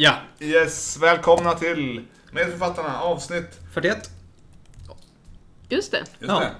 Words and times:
Ja, 0.00 0.18
Yes, 0.40 0.96
välkomna 1.02 1.54
till 1.54 2.04
Medförfattarna 2.32 3.00
avsnitt... 3.00 3.60
41. 3.74 4.10
Just 5.68 5.90
det. 5.92 5.98
Just 5.98 6.10
Ja. 6.20 6.40
det. 6.40 6.54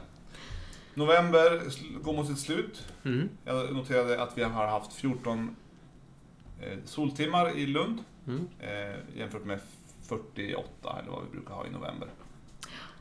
November 0.94 1.50
sl- 1.50 2.02
går 2.02 2.12
mot 2.12 2.26
sitt 2.26 2.38
slut. 2.38 2.84
Mm. 3.04 3.28
Jag 3.44 3.72
noterade 3.74 4.22
att 4.22 4.38
vi 4.38 4.42
har 4.42 4.66
haft 4.66 4.92
14 4.92 5.56
eh, 6.62 6.78
soltimmar 6.84 7.56
i 7.58 7.66
Lund. 7.66 7.98
Mm. 8.26 8.48
Eh, 8.60 9.18
jämfört 9.18 9.44
med 9.44 9.60
48 10.08 10.98
eller 11.02 11.10
vad 11.10 11.24
vi 11.24 11.30
brukar 11.30 11.54
ha 11.54 11.66
i 11.66 11.70
november. 11.70 12.08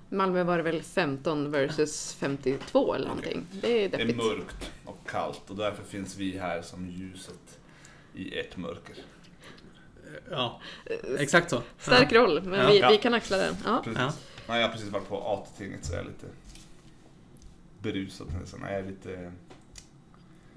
Malmö 0.10 0.44
var 0.44 0.58
det 0.58 0.64
väl 0.64 0.82
15 0.84 1.52
versus 1.52 2.14
52 2.14 2.94
eller 2.94 3.08
någonting. 3.08 3.46
Det 3.62 3.68
är 3.86 3.90
Det 3.90 3.96
är 3.96 4.00
deppigt. 4.00 4.18
mörkt 4.18 4.72
och 4.86 5.10
kallt 5.10 5.42
och 5.50 5.56
därför 5.56 5.84
finns 5.84 6.18
vi 6.18 6.38
här 6.38 6.62
som 6.62 6.90
ljuset 6.90 7.60
i 8.16 8.38
ett 8.40 8.58
mörker. 8.58 8.96
Ja, 10.32 10.62
exakt 11.20 11.50
så. 11.50 11.62
Stark 11.80 12.12
roll, 12.14 12.42
men 12.44 12.60
Ja. 12.60 12.68
vi, 12.72 12.80
Ja. 12.80 12.90
vi 12.90 12.98
kan 12.98 13.14
axla 13.14 13.38
den. 13.38 13.56
Ja. 13.66 13.82
Precis. 13.84 14.00
Ja. 14.02 14.14
Nej, 14.48 14.62
jag 14.62 14.68
har 14.68 14.74
precis 14.74 14.90
varit 14.90 15.08
på 15.10 15.18
AT-tinget 15.22 15.86
så 15.86 15.94
jag 15.94 16.02
är 16.02 16.06
lite 16.06 16.26
berusad. 17.82 18.28
Så 18.46 18.58
jag 18.62 18.74
är 18.74 18.84
lite... 18.84 19.32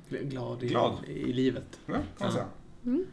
Ja. 0.08 0.18
Glad, 0.22 0.62
i, 0.62 0.66
Glad. 0.66 0.98
i 1.06 1.32
livet. 1.32 1.78
Ja, 1.86 1.92
kan 1.92 2.02
Ja. 2.18 2.30
säga. 2.32 2.46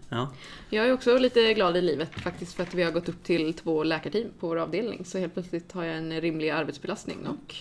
Ja. 0.09 0.31
Jag 0.69 0.87
är 0.87 0.93
också 0.93 1.17
lite 1.17 1.53
glad 1.53 1.77
i 1.77 1.81
livet 1.81 2.09
faktiskt 2.13 2.53
för 2.53 2.63
att 2.63 2.73
vi 2.73 2.83
har 2.83 2.91
gått 2.91 3.09
upp 3.09 3.23
till 3.23 3.53
två 3.53 3.83
läkarteam 3.83 4.29
på 4.39 4.47
vår 4.47 4.57
avdelning. 4.57 5.05
Så 5.05 5.17
helt 5.17 5.33
plötsligt 5.33 5.71
har 5.71 5.83
jag 5.83 5.97
en 5.97 6.21
rimlig 6.21 6.49
arbetsbelastning 6.49 7.27
och 7.27 7.55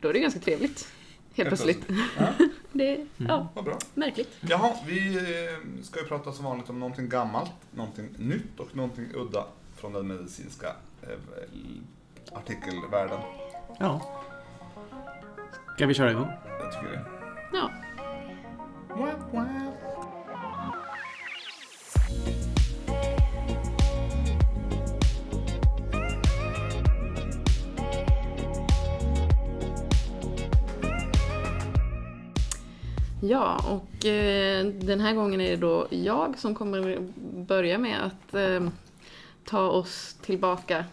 då 0.00 0.08
är 0.08 0.12
det 0.12 0.18
ganska 0.18 0.40
trevligt. 0.40 0.92
Helt 1.36 1.48
plötsligt. 1.48 1.84
Ja, 2.18 2.26
Det 2.72 2.94
är 2.94 3.06
ja, 3.16 3.48
vad 3.54 3.64
bra. 3.64 3.78
märkligt. 3.94 4.28
Jaha, 4.40 4.72
vi 4.86 5.16
eh, 5.16 5.82
ska 5.82 6.00
ju 6.00 6.06
prata 6.06 6.32
som 6.32 6.44
vanligt 6.44 6.70
om 6.70 6.80
någonting 6.80 7.08
gammalt, 7.08 7.50
någonting 7.70 8.08
nytt 8.18 8.60
och 8.60 8.76
någonting 8.76 9.06
udda 9.14 9.44
från 9.76 9.92
den 9.92 10.06
medicinska 10.06 10.66
eh, 11.02 11.08
artikelvärlden. 12.32 13.20
ja. 13.78 14.18
Ska 15.76 15.86
vi 15.86 15.94
köra 15.94 16.10
igång? 16.10 16.28
Jag 16.60 16.72
tycker 16.72 16.92
det. 16.92 17.04
Ja. 17.52 17.70
Ja, 33.24 33.64
och 33.70 34.06
eh, 34.06 34.66
den 34.66 35.00
här 35.00 35.14
gången 35.14 35.40
är 35.40 35.50
det 35.50 35.56
då 35.56 35.86
jag 35.90 36.38
som 36.38 36.54
kommer 36.54 37.08
börja 37.46 37.78
med 37.78 38.04
att 38.06 38.34
eh, 38.34 38.68
ta 39.44 39.68
oss 39.68 40.16
tillbaka 40.22 40.84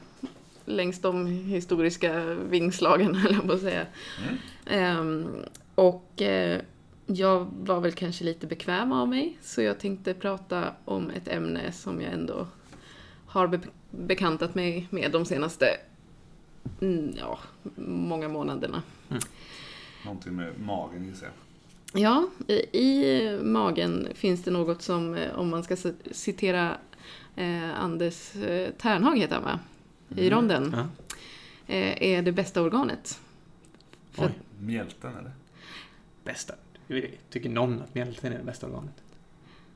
längs 0.65 1.01
de 1.01 1.25
historiska 1.27 2.23
vingslagen, 2.33 3.15
höll 3.15 3.33
jag 3.33 3.47
på 3.47 3.53
att 3.53 3.61
säga. 3.61 3.85
Mm. 4.27 4.37
Ehm, 4.65 5.27
och 5.75 6.21
eh, 6.21 6.61
jag 7.05 7.47
var 7.59 7.79
väl 7.79 7.91
kanske 7.91 8.23
lite 8.23 8.47
bekväm 8.47 8.91
av 8.91 9.07
mig, 9.07 9.37
så 9.41 9.61
jag 9.61 9.79
tänkte 9.79 10.13
prata 10.13 10.73
om 10.85 11.09
ett 11.09 11.27
ämne 11.27 11.71
som 11.71 12.01
jag 12.01 12.13
ändå 12.13 12.47
har 13.27 13.47
be- 13.47 13.59
bekantat 13.91 14.55
mig 14.55 14.87
med 14.89 15.11
de 15.11 15.25
senaste 15.25 15.65
mm, 16.81 17.13
ja, 17.17 17.39
många 17.85 18.27
månaderna. 18.27 18.83
Någonting 20.05 20.35
med 20.35 20.59
magen 20.59 21.05
gissar 21.05 21.25
jag. 21.25 21.33
Ja, 21.93 22.27
i, 22.47 22.53
i 22.79 23.39
magen 23.43 24.07
finns 24.15 24.43
det 24.43 24.51
något 24.51 24.81
som, 24.81 25.15
eh, 25.15 25.39
om 25.39 25.49
man 25.49 25.63
ska 25.63 25.75
citera 26.11 26.77
eh, 27.35 27.79
Anders 27.79 28.35
eh, 28.35 28.69
Ternhag 28.71 29.17
heter 29.19 29.35
han 29.35 29.43
va? 29.43 29.59
I 30.15 30.27
Mm. 30.27 30.29
ronden. 30.39 30.75
Ja. 30.77 30.87
Eh, 31.73 32.03
är 32.03 32.21
det 32.21 32.31
bästa 32.31 32.61
organet. 32.61 33.19
För- 34.11 34.25
Oj, 34.25 34.31
Mjälten 34.59 35.11
eller? 35.19 35.31
bästa. 36.23 36.53
Tycker 37.29 37.49
någon 37.49 37.81
att 37.81 37.95
mjälten 37.95 38.33
är 38.33 38.37
det 38.37 38.43
bästa 38.43 38.67
organet? 38.67 38.93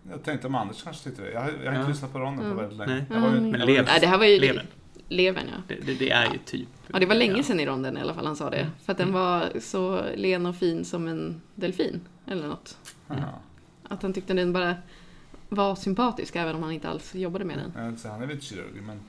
Jag 0.10 0.24
tänkte 0.24 0.48
om 0.48 0.56
Anders 0.56 0.84
kanske 0.84 1.04
tyckte 1.04 1.22
det. 1.24 1.32
Jag 1.32 1.42
har, 1.42 1.50
jag 1.50 1.58
har 1.58 1.72
inte 1.72 1.82
Ja. 1.82 1.88
lyssnat 1.88 2.12
på 2.14 2.20
ronden 2.20 2.46
Mm. 2.46 2.56
på 2.58 2.62
väldigt 2.62 2.78
länge. 2.80 2.94
Nej. 2.94 3.06
Jag 3.10 3.22
var 3.22 3.30
ju, 3.32 3.38
Mm. 3.38 3.50
Men 3.50 3.60
var 3.62 3.68
ju- 3.68 3.74
lever. 3.74 3.86
Nej, 3.92 4.00
det 4.02 4.08
här 4.08 4.18
var 4.18 4.26
ju 4.26 4.40
Levern. 4.40 4.66
Levern 5.14 5.46
ja. 5.52 5.62
Det, 5.68 5.76
det, 5.86 5.94
det 5.94 6.10
är 6.12 6.32
ju 6.34 6.38
typ... 6.46 6.68
Ja, 6.88 7.00
det 7.00 7.06
var 7.06 7.16
länge 7.16 7.38
ja. 7.38 7.44
sedan 7.44 7.60
i 7.60 7.66
ronden 7.66 7.98
i 7.98 8.02
alla 8.02 8.14
fall 8.14 8.26
han 8.26 8.36
sa 8.36 8.50
det. 8.50 8.58
Mm. 8.58 8.72
För 8.86 8.92
att 8.92 8.98
den 8.98 9.10
Mm. 9.10 9.20
var 9.22 9.60
så 9.60 10.06
len 10.16 10.46
och 10.46 10.56
fin 10.56 10.86
som 10.86 11.08
en 11.08 11.42
delfin. 11.56 12.02
Eller 12.28 12.48
något. 12.48 12.78
Aha. 13.08 13.40
Att 13.84 14.02
han 14.04 14.14
tyckte 14.14 14.34
den 14.34 14.54
bara 14.54 14.76
var 15.50 15.76
sympatisk 15.76 16.36
även 16.36 16.56
om 16.56 16.64
han 16.64 16.72
inte 16.72 16.90
alls 16.90 17.16
jobbade 17.16 17.46
med 17.46 17.58
den. 17.76 17.98
Säga, 17.98 18.12
Han 18.12 18.22
är 18.22 18.28
väl 18.28 18.36
inte 18.36 18.46
kirurg, 18.46 18.82
men 18.82 19.00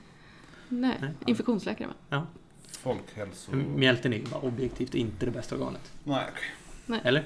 Nej, 0.69 0.97
Nej. 1.01 1.09
infektionsläkare 1.25 1.89
va? 2.09 2.27
folkhälso... 2.71 3.51
Mjälten 3.55 4.13
är 4.13 4.17
ju 4.17 4.23
bara 4.23 4.41
objektivt 4.41 4.95
inte 4.95 5.25
det 5.25 5.31
bästa 5.31 5.55
organet. 5.55 5.91
Nej, 6.03 6.25
okej. 6.87 6.99
Eller? 7.03 7.23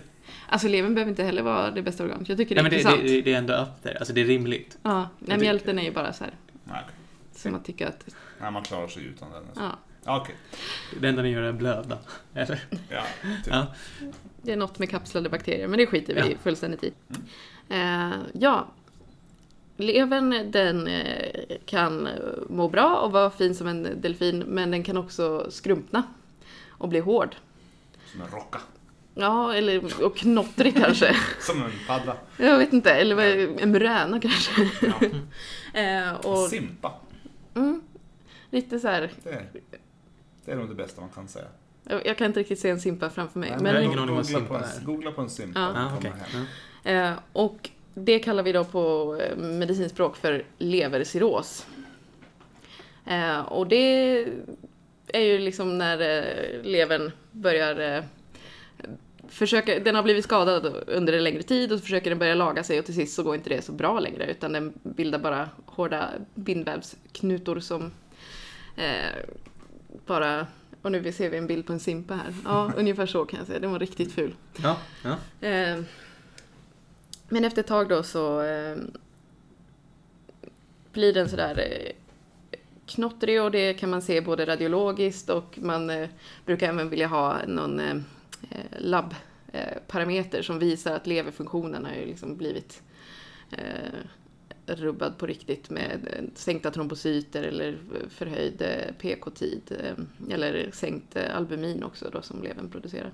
Alltså 0.47 0.67
levern 0.67 0.93
behöver 0.93 1.09
inte 1.09 1.23
heller 1.23 1.41
vara 1.41 1.71
det 1.71 1.81
bästa 1.81 2.03
organet. 2.03 2.29
Jag 2.29 2.37
tycker 2.37 2.55
det 2.55 2.61
Nej, 2.61 2.67
är 2.79 2.83
men 2.85 2.93
det, 2.93 2.97
intressant. 3.01 3.25
det, 3.25 3.31
det 3.31 3.33
är 3.33 3.37
ändå 3.37 3.53
upp 3.53 3.83
där. 3.83 3.95
Alltså 3.99 4.13
det 4.13 4.21
är 4.21 4.25
rimligt. 4.25 4.77
Ja, 4.83 4.99
nej, 4.99 5.09
tycker- 5.25 5.39
mjälten 5.39 5.79
är 5.79 5.83
ju 5.83 5.91
bara 5.91 6.13
så 6.13 6.23
här. 6.23 6.33
Nej. 6.63 6.81
Som 7.35 7.55
att 7.55 7.65
tycka 7.65 7.87
att, 7.87 8.05
Nej, 8.41 8.51
man 8.51 8.63
klarar 8.63 8.87
sig 8.87 9.03
utan 9.05 9.31
den. 9.31 9.43
ja. 9.55 9.71
Ja, 10.05 10.21
okej. 10.21 10.35
Det 11.01 11.07
enda 11.07 11.21
ni 11.21 11.29
gör 11.29 11.41
är 11.41 11.51
blöda. 11.53 11.97
Eller? 12.33 12.63
Ja, 12.89 13.03
typ. 13.43 13.53
Ja. 13.53 13.67
Det 14.41 14.51
är 14.51 14.57
något 14.57 14.79
med 14.79 14.89
kapslade 14.89 15.29
bakterier, 15.29 15.67
men 15.67 15.77
det 15.79 15.87
skiter 15.87 16.13
vi 16.15 16.31
Ja. 16.31 16.37
fullständigt 16.43 16.83
i. 16.83 16.93
Eh, 17.69 18.11
ja, 18.33 18.67
levern 19.77 20.51
den 20.51 20.87
eh, 20.87 21.57
kan 21.65 22.07
eh, 22.07 22.13
må 22.49 22.69
bra 22.69 22.95
och 22.95 23.11
vara 23.11 23.29
fin 23.29 23.55
som 23.55 23.67
en 23.67 24.01
delfin, 24.01 24.39
men 24.39 24.71
den 24.71 24.83
kan 24.83 24.97
också 24.97 25.51
skrumpna 25.51 26.03
och 26.69 26.89
bli 26.89 26.99
hård. 26.99 27.35
Som 28.11 28.21
en 28.21 28.27
rocka. 28.27 28.59
Ja, 29.15 29.53
eller 29.53 30.03
och 30.05 30.17
knottrig 30.17 30.75
kanske. 30.77 31.15
Som 31.39 31.63
en 31.63 31.71
paddla. 31.87 32.15
Jag 32.37 32.57
vet 32.57 32.73
inte, 32.73 32.91
eller 32.91 33.17
en 33.61 33.71
muräna 33.71 34.19
kanske. 34.19 34.69
Ja. 35.73 36.15
Och, 36.23 36.37
Simpa. 36.49 36.93
mm, 37.55 37.81
lite 38.49 38.79
så 38.79 38.87
här, 38.87 39.11
Det 39.23 39.29
är, 39.29 39.45
det 40.45 40.51
är 40.51 40.55
nog 40.55 40.69
det 40.69 40.75
bästa 40.75 41.01
man 41.01 41.09
kan 41.09 41.27
säga. 41.27 41.45
jag 41.83 42.05
jag 42.05 42.17
kan 42.17 42.27
inte 42.27 42.39
riktigt 42.39 42.59
se 42.59 42.69
en 42.69 42.79
simpa 42.79 43.09
framför 43.09 43.39
mig. 43.39 43.49
Nej, 43.49 43.59
men, 43.61 43.65
jag 43.65 43.81
har 43.81 43.85
ingen 43.85 43.99
aning 43.99 44.15
googla, 44.15 44.23
simpa 44.23 44.47
på 44.47 44.55
en, 44.55 44.85
googla 44.85 45.11
på 45.11 45.21
en 45.21 45.29
simpa. 45.29 45.59
Ja. 45.59 45.91
okej. 45.97 46.11
hem. 46.11 46.45
Ja. 46.83 46.91
Eh, 46.91 47.13
och 47.33 47.69
det 47.93 48.19
kallar 48.19 48.43
vi 48.43 48.51
då 48.51 48.63
på 48.63 49.15
eh, 49.21 49.37
medicinspråk 49.37 50.17
för 50.17 50.43
levercirros. 50.57 51.67
Eh, 53.05 53.39
och 53.39 53.67
det 53.67 54.25
är 55.07 55.21
ju 55.21 55.37
liksom 55.37 55.77
när 55.77 55.99
eh, 55.99 56.63
levern 56.63 57.11
börjar 57.31 57.97
eh, 57.97 58.03
försöka, 59.27 59.79
den 59.79 59.95
har 59.95 60.03
blivit 60.03 60.23
skadad 60.23 60.83
under 60.87 61.13
en 61.13 61.23
längre 61.23 61.43
tid 61.43 61.71
och 61.71 61.79
så 61.79 61.83
försöker 61.83 62.09
den 62.09 62.19
börja 62.19 62.35
laga 62.35 62.63
sig 62.63 62.79
och 62.79 62.85
till 62.85 62.95
sist 62.95 63.15
så 63.15 63.23
går 63.23 63.35
inte 63.35 63.49
det 63.49 63.61
så 63.61 63.71
bra 63.71 63.99
längre 63.99 64.31
utan 64.31 64.53
den 64.53 64.73
bildar 64.83 65.19
bara 65.19 65.49
hårda 65.65 66.09
bindvävsknutor 66.35 67.59
som 67.59 67.91
eh, 68.79 69.23
bara 70.05 70.47
och 70.81 70.91
nu 70.91 71.11
ser 71.11 71.29
vi 71.29 71.37
en 71.37 71.47
bild 71.47 71.65
på 71.65 71.73
en 71.73 71.79
simpa 71.79 72.13
här. 72.13 72.33
Ja, 72.43 72.71
ungefär 72.77 73.05
så 73.05 73.25
kan 73.25 73.39
jag 73.39 73.47
säga. 73.47 73.59
Den 73.59 73.71
var 73.71 73.79
riktigt 73.79 74.11
ful. 74.11 74.35
Ja, 74.63 74.77
ja. 75.03 75.47
Eh, 75.47 75.81
men 77.29 77.45
efter 77.45 77.61
ett 77.61 77.67
tag 77.67 77.89
då 77.89 78.03
så 78.03 78.41
eh, 78.41 78.77
blir 80.93 81.13
den 81.13 81.29
sådär 81.29 81.59
eh, 81.59 81.91
knottrig 82.85 83.41
och 83.41 83.51
det 83.51 83.73
kan 83.73 83.89
man 83.89 84.01
se 84.01 84.21
både 84.21 84.45
radiologiskt 84.45 85.29
och 85.29 85.59
man 85.61 85.89
eh, 85.89 86.09
brukar 86.45 86.69
även 86.69 86.89
vilja 86.89 87.07
ha 87.07 87.37
någon 87.47 87.79
eh, 87.79 87.95
labbparameter 88.77 90.41
som 90.41 90.59
visar 90.59 90.95
att 90.95 91.07
leverfunktionen 91.07 91.85
har 91.85 91.93
ju 91.93 92.05
liksom 92.05 92.37
blivit 92.37 92.81
eh, 93.51 93.99
rubbad 94.75 95.17
på 95.17 95.25
riktigt 95.25 95.69
med 95.69 96.07
eh, 96.13 96.23
sänkta 96.35 96.71
trombocyter 96.71 97.43
eller 97.43 97.77
förhöjd 98.09 98.61
eh, 98.61 98.93
PK-tid 98.99 99.61
eh, 99.79 100.33
eller 100.33 100.69
sänkt 100.73 101.17
albumin 101.17 101.83
också 101.83 102.09
då 102.09 102.21
som 102.21 102.43
levern 102.43 102.69
producerar. 102.69 103.11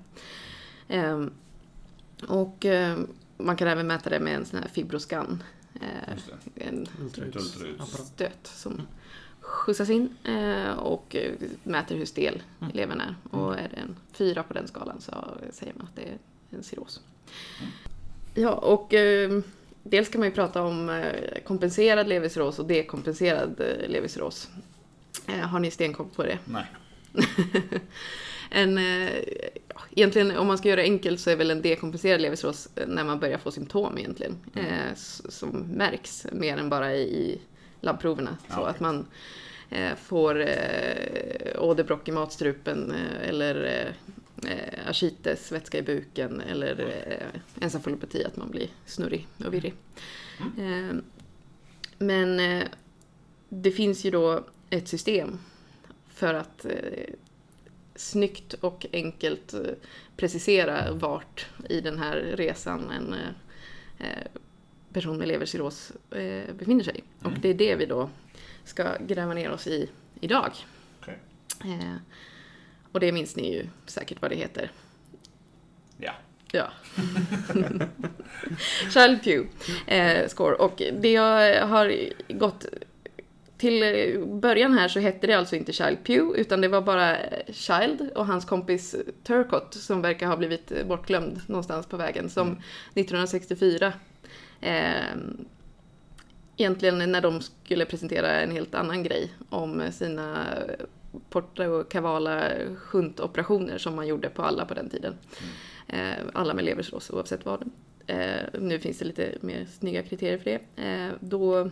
Ehm, 0.88 1.30
och 2.28 2.66
man 3.36 3.56
kan 3.56 3.68
även 3.68 3.86
mäta 3.86 4.10
det 4.10 4.20
med 4.20 4.34
en 4.34 4.44
sån 4.44 4.58
här 4.60 4.68
fibroscan. 4.68 5.42
En 6.54 6.86
Ultraljud. 7.00 7.36
Ultraljud. 7.36 7.74
Apparat. 7.74 8.06
stöt 8.06 8.46
som 8.46 8.82
skjutsas 9.40 9.90
in 9.90 10.14
och 10.76 11.16
mäter 11.62 11.96
hur 11.96 12.04
stel 12.04 12.42
Mm. 12.60 12.72
levern 12.74 13.00
är. 13.00 13.14
Och 13.30 13.58
är 13.58 13.68
det 13.68 13.76
en 13.76 13.96
fyra 14.12 14.42
på 14.42 14.54
den 14.54 14.68
skalan 14.68 15.00
så 15.00 15.12
säger 15.50 15.74
man 15.76 15.86
att 15.86 15.96
det 15.96 16.02
är 16.02 16.18
en 16.50 16.62
cirros. 16.62 17.00
Ja, 18.34 18.50
och 18.52 18.94
dels 19.90 20.08
kan 20.08 20.20
man 20.20 20.28
ju 20.28 20.34
prata 20.34 20.62
om 20.62 20.88
eh, 20.88 21.42
kompenserad 21.44 22.08
levercirros 22.08 22.58
och 22.58 22.66
dekompenserad 22.66 23.60
eh, 23.60 23.88
levercirros. 23.88 24.48
Eh, 25.28 25.38
har 25.38 25.58
ni 25.58 25.70
stenkoll 25.70 26.06
på 26.16 26.22
det? 26.22 26.38
Nej. 26.44 26.66
en, 28.50 28.78
ja, 29.68 29.80
egentligen 29.90 30.36
om 30.36 30.46
man 30.46 30.58
ska 30.58 30.68
göra 30.68 30.80
det 30.80 30.86
enkelt 30.86 31.20
så 31.20 31.30
är 31.30 31.36
väl 31.36 31.50
en 31.50 31.62
dekompenserad 31.62 32.20
levercirros 32.20 32.68
när 32.86 33.04
man 33.04 33.20
börjar 33.20 33.38
få 33.38 33.50
symptom 33.50 33.98
egentligen. 33.98 34.36
Mm. 34.54 34.66
Eh, 34.66 34.94
som 35.28 35.50
märks 35.58 36.26
mer 36.32 36.56
än 36.56 36.68
bara 36.68 36.94
i 36.94 37.40
labbproverna. 37.80 38.36
Ja, 38.48 38.54
så 38.54 38.60
okej. 38.60 38.70
att 38.70 38.80
man 38.80 39.06
eh, 39.70 39.94
får 39.94 40.40
eh, 40.40 41.62
åderbråck 41.62 42.08
i 42.08 42.12
matstrupen 42.12 42.94
eller 43.22 43.64
eh, 43.64 44.14
eh, 44.46 44.88
ascites, 44.88 45.52
vätska 45.52 45.78
i 45.78 45.82
buken 45.82 46.40
eller 46.40 46.80
eh, 47.08 47.40
encefalopati, 47.64 48.24
att 48.24 48.36
man 48.36 48.50
blir 48.50 48.68
snurrig 48.86 49.26
och 49.46 49.54
virrig. 49.54 49.74
Eh, 50.58 50.96
men 51.98 52.40
eh, 52.40 52.64
det 53.48 53.70
finns 53.70 54.04
ju 54.04 54.10
då 54.10 54.44
ett 54.70 54.88
system 54.88 55.38
för 56.08 56.34
att 56.34 56.64
eh, 56.64 57.14
snyggt 57.94 58.54
och 58.54 58.86
enkelt 58.92 59.54
eh, 59.54 59.60
precisera 60.16 60.92
vart 60.92 61.46
i 61.68 61.80
den 61.80 61.98
här 61.98 62.16
resan 62.36 62.90
en 62.90 63.12
eh, 63.14 63.28
eh, 64.06 64.26
person 64.92 65.18
med 65.18 65.28
levercirros 65.28 65.92
eh, 66.10 66.54
befinner 66.54 66.84
sig. 66.84 67.04
Och 67.20 67.26
Mm. 67.26 67.38
det 67.40 67.48
är 67.48 67.54
det 67.54 67.76
vi 67.76 67.86
då 67.86 68.10
ska 68.64 68.96
gräva 69.06 69.34
ner 69.34 69.50
oss 69.50 69.66
i 69.66 69.88
idag. 70.20 70.52
Okej. 71.00 71.18
Och 72.96 73.00
det 73.00 73.12
minns 73.12 73.36
ni 73.36 73.52
ju 73.54 73.66
säkert 73.86 74.22
vad 74.22 74.30
det 74.30 74.36
heter. 74.36 74.70
Ja. 75.98 76.12
Ja. 76.52 76.70
Child 78.92 79.22
Pew 79.22 79.48
eh, 79.86 80.28
score. 80.28 80.54
Och 80.54 80.82
det 80.92 81.12
jag 81.12 81.66
har 81.66 81.94
gått 82.28 82.66
till 83.58 83.80
början 84.26 84.78
här 84.78 84.88
så 84.88 85.00
hette 85.00 85.26
det 85.26 85.32
alltså 85.32 85.56
inte 85.56 85.72
Child 85.72 86.04
Pew 86.04 86.40
utan 86.40 86.60
det 86.60 86.68
var 86.68 86.80
bara 86.80 87.16
Child 87.52 88.10
och 88.14 88.26
hans 88.26 88.44
kompis 88.44 88.96
Turcott 89.22 89.74
som 89.74 90.02
verkar 90.02 90.26
ha 90.26 90.36
blivit 90.36 90.86
bortglömd 90.86 91.40
någonstans 91.46 91.86
på 91.86 91.96
vägen 91.96 92.30
som 92.30 92.46
Mm. 92.48 92.58
1964 92.94 93.92
eh, 94.60 95.16
egentligen 96.56 97.12
när 97.12 97.20
de 97.20 97.40
skulle 97.40 97.84
presentera 97.84 98.30
en 98.30 98.50
helt 98.50 98.74
annan 98.74 99.02
grej 99.02 99.32
om 99.48 99.92
sina 99.92 100.46
Porta 101.30 101.70
och 101.70 101.90
Cavala 101.90 102.52
shuntoperationer 102.76 103.78
som 103.78 103.96
man 103.96 104.06
gjorde 104.06 104.28
på 104.28 104.42
alla 104.42 104.64
på 104.64 104.74
den 104.74 104.90
tiden. 104.90 105.14
Eh, 105.86 106.14
alla 106.32 106.54
med 106.54 106.64
levercirros 106.64 107.10
oavsett 107.10 107.44
vad. 107.44 107.70
Eh, 108.06 108.60
nu 108.60 108.78
finns 108.78 108.98
det 108.98 109.04
lite 109.04 109.34
mer 109.40 109.66
snygga 109.78 110.02
kriterier 110.02 110.38
för 110.38 110.44
det. 110.44 110.82
Eh, 110.82 111.12
då 111.20 111.70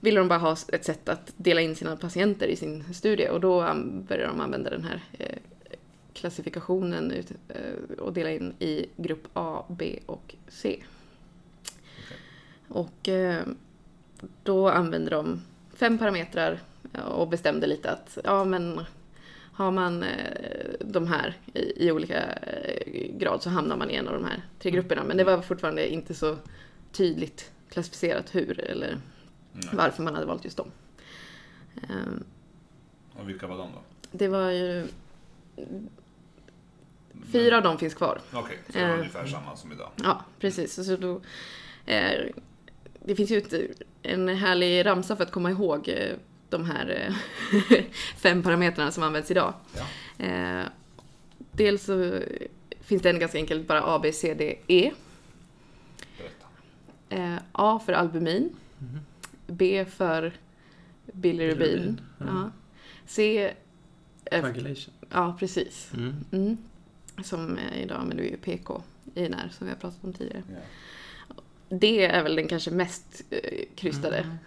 ville 0.00 0.20
de 0.20 0.28
bara 0.28 0.38
ha 0.38 0.56
ett 0.72 0.84
sätt 0.84 1.08
att 1.08 1.32
dela 1.36 1.60
in 1.60 1.76
sina 1.76 1.96
patienter 1.96 2.46
i 2.46 2.56
sin 2.56 2.94
studie 2.94 3.28
och 3.28 3.40
då 3.40 3.74
började 4.08 4.32
de 4.32 4.40
använda 4.40 4.70
den 4.70 4.84
här 4.84 5.02
klassifikationen 6.14 7.10
ut, 7.10 7.32
och 7.98 8.12
dela 8.12 8.30
in 8.30 8.54
i 8.58 8.86
grupp 8.96 9.28
A, 9.32 9.64
B 9.68 9.98
och 10.06 10.34
C. 10.48 10.82
Och 12.70 13.08
eh, 13.08 13.42
då 14.42 14.68
använde 14.68 15.10
de 15.10 15.42
fem 15.74 15.98
parametrar 15.98 16.60
och 16.98 17.28
bestämde 17.28 17.66
lite 17.66 17.90
att 17.90 18.18
ja 18.24 18.44
men 18.44 18.80
har 19.52 19.70
man 19.70 20.02
eh, 20.02 20.70
de 20.80 21.06
här 21.06 21.36
i, 21.54 21.86
i 21.86 21.92
olika 21.92 22.32
eh, 22.32 23.16
grad 23.16 23.42
så 23.42 23.50
hamnar 23.50 23.76
man 23.76 23.90
i 23.90 23.94
en 23.94 24.08
av 24.08 24.14
de 24.14 24.24
här 24.24 24.42
tre 24.58 24.70
grupperna. 24.70 25.04
Men 25.04 25.16
det 25.16 25.24
var 25.24 25.42
fortfarande 25.42 25.92
inte 25.92 26.14
så 26.14 26.36
tydligt 26.92 27.50
klassificerat 27.68 28.34
hur 28.34 28.60
eller 28.60 28.98
Nej. 29.52 29.68
varför 29.72 30.02
man 30.02 30.14
hade 30.14 30.26
valt 30.26 30.44
just 30.44 30.56
dem. 30.56 30.70
Ehm, 31.88 32.24
Och 33.20 33.28
vilka 33.28 33.46
var 33.46 33.58
de 33.58 33.68
då? 33.72 33.78
Det 34.12 34.28
var 34.28 34.50
ju... 34.50 34.86
Fyra 37.32 37.56
av 37.56 37.62
dem 37.62 37.78
finns 37.78 37.94
kvar. 37.94 38.20
Okej, 38.32 38.58
så 38.66 38.72
det 38.72 38.82
var 38.84 38.88
Eh. 38.90 38.98
ungefär 38.98 39.26
samma 39.26 39.56
som 39.56 39.72
idag. 39.72 39.90
Ja, 40.02 40.24
precis. 40.40 40.86
Så 40.86 40.96
då, 40.96 41.20
eh, 41.86 42.20
det 43.04 43.14
finns 43.16 43.30
ju 43.30 43.68
en 44.02 44.28
härlig 44.28 44.86
ramsa 44.86 45.16
för 45.16 45.24
att 45.24 45.30
komma 45.32 45.50
ihåg 45.50 45.88
eh, 45.88 46.16
de 46.50 46.64
här 46.64 47.12
eh, 47.70 47.84
fem 48.16 48.42
parametrarna 48.42 48.90
som 48.90 49.02
används 49.02 49.30
idag. 49.30 49.54
Ja. 49.76 50.24
Eh, 50.26 50.66
dels 51.52 51.84
så 51.84 52.20
finns 52.80 53.02
det 53.02 53.10
en 53.10 53.18
ganska 53.18 53.38
enkelt 53.38 53.68
bara 53.68 53.82
A, 53.82 53.98
B, 54.02 54.12
C, 54.12 54.34
D, 54.34 54.56
E. 54.66 54.92
Eh, 57.08 57.36
A 57.52 57.80
för 57.86 57.92
albumin. 57.92 58.50
Mhm. 58.78 59.00
B 59.46 59.84
för 59.84 60.32
bilirubin. 61.12 61.58
Bilirubin, 61.58 62.00
ja. 62.18 62.50
C... 63.06 63.50
F, 64.24 64.44
Coagulation. 64.44 64.94
ja, 65.10 65.36
precis. 65.38 65.90
Mm. 65.94 66.14
Mm. 66.32 66.56
Som 67.24 67.58
eh, 67.58 67.82
idag 67.82 68.00
använder 68.00 68.24
vi 68.24 68.30
ju 68.30 68.36
PK 68.36 68.82
i 69.14 69.28
NR 69.28 69.48
som 69.58 69.66
vi 69.66 69.72
har 69.72 69.78
pratat 69.78 70.04
om 70.04 70.12
tidigare. 70.12 70.42
Ja. 70.48 71.34
Det 71.68 72.04
är 72.04 72.22
väl 72.22 72.36
den 72.36 72.48
kanske 72.48 72.70
mest 72.70 73.22
eh, 73.30 73.64
krystade. 73.74 74.38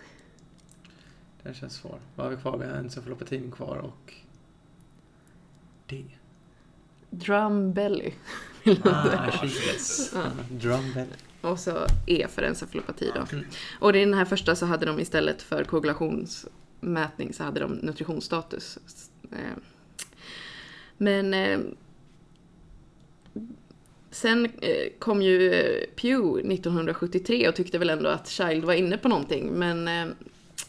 Den 1.44 1.54
känns 1.54 1.74
svår. 1.74 2.00
Vad 2.16 2.26
har 2.26 2.36
vi 2.36 2.42
kvar? 2.42 2.58
Vi 2.58 2.66
har 2.66 2.74
encefalopatin 2.74 3.52
kvar 3.52 3.78
och... 3.78 4.14
D. 5.88 6.04
Drum 7.10 7.74
belly. 7.74 8.12
Ah, 8.84 9.28
Achilles. 9.28 10.12
Ja. 10.16 10.24
Drum 10.50 10.94
bell. 10.94 11.08
Och 11.42 11.60
så 11.60 11.86
E 12.08 12.28
för 12.30 12.42
encefalopati 12.44 13.12
då. 13.16 13.26
Mm. 13.32 13.46
Och 13.80 13.96
i 13.96 14.00
den 14.00 14.14
här 14.14 14.26
första 14.26 14.56
så 14.56 14.66
hade 14.66 14.86
de 14.86 15.00
istället 15.00 15.42
för 15.42 15.64
koagulationsmätning 15.64 17.34
så 17.34 17.44
hade 17.44 17.60
de 17.60 17.72
nutritionsstatus. 17.72 18.78
Eh, 19.32 19.38
Men 20.98 21.34
eh, 21.34 21.60
sen 24.12 24.46
eh, 24.46 24.92
kom 25.00 25.22
ju 25.22 25.52
Pew 25.96 26.40
1973 26.54 27.48
och 27.50 27.56
tyckte 27.56 27.78
väl 27.78 27.90
ändå 27.90 28.10
att 28.10 28.28
Child 28.28 28.64
var 28.64 28.74
inne 28.74 28.98
på 28.98 29.08
någonting. 29.08 29.52
Men 29.54 29.88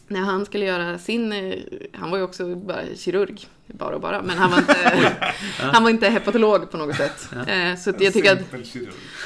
när 0.07 0.19
han 0.21 0.45
skulle 0.45 0.65
göra 0.65 0.97
sin, 0.97 1.31
eh, 1.31 1.59
han 1.93 2.11
var 2.11 2.17
ju 2.17 2.23
också 2.23 2.55
bara 2.55 2.81
kirurg, 2.95 3.47
bara 3.67 3.95
och 3.95 4.01
bara, 4.01 4.21
men 4.21 4.37
han 4.37 4.51
var 4.51 4.57
inte, 4.57 4.73
han 5.59 5.83
var 5.83 5.89
inte 5.89 6.09
hepatolog 6.09 6.71
på 6.71 6.77
något 6.77 6.95
sätt. 6.95 7.29
Ja. 7.33 7.45
Eh, 7.53 7.75
Så 7.75 7.89
att 7.89 8.01
jag 8.01 8.13
tycker 8.13 8.31
att. 8.33 8.51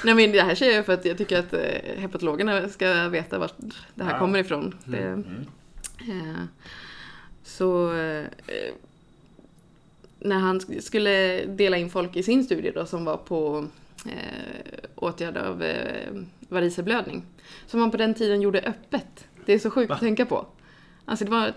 Nej 0.03 0.13
men 0.15 0.31
det 0.31 0.41
här 0.41 0.55
säger 0.55 0.75
jag 0.75 0.85
för 0.85 0.93
att 0.93 1.05
jag 1.05 1.17
tycker 1.17 1.39
att 1.39 1.53
eh, 1.53 1.61
hepatologerna 1.97 2.69
ska 2.69 3.07
veta 3.07 3.39
vart 3.39 3.53
det 3.95 4.03
här 4.03 4.11
Ja. 4.13 4.19
kommer 4.19 4.39
ifrån. 4.39 4.75
Det, 4.85 4.97
Mm. 4.97 5.25
eh, 5.99 6.43
så 7.43 7.93
eh, 7.93 8.25
när 10.19 10.35
han 10.39 10.59
sk- 10.59 10.79
skulle 10.81 11.45
dela 11.45 11.77
in 11.77 11.89
folk 11.89 12.15
i 12.15 12.23
sin 12.23 12.43
studie 12.43 12.71
då 12.75 12.85
som 12.85 13.05
var 13.05 13.17
på 13.17 13.67
eh, 14.05 14.79
åtgärd 14.95 15.37
av 15.37 15.63
eh, 15.63 16.11
variceblödning. 16.39 17.23
Som 17.67 17.79
man 17.79 17.91
på 17.91 17.97
den 17.97 18.13
tiden 18.13 18.41
gjorde 18.41 18.59
öppet. 18.61 19.27
Det 19.45 19.53
är 19.53 19.59
så 19.59 19.69
sjukt 19.71 19.89
Va? 19.89 19.95
att 19.95 20.01
tänka 20.01 20.25
på. 20.25 20.45
Alltså 21.09 21.25
det 21.25 21.31
var 21.31 21.53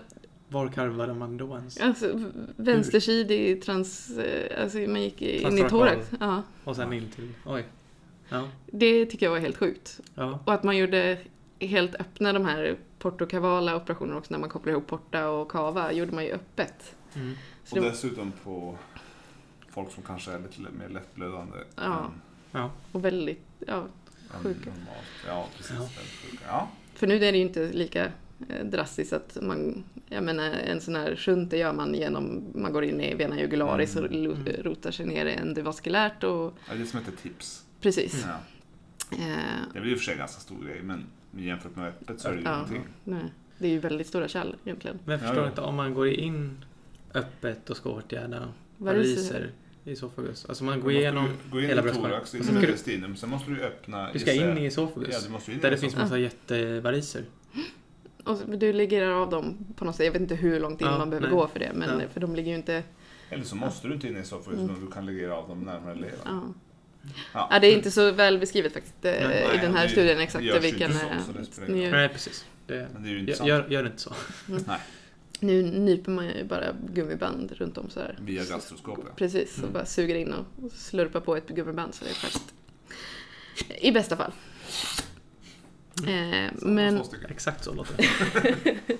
Var 0.49 0.67
karvade 0.67 1.13
man 1.13 1.37
då 1.37 1.55
ens? 1.57 1.79
alltså, 1.79 2.31
vänstersidig 2.55 3.61
trans... 3.61 4.17
Eh, 4.17 4.63
alltså 4.63 4.77
man 4.77 5.01
gick 5.01 5.21
in 5.21 5.57
i 5.57 5.69
thorax. 5.69 6.11
Ja, 6.19 6.43
Och 6.63 6.75
sen 6.75 6.93
in 6.93 7.09
till... 7.15 7.29
Oj. 7.45 7.65
Ja. 8.29 8.49
det 8.65 9.05
tycker 9.05 9.25
jag 9.25 9.31
var 9.31 9.39
helt 9.39 9.57
sjukt. 9.57 9.99
Ja. 10.15 10.39
Och 10.45 10.53
att 10.53 10.63
man 10.63 10.77
gjorde 10.77 11.17
helt 11.59 11.95
öppna 11.95 12.33
de 12.33 12.45
här 12.45 12.77
portokavala 12.99 13.75
operationerna 13.75 14.17
också 14.17 14.33
när 14.33 14.39
man 14.39 14.49
kopplar 14.49 14.71
ihop 14.71 14.87
porta 14.87 15.29
och 15.29 15.51
kava 15.51 15.91
gjorde 15.91 16.11
man 16.11 16.23
ju 16.25 16.31
öppet. 16.31 16.95
Mm. 17.15 17.33
Och 17.71 17.81
det, 17.81 17.89
dessutom 17.89 18.31
på 18.43 18.77
folk 19.69 19.91
som 19.91 20.03
kanske 20.03 20.31
är 20.31 20.39
lite 20.39 20.61
mer 20.61 20.89
lättblödande 20.89 21.57
Ja. 21.75 21.83
än, 22.05 22.11
Ja. 22.51 22.71
och 22.91 23.05
väldigt, 23.05 23.45
ja. 23.67 23.85
Sjuka. 24.29 24.71
Ja, 25.27 25.47
precis. 25.57 25.71
Ja. 25.75 25.79
Väldigt 25.81 26.31
sjuka. 26.31 26.43
Ja. 26.47 26.67
För 26.93 27.07
nu 27.07 27.15
är 27.15 27.31
det 27.31 27.37
ju 27.37 27.43
inte 27.43 27.71
lika 27.71 28.11
drastiskt 28.63 29.13
att 29.13 29.37
man, 29.41 29.83
jag 30.09 30.23
menar 30.23 30.43
en 30.49 30.81
sån 30.81 30.95
här 30.95 31.15
shunt 31.15 31.49
det 31.51 31.57
gör 31.57 31.73
man 31.73 31.93
genom, 31.95 32.43
man 32.55 32.73
går 32.73 32.83
in 32.83 33.01
i 33.01 33.15
vena 33.15 33.39
jugularis 33.39 33.95
och 33.95 34.05
Mm. 34.05 34.23
lo- 34.23 34.31
Mm. 34.35 34.63
rotar 34.63 34.91
sig 34.91 35.05
ner 35.05 35.25
endovaskulärt 35.25 36.23
och 36.23 36.53
Ja, 36.69 36.75
det 36.75 36.81
är 36.81 36.85
som 36.85 36.99
heter 36.99 37.17
tips. 37.17 37.65
precis. 37.81 38.25
Ja. 38.27 38.37
Eh, 39.17 39.17
Det 39.73 39.77
är 39.79 39.81
väl 39.81 39.91
i 39.91 39.93
och 39.93 39.97
för 39.97 40.05
sig 40.05 40.11
en 40.13 40.17
ganska 40.19 40.41
stor 40.41 40.65
grej, 40.65 40.81
men 40.83 41.05
jämfört 41.37 41.75
med 41.75 41.87
öppet 41.87 42.19
så 42.19 42.27
är 42.27 42.31
det 42.31 42.37
ju 42.39 42.43
Ja. 42.45 42.55
ingenting. 42.57 42.83
nej, 43.03 43.23
det 43.57 43.67
är 43.67 43.71
ju 43.71 43.79
väldigt 43.79 44.07
stora 44.07 44.27
kärl 44.27 44.55
egentligen. 44.65 44.99
Men 45.05 45.11
jag 45.13 45.21
Ja, 45.23 45.27
förstår 45.27 45.43
ja. 45.43 45.49
inte, 45.49 45.61
om 45.61 45.75
man 45.75 45.93
går 45.93 46.07
in 46.07 46.65
öppet 47.13 47.69
och 47.69 47.77
ska 47.77 47.89
åtgärda 47.89 48.47
varicer 48.77 49.51
i 49.85 49.91
esophagus. 49.91 50.45
Alltså 50.49 50.63
man 50.63 50.79
går 50.81 50.91
igenom 50.91 51.29
gå 51.51 51.59
in 51.61 51.67
hela 51.67 51.81
i 51.81 51.83
bröstkorgen. 51.83 52.11
thorax, 52.11 52.33
in 52.35 52.39
Och 52.39 52.45
i 52.45 52.47
så 52.47 52.53
ska 52.53 52.59
du- 52.61 52.67
mediastinum, 52.67 53.15
sen 53.15 53.29
måste 53.29 53.51
du 53.51 53.61
öppna... 53.63 54.11
Du 54.13 54.19
ska 54.19 54.33
in 54.33 54.41
i 54.41 54.45
jag. 54.45 54.65
esophagus. 54.65 55.09
Ja, 55.11 55.19
du 55.25 55.29
måste 55.31 55.51
in 55.51 55.57
i 55.57 55.61
där 55.61 55.71
det 55.71 55.77
finns 55.77 55.95
massa 55.95 56.17
jättevaricer. 56.17 57.23
Och 58.23 58.37
så- 58.37 58.45
du 58.45 58.73
lägger 58.73 59.07
av 59.07 59.29
dem 59.29 59.57
på 59.75 59.85
något 59.85 59.95
sätt, 59.95 60.05
jag 60.05 60.13
vet 60.13 60.21
inte 60.21 60.35
hur 60.35 60.59
långt 60.59 60.81
in 60.81 60.87
Ja, 60.87 60.97
man 60.97 61.09
behöver 61.09 61.27
nej. 61.27 61.35
gå 61.37 61.47
för 61.47 61.59
det, 61.59 61.71
men 61.73 61.99
Ja. 61.99 62.05
för 62.13 62.19
de 62.19 62.35
ligger 62.35 62.49
ju 62.51 62.57
inte 62.57 62.83
Eller 63.29 63.43
så 63.43 63.55
måste 63.55 63.87
du 63.87 63.93
inte 63.93 64.07
in 64.07 64.17
i 64.17 64.19
esophagus, 64.19 64.59
Mm. 64.59 64.71
men 64.73 64.85
du 64.85 64.91
kan 64.91 65.05
lägga 65.05 65.33
av 65.33 65.47
dem 65.49 65.59
närmare 65.59 65.95
levern. 65.95 66.17
Ja. 66.25 66.41
Ja. 67.33 67.47
ja, 67.51 67.59
det 67.59 67.67
är 67.67 67.75
inte 67.75 67.91
så 67.91 68.11
väl 68.11 68.39
beskrivet 68.39 68.73
faktiskt 68.73 69.05
eh, 69.05 69.11
Nej, 69.11 69.47
i 69.55 69.57
den 69.57 69.75
här 69.75 69.87
studien 69.87 70.19
exakt 70.19 70.43
vilken... 70.63 70.91
inte 70.91 71.25
så, 71.55 71.61
eh. 71.61 71.91
Nej, 71.91 72.09
precis. 72.09 72.45
Det, 72.67 72.87
Men 72.93 73.03
det 73.03 73.09
är 73.09 73.11
ju 73.11 73.15
gör, 73.15 73.19
intressant. 73.21 73.47
gör, 73.49 73.67
gör 73.69 73.85
inte 73.85 74.01
så. 74.01 74.13
nu 75.39 75.61
nyper 75.63 76.11
man 76.11 76.25
ju 76.25 76.43
bara 76.43 76.65
gummiband 76.93 77.51
runt 77.51 77.77
om 77.77 77.89
så 77.89 77.99
här. 77.99 78.17
Via 78.21 78.43
gastroskop, 78.45 78.99
ja. 79.07 79.13
Precis, 79.15 79.53
och 79.57 79.59
Mm. 79.63 79.73
bara 79.73 79.85
suger 79.85 80.15
in 80.15 80.33
och 80.33 80.71
slurpar 80.71 81.19
på 81.19 81.35
ett 81.35 81.47
gummiband 81.47 81.93
så 81.95 82.03
det 82.05 82.09
är 82.11 82.13
färdigt. 82.13 82.53
I 83.81 83.91
bästa 83.91 84.17
fall. 84.17 84.31
Eh, 86.07 86.57
Så, 86.59 86.67
men. 86.67 87.03
Exakt 87.29 87.63
så 87.63 87.73
låter 87.73 87.97
det. 87.97 88.75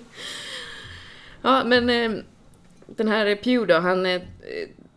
ja, 1.42 1.64
men 1.64 1.90
eh, 1.90 2.22
den 2.86 3.08
här 3.08 3.36
Pew 3.36 3.74
då, 3.74 3.80
han 3.80 4.06
eh, 4.06 4.22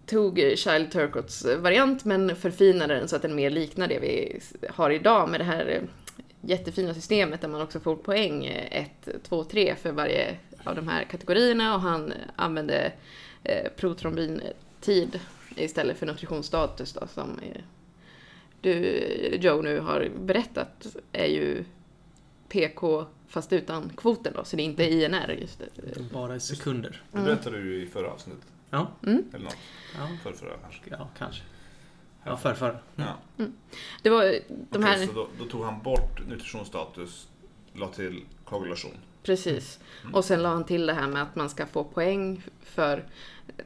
tog 0.05 0.53
Child 0.55 0.91
Turcots 0.91 1.45
variant 1.45 2.05
men 2.05 2.35
förfinade 2.35 2.93
den 2.93 3.07
så 3.07 3.15
att 3.15 3.21
den 3.21 3.35
mer 3.35 3.49
liknar 3.49 3.87
det 3.87 3.99
vi 3.99 4.39
har 4.69 4.89
idag 4.89 5.29
med 5.29 5.39
det 5.39 5.43
här 5.43 5.67
eh, 5.67 5.81
jättefina 6.41 6.93
systemet 6.93 7.41
där 7.41 7.47
man 7.47 7.61
också 7.61 7.79
får 7.79 7.95
poäng 7.95 8.45
1, 8.71 9.07
2, 9.23 9.43
3 9.43 9.75
för 9.75 9.91
varje 9.91 10.37
av 10.63 10.75
de 10.75 10.87
här 10.87 11.03
kategorierna 11.03 11.75
och 11.75 11.81
han 11.81 12.13
använde 12.35 12.91
eh, 13.43 13.71
protrombintid 13.75 15.19
istället 15.55 15.97
för 15.97 16.05
nutritionsstatus 16.05 16.93
då 16.93 17.07
som 17.07 17.39
eh, 17.39 17.61
du 18.61 18.71
Joe 19.41 19.61
nu 19.61 19.79
har 19.79 20.09
berättat 20.19 20.95
är 21.11 21.25
ju 21.25 21.63
PK 22.49 23.05
fast 23.27 23.53
utan 23.53 23.89
kvoten 23.97 24.33
då, 24.35 24.43
så 24.43 24.55
det 24.55 24.61
är 24.61 24.65
inte 24.65 24.83
INR 24.83 25.37
just 25.41 25.59
det. 25.59 26.11
Bara 26.13 26.35
i 26.35 26.39
sekunder. 26.39 27.01
Det 27.11 27.17
berättade 27.21 27.57
du 27.61 27.83
i 27.83 27.87
förra 27.87 28.11
avsnittet. 28.11 28.45
Ja, 28.69 28.87
Mm. 29.03 29.23
Eller 29.33 29.43
något. 29.45 29.57
ja, 29.97 30.07
För 30.23 30.33
förra 30.33 30.57
kanske. 30.57 30.81
ja 30.89 31.09
kanske. 31.17 31.43
Ja, 32.23 32.37
för, 32.37 32.53
för. 32.53 32.79
Ja. 32.95 33.17
Det 34.01 34.09
var 34.09 34.23
de 34.23 34.39
Okej, 34.71 34.81
här, 34.83 35.05
så 35.05 35.11
då, 35.13 35.27
då 35.39 35.45
tog 35.45 35.63
han 35.63 35.81
bort 35.83 36.27
nutritionsstatus, 36.27 37.27
la 37.73 37.87
till 37.87 38.23
koagulation. 38.45 38.91
Precis. 39.27 39.79
Mm. 40.01 40.15
Och 40.15 40.25
sen 40.25 40.41
la 40.41 40.49
han 40.49 40.63
till 40.63 40.85
det 40.85 40.93
här 40.93 41.07
med 41.07 41.21
att 41.21 41.35
man 41.35 41.49
ska 41.49 41.65
få 41.65 41.83
poäng 41.83 42.41
för 42.61 43.03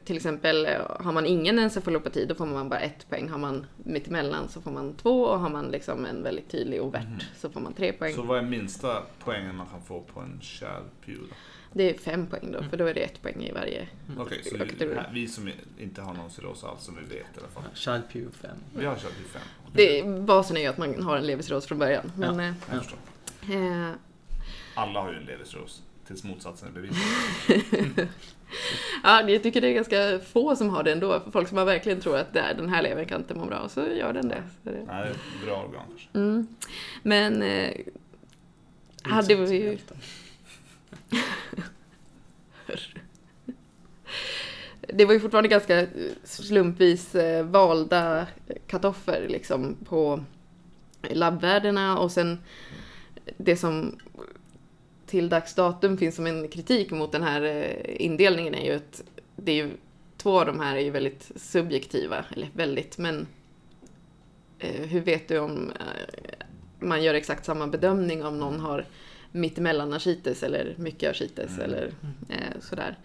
till 0.04 0.16
exempel 0.16 0.68
har 1.00 1.12
man 1.12 1.26
ingen 1.26 1.58
encefalopati 1.58 2.24
då 2.26 2.34
får 2.34 2.46
man 2.46 2.68
bara 2.68 2.80
ett 2.80 3.08
poäng. 3.10 3.28
Har 3.28 3.38
man 3.38 3.66
mittemellan 3.76 4.48
så 4.48 4.60
får 4.60 4.70
man 4.70 4.94
två 4.94 5.22
och 5.24 5.40
har 5.40 5.50
man 5.50 5.66
liksom 5.70 6.06
en 6.06 6.22
väldigt 6.22 6.50
tydlig 6.50 6.82
overt 6.82 7.04
Mhm. 7.08 7.18
så 7.38 7.50
får 7.50 7.60
man 7.60 7.72
tre 7.74 7.92
poäng. 7.92 8.14
Så 8.14 8.22
vad 8.22 8.38
är 8.38 8.42
minsta 8.42 9.02
poängen 9.24 9.56
man 9.56 9.66
kan 9.66 9.82
få 9.82 10.00
på 10.00 10.20
en 10.20 10.40
då? 11.06 11.12
Det 11.74 11.90
är 11.90 11.98
fem 11.98 12.26
poäng 12.26 12.52
då, 12.52 12.62
för 12.62 12.76
då 12.76 12.86
är 12.86 12.94
det 12.94 13.00
ett 13.00 13.22
poäng 13.22 13.42
i 13.44 13.52
varje. 13.52 13.88
Okej, 14.18 14.40
så 14.44 14.56
Jag 14.56 14.78
kan 14.78 14.88
vi, 14.88 14.96
vi 15.20 15.28
som 15.28 15.50
inte 15.78 16.02
har 16.02 16.14
någon 16.14 16.30
cirros 16.30 16.64
alls 16.64 16.84
som 16.84 16.94
vi 16.96 17.00
vet 17.02 17.12
i 17.36 17.38
alla 17.38 17.48
fall. 17.48 17.62
Child 17.74 18.02
Pew 18.12 18.30
5. 18.40 18.50
Vi 18.76 18.84
har 18.86 18.96
child 18.96 19.14
pew 19.14 19.28
5. 19.32 19.42
Det, 19.72 20.20
basen 20.26 20.56
är 20.56 20.60
ju 20.60 20.66
att 20.66 20.78
man 20.78 21.02
har 21.02 21.16
en 21.16 21.26
levercirros 21.26 21.66
från 21.66 21.78
början. 21.78 22.12
Men, 22.16 22.40
eh, 22.40 22.52
Jag 22.70 22.78
förstår. 22.82 22.98
eh, 23.42 23.90
Alla 24.74 25.00
har 25.00 25.12
ju 25.12 25.18
en 25.18 25.24
levercirros 25.24 25.82
tills 26.06 26.24
motsatsen 26.24 26.68
är 26.68 26.72
bevisad. 26.72 26.98
ja, 29.02 29.28
jag 29.30 29.42
tycker 29.42 29.60
det 29.60 29.68
är 29.68 29.72
ganska 29.74 30.18
få 30.32 30.56
som 30.56 30.70
har 30.70 30.82
det 30.82 30.92
ändå. 30.92 31.22
Folk 31.32 31.48
som 31.48 31.54
man 31.56 31.66
verkligen 31.66 32.00
tror 32.00 32.16
att 32.16 32.34
"Nej, 32.34 32.54
den 32.56 32.68
här 32.68 32.82
levern 32.82 33.06
kan 33.06 33.20
inte 33.20 33.34
må 33.34 33.46
bra, 33.46 33.58
och 33.58 33.70
så 33.70 33.80
gör 33.80 34.12
den 34.12 34.28
det. 34.28 34.42
Så 34.64 34.70
det 34.70 34.84
Nej, 34.86 34.86
det 34.86 34.92
är 34.92 35.10
ett 35.10 35.44
bra 35.44 35.56
organ 35.68 35.82
kanske. 35.88 36.08
mm. 36.18 36.46
Men 37.02 37.42
eh, 37.42 37.70
hade 39.02 39.34
vi 39.34 39.56
ju... 39.62 39.78
Det 44.94 45.04
var 45.04 45.12
ju 45.14 45.20
fortfarande 45.20 45.48
ganska 45.48 45.86
slumpvis 46.24 47.14
eh, 47.14 47.44
valda 47.46 48.26
kartoffer 48.66 49.26
liksom 49.28 49.76
på 49.84 50.24
labbvärdena 51.02 51.98
och 51.98 52.12
sen 52.12 52.38
det 53.36 53.56
som 53.56 53.98
till 55.12 55.28
dags 55.28 55.54
datum 55.54 55.98
finns 55.98 56.14
som 56.16 56.26
en 56.26 56.48
kritik 56.48 56.90
mot 56.90 57.12
den 57.12 57.22
här 57.22 57.42
eh, 57.42 58.04
indelningen 58.06 58.54
är 58.54 58.64
ju 58.64 58.72
att 58.72 59.02
det 59.36 59.52
är 59.52 59.56
ju, 59.56 59.70
två 60.16 60.40
av 60.40 60.46
de 60.46 60.60
här 60.60 60.76
är 60.76 60.80
ju 60.80 60.90
väldigt 60.90 61.32
subjektiva, 61.36 62.24
eller 62.36 62.50
väldigt, 62.54 62.98
men 62.98 63.26
eh, 64.58 64.82
hur 64.82 65.00
vet 65.00 65.28
du 65.28 65.38
om 65.38 65.70
eh, 65.70 66.46
man 66.78 67.02
gör 67.02 67.14
exakt 67.14 67.44
samma 67.44 67.66
bedömning 67.66 68.24
om 68.24 68.38
någon 68.38 68.60
har 68.60 68.86
mittemellan 69.32 69.92
ascites 69.92 70.42
eller 70.42 70.74
mycket 70.78 71.10
ascites 71.10 71.50
Mm. 71.58 71.60
eller 71.64 71.92
eh, 72.28 72.60
sådär. 72.60 72.98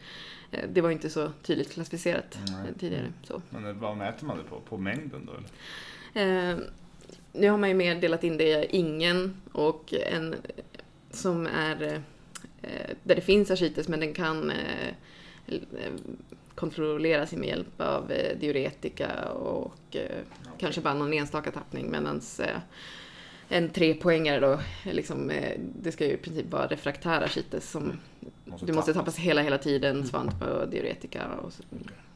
Det 0.70 0.82
var 0.82 0.90
ju 0.90 0.94
inte 0.94 1.10
så 1.10 1.32
tydligt 1.44 1.72
klassificerat 1.72 2.40
Nej. 2.48 2.74
tidigare. 2.80 3.14
Så. 3.24 3.42
Men 3.50 3.80
vad 3.80 3.98
mäter 3.98 4.26
man 4.26 4.38
det 4.38 4.44
på? 4.44 4.60
På 4.60 4.78
mängden 4.78 5.26
då 5.26 5.34
eller? 5.34 6.52
Eh, 6.52 6.58
nu 7.34 7.50
har 7.50 7.58
man 7.58 7.70
ju 7.70 7.76
mer 7.76 7.96
delat 7.96 8.24
in 8.24 8.38
det 8.38 8.44
i 8.44 8.78
ingen 8.78 9.42
och 9.52 9.94
en 9.94 10.36
som 11.18 11.48
är 11.48 12.02
eh, 12.62 12.96
där 13.04 13.16
det 13.16 13.22
finns 13.22 13.52
ascites 13.52 13.88
men 13.88 14.00
den 14.00 14.14
kan 14.14 14.52
eh, 14.52 14.88
eh, 15.48 15.62
kontrolleras 16.56 17.32
med 17.32 17.48
hjälp 17.48 17.82
av 17.82 18.12
diuretika 18.40 19.32
och 19.32 19.96
eh, 19.96 20.22
kanske 20.58 20.82
bara 20.82 20.94
någon 20.94 21.14
enstaka 21.14 21.52
tappning 21.52 21.92
medan 21.92 22.22
en 23.50 23.70
trepoängare 23.70 24.40
då, 24.40 24.60
liksom, 24.84 25.32
det 25.82 25.92
ska 25.92 26.06
ju 26.06 26.12
i 26.12 26.18
princip 26.18 26.52
vara 26.52 26.68
refraktär 26.68 27.22
ascites 27.22 27.72
som 27.72 27.94
du 28.62 28.74
måste 28.74 28.94
tappas 28.94 29.18
hela, 29.18 29.42
hela 29.42 29.58
tiden, 29.58 30.08
svant 30.08 30.40
på 30.40 30.66
diuretika 30.66 31.28
och 31.28 31.54
så. 31.54 31.64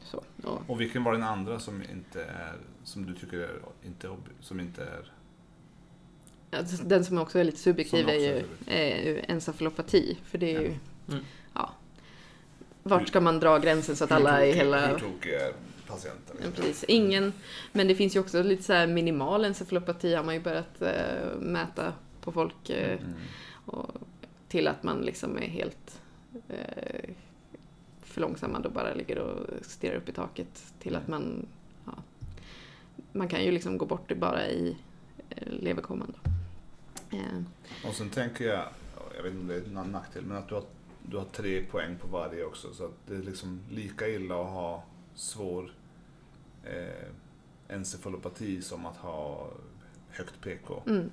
så. 0.00 0.22
Och, 0.48 0.60
Och 0.66 0.80
vilken 0.80 1.04
var 1.04 1.12
den 1.12 1.22
andra 1.22 1.58
som 1.58 1.82
inte 1.92 2.24
är, 2.24 2.54
som 2.84 3.06
du 3.06 3.14
tycker 3.14 3.38
är, 3.38 3.58
inte, 3.86 4.16
som 4.40 4.60
inte 4.60 4.82
är... 4.82 5.12
Alltså, 6.52 6.84
Den 6.84 7.04
som 7.04 7.18
också 7.18 7.38
är 7.38 7.44
lite 7.44 7.58
subjektiv 7.58 8.08
är 8.08 8.14
ju, 8.14 8.44
är 8.66 8.96
är 8.96 9.02
ju 9.02 9.22
encefalopati. 9.28 10.18
För 10.24 10.38
det 10.38 10.54
är 10.54 10.60
ju... 10.60 10.74
Mm. 11.08 11.24
Ja. 11.54 11.70
Vart 12.82 13.08
ska 13.08 13.20
man 13.20 13.40
dra 13.40 13.58
gränsen 13.58 13.96
så 13.96 14.04
att 14.04 14.12
alla 14.12 14.44
i 14.46 14.52
Hur 14.52 14.56
hela... 14.56 14.98
tokig 14.98 15.32
är 15.32 15.52
patienten? 15.86 16.36
Liksom? 16.36 16.52
precis. 16.52 16.84
Ingen. 16.84 17.32
Men 17.72 17.88
det 17.88 17.94
finns 17.94 18.16
ju 18.16 18.20
också 18.20 18.42
lite 18.42 18.62
så 18.62 18.72
här 18.72 18.86
minimal 18.86 19.44
encefalopati 19.44 20.14
har 20.14 20.24
man 20.24 20.34
ju 20.34 20.40
börjat 20.40 20.82
eh, 20.82 21.38
mäta 21.40 21.92
på 22.20 22.32
folk. 22.32 22.70
Eh, 22.70 22.92
Mm. 23.00 23.12
och, 23.66 23.90
till 24.48 24.68
att 24.68 24.82
man 24.82 25.00
liksom 25.00 25.36
är 25.36 25.48
helt 25.48 26.00
eh, 26.48 27.10
för 28.02 28.20
långsamma 28.20 28.58
och 28.58 28.72
bara 28.72 28.94
ligger 28.94 29.18
och 29.18 29.46
stirrar 29.62 29.94
upp 29.96 30.08
i 30.08 30.12
taket. 30.12 30.72
Till 30.78 30.96
att 30.96 31.08
man... 31.08 31.46
Ja, 31.84 31.92
man 33.12 33.28
kan 33.28 33.44
ju 33.44 33.50
liksom 33.50 33.78
gå 33.78 33.86
bort 33.86 34.08
det 34.08 34.14
bara 34.14 34.48
i 34.48 34.76
leverkomman. 35.46 36.14
Då. 36.22 36.30
Eh, 37.12 37.88
Och 37.88 37.94
sen 37.94 38.10
tänker 38.10 38.44
jag, 38.48 38.64
jag 39.16 39.22
vet 39.22 39.32
inte 39.32 39.40
om 39.42 39.46
det 39.48 39.54
är 39.80 39.84
en 39.84 39.90
nackdel, 39.92 40.24
men 40.24 40.36
att 40.36 40.48
du 40.48 40.54
har, 40.54 40.64
du 41.02 41.16
har 41.16 41.24
tre 41.24 41.62
poäng 41.62 41.96
på 42.00 42.06
varje 42.06 42.44
också. 42.44 42.74
Så 42.74 42.84
att 42.84 42.94
det 43.06 43.14
är 43.14 43.22
liksom 43.22 43.60
lika 43.70 44.08
illa 44.08 44.34
att 44.42 44.50
ha 44.50 44.84
svår 45.14 45.72
eh, 46.64 47.08
encefalopati 47.76 48.62
som 48.62 48.86
att 48.86 48.96
ha 48.96 49.48
högt 50.10 50.40
PK. 50.40 50.82
mm. 50.86 51.10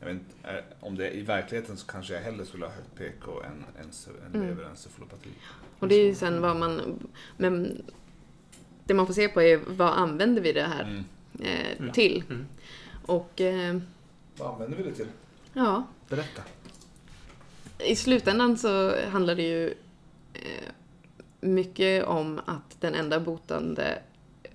Jag 0.00 0.06
vet 0.06 0.14
inte, 0.16 0.48
är, 0.48 0.64
om 0.80 0.96
det 0.96 1.08
är 1.08 1.12
i 1.14 1.22
verkligheten 1.22 1.76
så 1.76 1.86
kanske 1.86 2.14
jag 2.14 2.20
hellre 2.20 2.46
skulle 2.46 2.66
ha 2.66 2.72
högt 2.72 2.94
PK 2.94 3.42
än, 3.42 3.52
än, 3.52 3.90
än 4.26 4.34
Mm. 4.34 4.48
leverencefalopati. 4.48 5.28
Och 5.78 5.88
det 5.88 5.94
är 5.94 6.04
ju 6.06 6.14
sen 6.14 6.40
vad 6.40 6.56
man... 6.56 6.98
Men 7.36 7.82
det 8.84 8.94
man 8.94 9.06
får 9.06 9.14
se 9.14 9.28
på 9.28 9.42
är 9.42 9.56
vad 9.66 9.88
använder 9.92 10.42
vi 10.42 10.52
det 10.52 10.62
här 10.62 10.82
Mm. 10.84 11.04
eh, 11.40 11.78
Mm. 11.78 11.92
till? 11.92 12.24
Mm. 12.30 12.46
Och 13.06 13.40
eh, 13.40 13.78
Vad 14.38 14.54
använder 14.54 14.76
vi 14.76 14.82
det 14.82 14.94
till? 14.94 15.06
ja, 15.52 15.86
Berätta. 16.08 16.42
i 17.78 17.96
slutändan 17.96 18.56
så 18.58 19.00
handlar 19.06 19.34
det 19.34 19.42
ju 19.42 19.74
eh, 20.32 20.70
mycket 21.40 22.04
om 22.04 22.40
att 22.44 22.80
den 22.80 22.94
enda 22.94 23.20
botande 23.20 24.02
eh, 24.42 24.50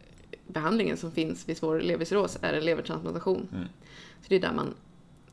behandlingen 0.48 0.98
som 0.98 1.12
finns 1.12 1.50
vid 1.50 1.57
svår 1.57 1.79
levercirros 1.79 2.38
är 2.41 2.53
en 2.53 2.65
levertransplantation. 2.65 3.48
Mm. 3.51 3.67
Så 4.21 4.25
det 4.29 4.36
är 4.36 4.39
där 4.39 4.53
man 4.53 4.74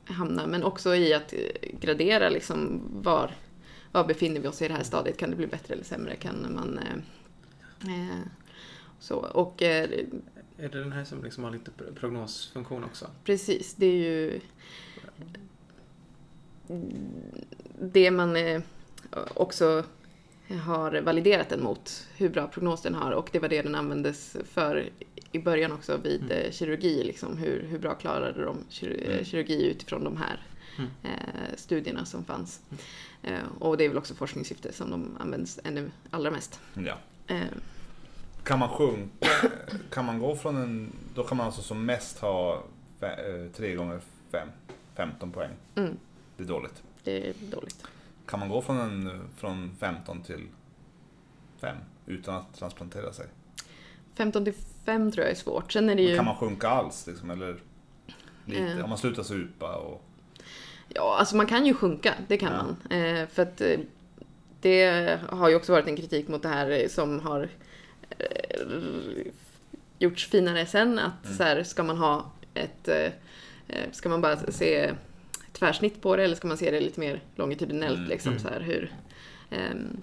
hamnar, 0.05 0.47
men 0.47 0.65
också 0.65 0.95
i 0.95 1.15
att 1.15 1.33
eh, 1.33 1.38
gradera 1.81 2.29
liksom 2.29 2.83
var, 3.03 3.31
var 3.93 4.05
befinner 4.05 4.41
vi 4.41 4.49
oss 4.49 4.62
i 4.62 4.69
det 4.69 4.75
här 4.75 4.83
stadiet. 4.83 5.17
Kan 5.17 5.31
det 5.31 5.37
bli 5.37 5.47
bättre 5.47 5.75
eller 5.75 5.85
sämre? 5.85 6.17
Kan 6.17 6.55
man... 6.55 6.79
Eh, 6.79 7.95
eh, 7.95 8.26
så, 8.99 9.17
och 9.17 9.62
eh, 9.62 9.88
Är 10.59 10.69
det 10.69 10.79
den 10.79 10.93
här 10.93 11.05
som 11.05 11.25
liksom 11.25 11.45
har 11.45 11.51
lite 11.51 11.71
pro- 11.71 11.95
prognosfunktion 11.95 12.85
också? 12.85 13.11
Precis, 13.25 13.75
det 13.75 13.87
är 13.87 13.93
ju 13.93 14.41
det 17.81 18.11
man 18.11 18.37
eh, 18.37 18.63
också 19.35 19.85
har 20.65 21.01
validerat 21.01 21.49
den 21.49 21.63
mot, 21.63 22.07
hur 22.17 22.29
bra 22.29 22.49
prognos 22.49 22.83
den 22.83 22.95
har 22.95 23.13
och 23.13 23.29
det 23.33 23.39
var 23.39 23.49
det 23.49 23.63
den 23.63 23.75
användes 23.75 24.37
för 24.45 24.89
i 25.33 25.39
början 25.39 25.73
också 25.73 25.97
vid 25.97 26.23
Mm. 26.23 26.33
eh, 26.47 26.51
kirurgi, 26.53 27.05
liksom, 27.05 27.37
hur, 27.37 27.63
hur 27.71 27.79
bra 27.79 27.95
klarade 27.95 28.45
de 28.45 28.59
kir- 28.71 29.03
eh, 29.09 29.13
Mm. 29.13 29.25
kirurgi 29.25 29.67
utifrån 29.71 30.05
de 30.05 30.17
här 30.17 30.43
Mm. 30.79 30.91
eh, 31.03 31.57
studierna 31.57 32.05
som 32.05 32.25
fanns. 32.25 32.61
Eh, 33.23 33.39
och 33.59 33.77
det 33.77 33.85
är 33.85 33.89
väl 33.89 33.99
också 33.99 34.15
forskningssyfte 34.15 34.73
som 34.73 34.91
de 34.91 35.17
används 35.21 35.61
ännu 35.65 35.91
allra 36.11 36.31
mest. 36.31 36.61
Ja. 36.75 36.99
Eh, 37.27 37.41
Kan 38.47 38.59
man 38.59 38.69
sjunka, 38.69 39.29
kan 39.91 40.05
man 40.05 40.19
gå 40.19 40.37
från 40.37 40.57
en, 40.57 40.93
då 41.15 41.23
kan 41.25 41.37
man 41.37 41.47
alltså 41.47 41.62
som 41.62 41.85
mest 41.87 42.19
ha 42.19 42.62
fe- 43.00 43.45
eh, 43.45 43.50
tre 43.53 43.75
gånger 43.75 44.00
fem, 44.33 44.49
15 44.95 45.31
poäng. 45.33 45.50
mm, 45.75 45.97
Det 46.37 46.43
är 46.43 46.47
dåligt. 46.49 46.83
det 47.05 47.29
är 47.29 47.35
dåligt. 47.50 47.85
Kan 48.26 48.41
man 48.41 48.49
gå 48.49 48.62
från, 48.62 48.76
en, 48.81 49.23
från 49.37 49.76
15 49.81 50.23
till 50.23 50.47
5 51.61 51.76
utan 52.07 52.35
att 52.35 52.55
transplantera 52.59 53.12
sig? 53.12 53.26
15 54.15 54.45
till 54.45 54.55
5 54.85 55.12
tror 55.12 55.25
jag 55.25 55.31
är 55.33 55.37
svårt. 55.37 55.73
Sen 55.73 55.88
är 55.91 55.95
det 55.95 56.03
ju... 56.03 56.17
Kan 56.17 56.25
man 56.25 56.37
sjunka 56.37 56.69
alls 56.69 57.07
liksom, 57.07 57.31
eller 57.31 57.57
lite? 58.45 58.62
Eh. 58.62 58.85
Om 58.85 58.88
man 58.91 58.99
slutar 58.99 59.23
supa 59.23 59.76
och... 59.76 60.03
Ja, 60.88 61.17
alltså 61.19 61.37
man 61.37 61.47
kan 61.47 61.67
ju 61.67 61.75
sjunka, 61.75 62.15
det 62.29 62.37
kan 62.38 62.53
Ja. 62.53 62.62
man. 62.62 63.00
Eh, 63.03 63.26
för 63.29 63.43
att 63.43 63.61
eh, 63.61 63.79
det 64.61 65.19
har 65.31 65.49
ju 65.49 65.57
också 65.57 65.73
varit 65.73 65.87
en 65.87 65.97
kritik 65.97 66.29
mot 66.29 66.43
det 66.43 66.49
här 66.49 66.88
som 66.88 67.21
har 67.21 67.49
gjorts 69.99 70.26
finare 70.26 70.66
sen. 70.66 70.99
Att 70.99 71.25
Mm. 71.25 71.37
så 71.37 71.42
här, 71.42 71.62
ska 71.62 71.82
man 71.82 71.96
ha 71.99 72.30
ett... 72.54 72.88
Eh, 72.88 73.12
eh, 73.68 73.90
ska 73.92 74.08
man 74.08 74.20
bara 74.20 74.37
se 74.52 74.92
tvärsnitt 75.52 76.02
på 76.02 76.16
det 76.16 76.25
eller 76.25 76.37
ska 76.37 76.49
man 76.49 76.56
se 76.56 76.70
det 76.70 76.80
lite 76.80 77.00
mer 77.00 77.20
longitudinellt 77.37 77.96
Mm. 77.99 78.08
liksom 78.08 78.30
Mm. 78.32 78.42
så 78.42 78.49
här 78.49 78.61
hur... 78.61 78.92
ehm, 79.50 79.96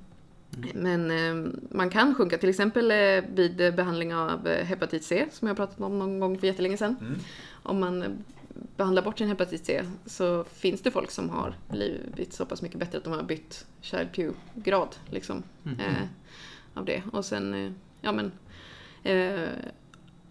men 0.73 1.11
ehm, 1.11 1.59
man 1.71 1.89
kan 1.89 2.15
sjunka, 2.15 2.37
till 2.37 2.49
exempel 2.49 2.91
eh, 2.91 3.23
vid 3.33 3.75
behandling 3.75 4.15
av 4.15 4.47
eh, 4.47 4.65
hepatit 4.65 5.03
C, 5.03 5.25
som 5.31 5.47
jag 5.47 5.57
pratat 5.57 5.81
om 5.81 5.99
någon 5.99 6.19
gång 6.19 6.39
för 6.39 6.47
jättelänge 6.47 6.77
sedan 6.77 6.95
Mm. 7.01 7.19
om 7.63 7.79
man 7.79 8.03
eh, 8.03 8.09
behandlar 8.77 9.01
bort 9.03 9.17
sin 9.17 9.27
hepatit 9.27 9.65
C 9.65 9.83
så 10.05 10.43
finns 10.43 10.81
det 10.81 10.91
folk 10.91 11.11
som 11.11 11.29
har 11.29 11.55
blivit 11.69 12.33
så 12.33 12.45
pass 12.45 12.61
mycket 12.61 12.79
bättre 12.79 12.97
att 12.97 13.03
de 13.03 13.13
har 13.13 13.23
bytt 13.23 13.65
Child-Pugh-grad 13.81 14.95
liksom, 15.09 15.43
Mm. 15.65 15.79
eh, 15.79 16.07
av 16.73 16.85
det. 16.85 17.03
Och 17.11 17.25
sen, 17.25 17.53
eh, 17.53 17.71
ja 18.03 18.11
men, 18.11 18.31
eh, 19.03 19.49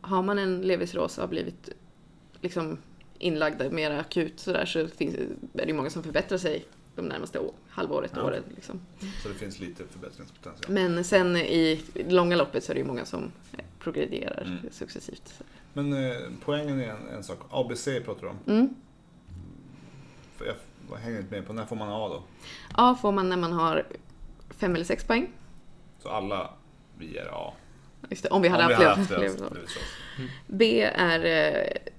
har 0.00 0.22
man 0.22 0.38
en 0.38 0.60
levercirros 0.62 1.18
och 1.18 1.22
har 1.22 1.28
blivit 1.28 1.68
liksom 2.40 2.78
inlagd 3.18 3.72
mer 3.72 3.90
akut 3.90 4.40
sådär 4.40 4.64
så 4.66 4.88
finns, 4.88 5.14
är 5.54 5.66
det 5.66 5.72
många 5.72 5.90
som 5.90 6.02
förbättrar 6.02 6.38
sig 6.38 6.64
de 6.96 7.02
närmaste 7.02 7.38
å- 7.38 7.54
halvåret, 7.68 8.12
Ja. 8.16 8.22
året. 8.22 8.44
Liksom. 8.54 8.80
Så 9.22 9.28
det 9.28 9.34
finns 9.34 9.60
lite 9.60 9.84
förbättringspotential. 9.90 10.72
Men 10.74 11.04
sen 11.04 11.36
i 11.36 11.82
långa 12.08 12.36
loppet 12.36 12.64
så 12.64 12.72
är 12.72 12.74
det 12.74 12.80
ju 12.80 12.86
många 12.86 13.04
som 13.04 13.32
progrederar 13.78 14.42
Mm. 14.46 14.58
successivt. 14.72 15.42
Men 15.72 15.92
eh, 15.92 16.16
poängen 16.44 16.80
är 16.80 16.88
en, 16.88 17.08
en 17.08 17.24
sak. 17.24 17.38
ABC 17.50 17.84
pratar 18.04 18.20
du 18.20 18.28
om. 18.28 18.36
Mm. 18.46 18.74
Jag 20.46 20.54
jag 20.90 20.96
hänger 20.96 21.18
inte 21.20 21.34
med 21.34 21.46
på. 21.46 21.52
När 21.52 21.64
får 21.66 21.76
man 21.76 21.88
A 21.88 22.08
då? 22.08 22.22
A 22.74 22.94
får 23.02 23.12
man 23.12 23.28
när 23.28 23.36
man 23.36 23.52
har 23.52 23.86
fem 24.50 24.74
eller 24.74 24.84
sex 24.84 25.04
poäng. 25.04 25.32
Så 26.02 26.08
alla 26.08 26.54
vi 26.98 27.16
är 27.18 27.26
A. 27.32 27.52
Just 28.10 28.22
det, 28.22 28.28
om 28.28 28.42
vi 28.42 28.48
hade 28.48 28.62
Om 28.62 28.68
vi 28.68 28.74
haft 28.74 28.82
lev- 28.82 28.88
haft 28.88 29.12
alltså, 29.12 29.44
levercirros. 29.44 29.82
B 30.46 30.82
är 30.82 31.24
eh, 31.24 31.92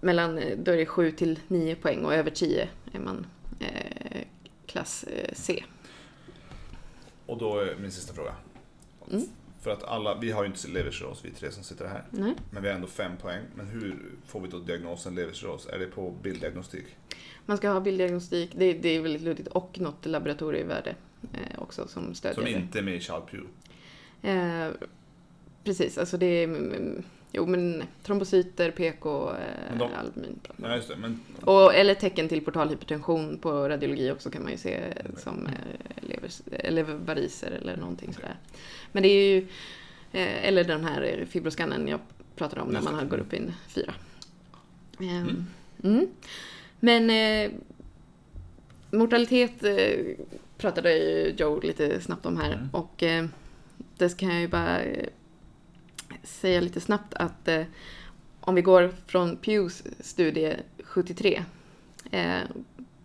mellan, 0.00 0.40
då 0.56 0.72
är 0.72 0.76
det 0.76 0.86
7 0.86 1.12
till 1.12 1.38
9 1.48 1.74
poäng 1.74 2.04
och 2.04 2.14
över 2.14 2.30
10 2.30 2.68
är 2.92 2.98
man 3.00 3.26
eh, 3.60 4.22
klass 4.66 5.04
eh, 5.04 5.30
C. 5.32 5.64
Och 7.26 7.38
då 7.38 7.58
är 7.58 7.76
min 7.76 7.92
sista 7.92 8.14
fråga. 8.14 8.34
Mm. 9.10 9.24
För 9.60 9.70
att 9.70 9.84
alla, 9.84 10.18
vi 10.18 10.30
har 10.30 10.42
ju 10.42 10.46
inte 10.50 10.68
levercirros 10.68 11.24
vi 11.24 11.30
tre 11.30 11.50
som 11.52 11.62
sitter 11.64 11.86
här. 11.88 12.04
Nej. 12.10 12.34
Men 12.50 12.62
vi 12.62 12.68
har 12.68 12.74
ändå 12.74 12.86
fem 12.86 13.12
poäng. 13.16 13.42
Men 13.54 13.68
hur 13.68 13.96
får 14.26 14.40
vi 14.40 14.48
då 14.48 14.58
diagnosen 14.58 15.14
levercirros? 15.14 15.66
Är 15.66 15.78
det 15.78 15.86
på 15.86 16.10
bilddiagnostik? 16.22 16.86
Man 17.46 17.56
ska 17.56 17.68
ha 17.70 17.80
bilddiagnostik, 17.80 18.50
det, 18.54 18.72
det 18.72 18.88
är 18.88 19.00
väldigt 19.00 19.22
luddigt, 19.22 19.48
och 19.48 19.80
något 19.80 20.06
laboratorievärde 20.06 20.94
eh, 21.32 21.62
också 21.62 21.88
som 21.88 22.14
stödjer 22.14 22.34
Som 22.34 22.46
inte 22.46 22.78
är 22.78 22.82
med 22.82 22.94
i 22.96 23.00
Child 23.00 23.22
Pew. 23.30 23.48
Eh, 24.22 24.70
precis, 25.64 25.98
alltså 25.98 26.16
det 26.16 26.26
är 26.26 26.44
mm, 26.44 27.02
jo, 27.32 27.46
men 27.46 27.82
trombocyter, 28.02 28.70
PK, 28.70 29.32
Men 29.70 29.78
de- 29.78 29.92
eh, 29.92 29.98
albumin. 30.00 30.40
Ja, 30.56 30.76
just 30.76 30.88
det. 30.88 30.96
Men 30.96 31.20
Och, 31.40 31.74
eller 31.74 31.94
tecken 31.94 32.28
till 32.28 32.44
portalhypertension 32.44 33.38
på 33.38 33.68
radiologi 33.68 34.10
också 34.10 34.30
kan 34.30 34.42
man 34.42 34.52
ju 34.52 34.58
se 34.58 34.74
eh, 34.74 35.06
som 35.16 35.46
eh, 35.46 36.08
lever, 36.08 36.30
eller 36.50 36.82
variser 36.82 37.50
eller 37.50 37.76
någonting 37.76 38.08
Okej. 38.08 38.20
sådär. 38.20 38.36
Men 38.92 39.02
det 39.02 39.08
är 39.08 39.34
ju, 39.34 39.38
eh, 40.12 40.44
eller 40.48 40.64
den 40.64 40.84
här 40.84 41.02
eh, 41.18 41.26
fibroskannen 41.26 41.88
jag 41.88 42.00
pratade 42.36 42.62
om 42.62 42.68
när 42.68 42.82
man 42.82 42.94
har 42.94 43.04
går 43.04 43.18
upp 43.18 43.32
i 43.32 43.36
en 43.36 43.52
fyra. 43.68 43.94
Ehm, 45.00 45.06
Mm. 45.08 45.46
mm. 45.82 46.06
Men 46.80 47.10
eh, 47.10 47.50
mortalitet 48.90 49.64
eh, 49.64 50.16
pratade 50.58 50.92
ju 50.98 51.34
Joe 51.38 51.60
lite 51.60 52.00
snabbt 52.00 52.26
om 52.26 52.36
här 52.36 52.52
Mm. 52.52 52.68
och 52.72 53.02
eh, 53.02 53.26
det 53.96 54.08
ska 54.08 54.26
jag 54.26 54.40
ju 54.40 54.48
bara 54.48 54.80
eh, 54.82 55.06
säga 56.22 56.60
lite 56.60 56.80
snabbt 56.80 57.14
att 57.14 57.48
eh, 57.48 57.64
om 58.40 58.54
vi 58.54 58.62
går 58.62 58.94
från 59.06 59.36
Pews 59.36 59.82
studie 60.00 60.56
73 60.84 61.44
eh, 62.10 62.40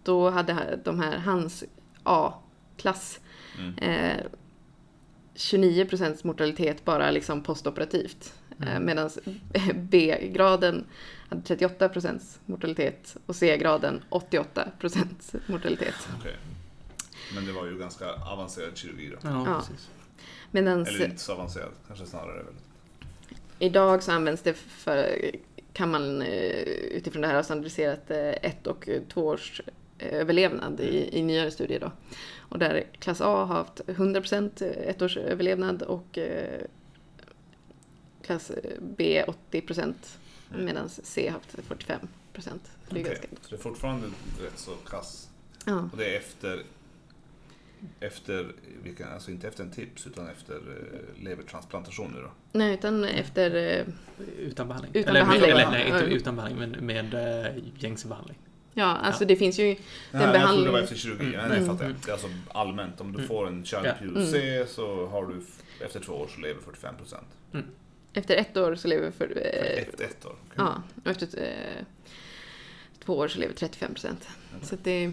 då 0.04 0.30
hade 0.30 0.80
de 0.84 1.00
här 1.00 1.18
hans 1.18 1.64
A-klass 2.04 3.20
mm. 3.60 3.78
eh, 3.78 4.26
29 5.36 5.86
procents 5.86 6.24
mortalitet 6.24 6.86
bara 6.86 7.12
liksom 7.12 7.44
postoperativt. 7.44 8.34
Eh, 8.60 8.66
Mm. 8.66 8.86
Medan 8.86 9.10
B-graden 9.76 10.86
hade 11.30 11.42
38 11.42 11.90
procents 11.90 12.40
mortalitet 12.46 13.18
och 13.26 13.36
C-graden 13.36 14.04
88 14.10 14.68
procents 14.80 15.36
mortalitet. 15.48 16.08
okej. 16.20 16.36
Men 17.36 17.46
det 17.46 17.52
var 17.52 17.66
ju 17.66 17.78
ganska 17.78 18.14
avancerad 18.14 18.78
kirurgi 18.78 19.10
då. 19.10 19.18
Ja, 19.22 19.44
Ja. 19.46 19.64
Eller 20.96 21.06
inte 21.06 21.22
så 21.22 21.34
avancerad, 21.34 21.72
kanske 21.88 22.06
snarare 22.06 22.44
väl. 22.44 22.54
Idag 23.60 24.04
så 24.04 24.12
används 24.12 24.42
det 24.42 24.54
för, 24.54 25.32
kan 25.74 25.92
man 25.92 26.22
eh, 26.22 26.62
utifrån 26.68 27.22
det 27.22 27.28
här 27.28 27.36
ha 27.36 27.44
standardiserat 27.44 28.12
eh, 28.12 28.30
ett 28.30 28.68
och 28.68 28.90
två 29.14 29.26
års 29.28 29.62
eh, 29.98 30.14
överlevnad 30.14 30.80
i, 30.80 31.18
i 31.20 31.22
nyare 31.24 31.52
studier 31.52 31.80
då. 31.80 31.92
Och 32.38 32.60
där 32.60 32.84
klass 33.00 33.22
A 33.22 33.46
har 33.46 33.46
haft 33.46 33.82
100% 33.86 34.64
ett 34.64 35.02
års 35.02 35.18
överlevnad 35.18 35.82
och 35.82 36.20
klass 38.22 38.52
B 38.80 39.24
80% 39.52 39.94
Mm. 40.54 40.66
medan 40.66 40.90
C 40.90 41.28
har 41.28 41.34
haft 41.34 41.56
45%. 41.56 42.00
Det 42.34 42.40
är 42.40 42.54
Okej, 42.90 43.04
ganska... 43.04 43.28
Så 43.42 43.50
det 43.50 43.56
är 43.56 43.58
fortfarande 43.58 44.08
rätt 44.42 44.60
så 44.60 44.72
kass. 44.72 45.30
Ja. 45.66 45.90
Och 45.92 45.98
det 45.98 46.16
är 46.16 46.18
efter, 46.18 46.64
efter 48.00 48.52
vilken, 48.84 49.08
alltså 49.14 49.32
inte 49.32 49.48
efter 49.48 49.64
en 49.64 49.72
tips 49.72 50.08
utan 50.08 50.28
efter 50.28 50.56
eh, 50.56 51.24
levertransplantation 51.24 52.12
nu 52.16 52.22
då? 52.22 52.32
Nej, 52.52 52.74
utan 52.74 53.04
efter... 53.04 53.56
eh, 53.80 53.86
Utan 54.40 54.68
behandling. 54.68 54.92
Utan 54.96 55.16
eller, 55.16 55.26
behandling. 55.26 55.52
Eller, 55.52 55.70
nej, 55.72 55.88
inte 55.88 56.06
utan 56.06 56.36
behandling, 56.36 56.60
men 56.72 56.86
med 56.86 57.14
äh, 57.46 57.64
gängse 57.80 58.08
behandling. 58.08 58.38
Ja, 58.74 58.86
alltså 58.86 59.24
Ja. 59.24 59.28
det 59.28 59.36
finns 59.36 59.60
ju... 59.60 59.64
Nej, 59.64 59.78
jag 60.12 60.22
trodde 60.22 60.38
behandling- 60.40 60.66
det 60.66 60.72
var 60.72 60.80
efter 60.80 60.96
kirurgi. 60.96 61.26
Mm. 61.26 61.32
Nej, 61.38 61.42
nej, 61.50 61.58
jag 61.58 61.64
Mm. 61.64 61.78
fattar. 61.78 62.10
Är 62.10 62.12
alltså 62.12 62.28
allmänt. 62.48 63.02
Om 63.02 63.12
du 63.12 63.18
Mm. 63.18 63.28
får 63.28 63.48
en 63.48 63.66
Child 63.66 63.86
Ja. 63.86 63.94
Pew 64.00 64.26
C 64.32 64.66
så 64.68 65.06
har 65.08 65.26
du 65.26 65.42
efter 65.86 66.00
två 66.00 66.14
år 66.14 66.28
så 66.36 66.42
lever 66.42 66.62
45 66.62 66.96
procent. 66.98 67.28
Efter 68.14 68.36
ett 68.36 68.58
år 68.58 68.76
så 68.76 68.88
lever... 68.88 69.12
För, 69.12 69.26
eh, 69.38 69.84
Ett, 69.84 70.02
ett 70.02 70.26
år. 70.26 70.32
Okej. 70.32 70.54
Ja, 70.56 70.84
och 71.04 71.12
efter 71.12 71.28
eh, 71.44 71.86
två 73.06 73.18
år 73.18 73.28
så 73.28 73.40
lever 73.40 73.54
35 73.54 73.94
procent. 73.94 74.28
Så 74.62 74.76
att 74.76 74.84
det, 74.84 75.12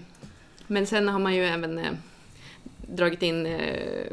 men 0.66 0.87
sen 0.87 1.08
har 1.08 1.18
man 1.18 1.35
ju 1.35 1.44
även 1.44 1.78
eh, 1.78 1.92
dragit 2.96 3.22
in 3.22 3.46
eh, 3.46 4.07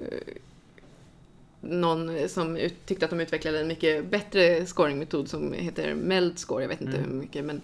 någon 1.61 2.29
som 2.29 2.57
ut, 2.57 2.85
tyckte 2.85 3.05
att 3.05 3.11
de 3.11 3.19
utvecklade 3.19 3.59
en 3.59 3.67
mycket 3.67 4.05
bättre 4.11 4.65
scoringmetod 4.65 5.27
som 5.29 5.53
heter 5.53 5.93
MELD 5.93 6.39
score. 6.39 6.63
Jag 6.63 6.69
vet 6.69 6.81
inte 6.81 6.97
Mm. 6.97 7.09
hur 7.09 7.15
mycket, 7.17 7.45
men 7.45 7.61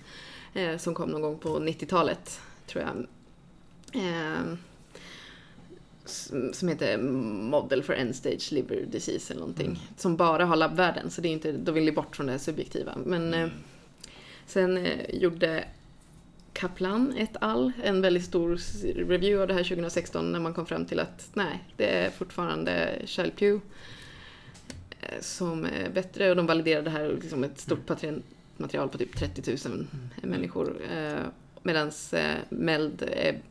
eh, 0.54 0.78
som 0.78 0.94
kom 0.94 1.10
någon 1.10 1.22
gång 1.22 1.38
på 1.40 1.60
90-talet, 1.60 2.40
tror 2.68 2.84
jag. 2.84 3.06
Eh, 4.04 4.54
som 6.54 6.70
heter 6.70 6.98
Model 6.98 7.84
for 7.84 7.94
End 7.94 8.16
Stage 8.16 8.52
Liver 8.52 8.86
Disease 8.92 9.34
eller 9.34 9.40
någonting. 9.42 9.66
Mm. 9.68 9.78
Som 9.98 10.16
bara 10.16 10.46
har 10.46 10.56
labbvärden, 10.56 11.12
så 11.12 11.22
det 11.22 11.28
är 11.28 11.32
inte, 11.34 11.52
då 11.52 11.72
vill 11.72 11.84
vi 11.86 11.92
bort 11.92 12.16
från 12.16 12.26
det 12.28 12.40
subjektiva. 12.40 12.98
Men 13.06 13.34
eh, 13.34 13.40
Mm. 13.40 13.52
Sen 14.48 14.78
eh, 14.78 15.16
gjorde 15.16 15.64
Kaplan 16.56 17.14
ett 17.18 17.38
all, 17.42 17.72
en 17.84 18.02
väldigt 18.02 18.26
stor 18.26 18.60
review 18.84 19.42
av 19.42 19.48
det 19.48 19.54
här 19.54 19.64
2016 19.64 20.32
när 20.32 20.40
man 20.40 20.54
kom 20.54 20.66
fram 20.66 20.86
till 20.86 21.00
att 21.00 21.30
nej, 21.34 21.64
det 21.78 21.86
är 21.86 22.10
fortfarande 22.10 23.02
Shell 23.06 23.32
Pew 23.32 23.66
eh, 25.02 25.22
som 25.22 25.66
är 25.66 25.90
bättre 25.90 26.30
och 26.30 26.36
de 26.36 26.46
validerade 26.46 26.84
det 26.84 26.90
här 26.90 27.18
liksom 27.22 27.44
ett 27.44 27.60
stort 27.60 27.86
patientmaterial 27.86 28.90
på 28.90 28.98
typ 28.98 29.18
30 29.18 29.70
000 29.70 29.88
människor. 30.22 30.78
Eh, 30.92 31.20
Medan 31.64 31.92
eh, 32.12 32.36
MELD 32.50 33.02
är 33.02 33.42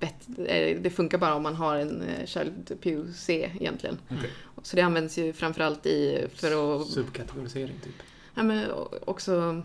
bättre, 0.00 0.74
det 0.74 0.90
funkar 0.90 1.18
bara 1.18 1.34
om 1.34 1.42
man 1.42 1.54
har 1.54 1.76
en 1.76 2.02
Child 2.24 2.76
Pew 2.80 3.12
C 3.12 3.50
egentligen. 3.60 3.98
Okej. 4.10 4.30
Så 4.62 4.76
det 4.76 4.82
används 4.82 5.18
ju 5.18 5.32
framförallt 5.32 5.86
i 5.86 6.26
för 6.34 6.80
att 6.80 6.86
Subkategorisering, 6.86 7.80
typ. 7.84 7.94
Ja, 8.34 8.42
men 8.42 8.70
också 9.04 9.62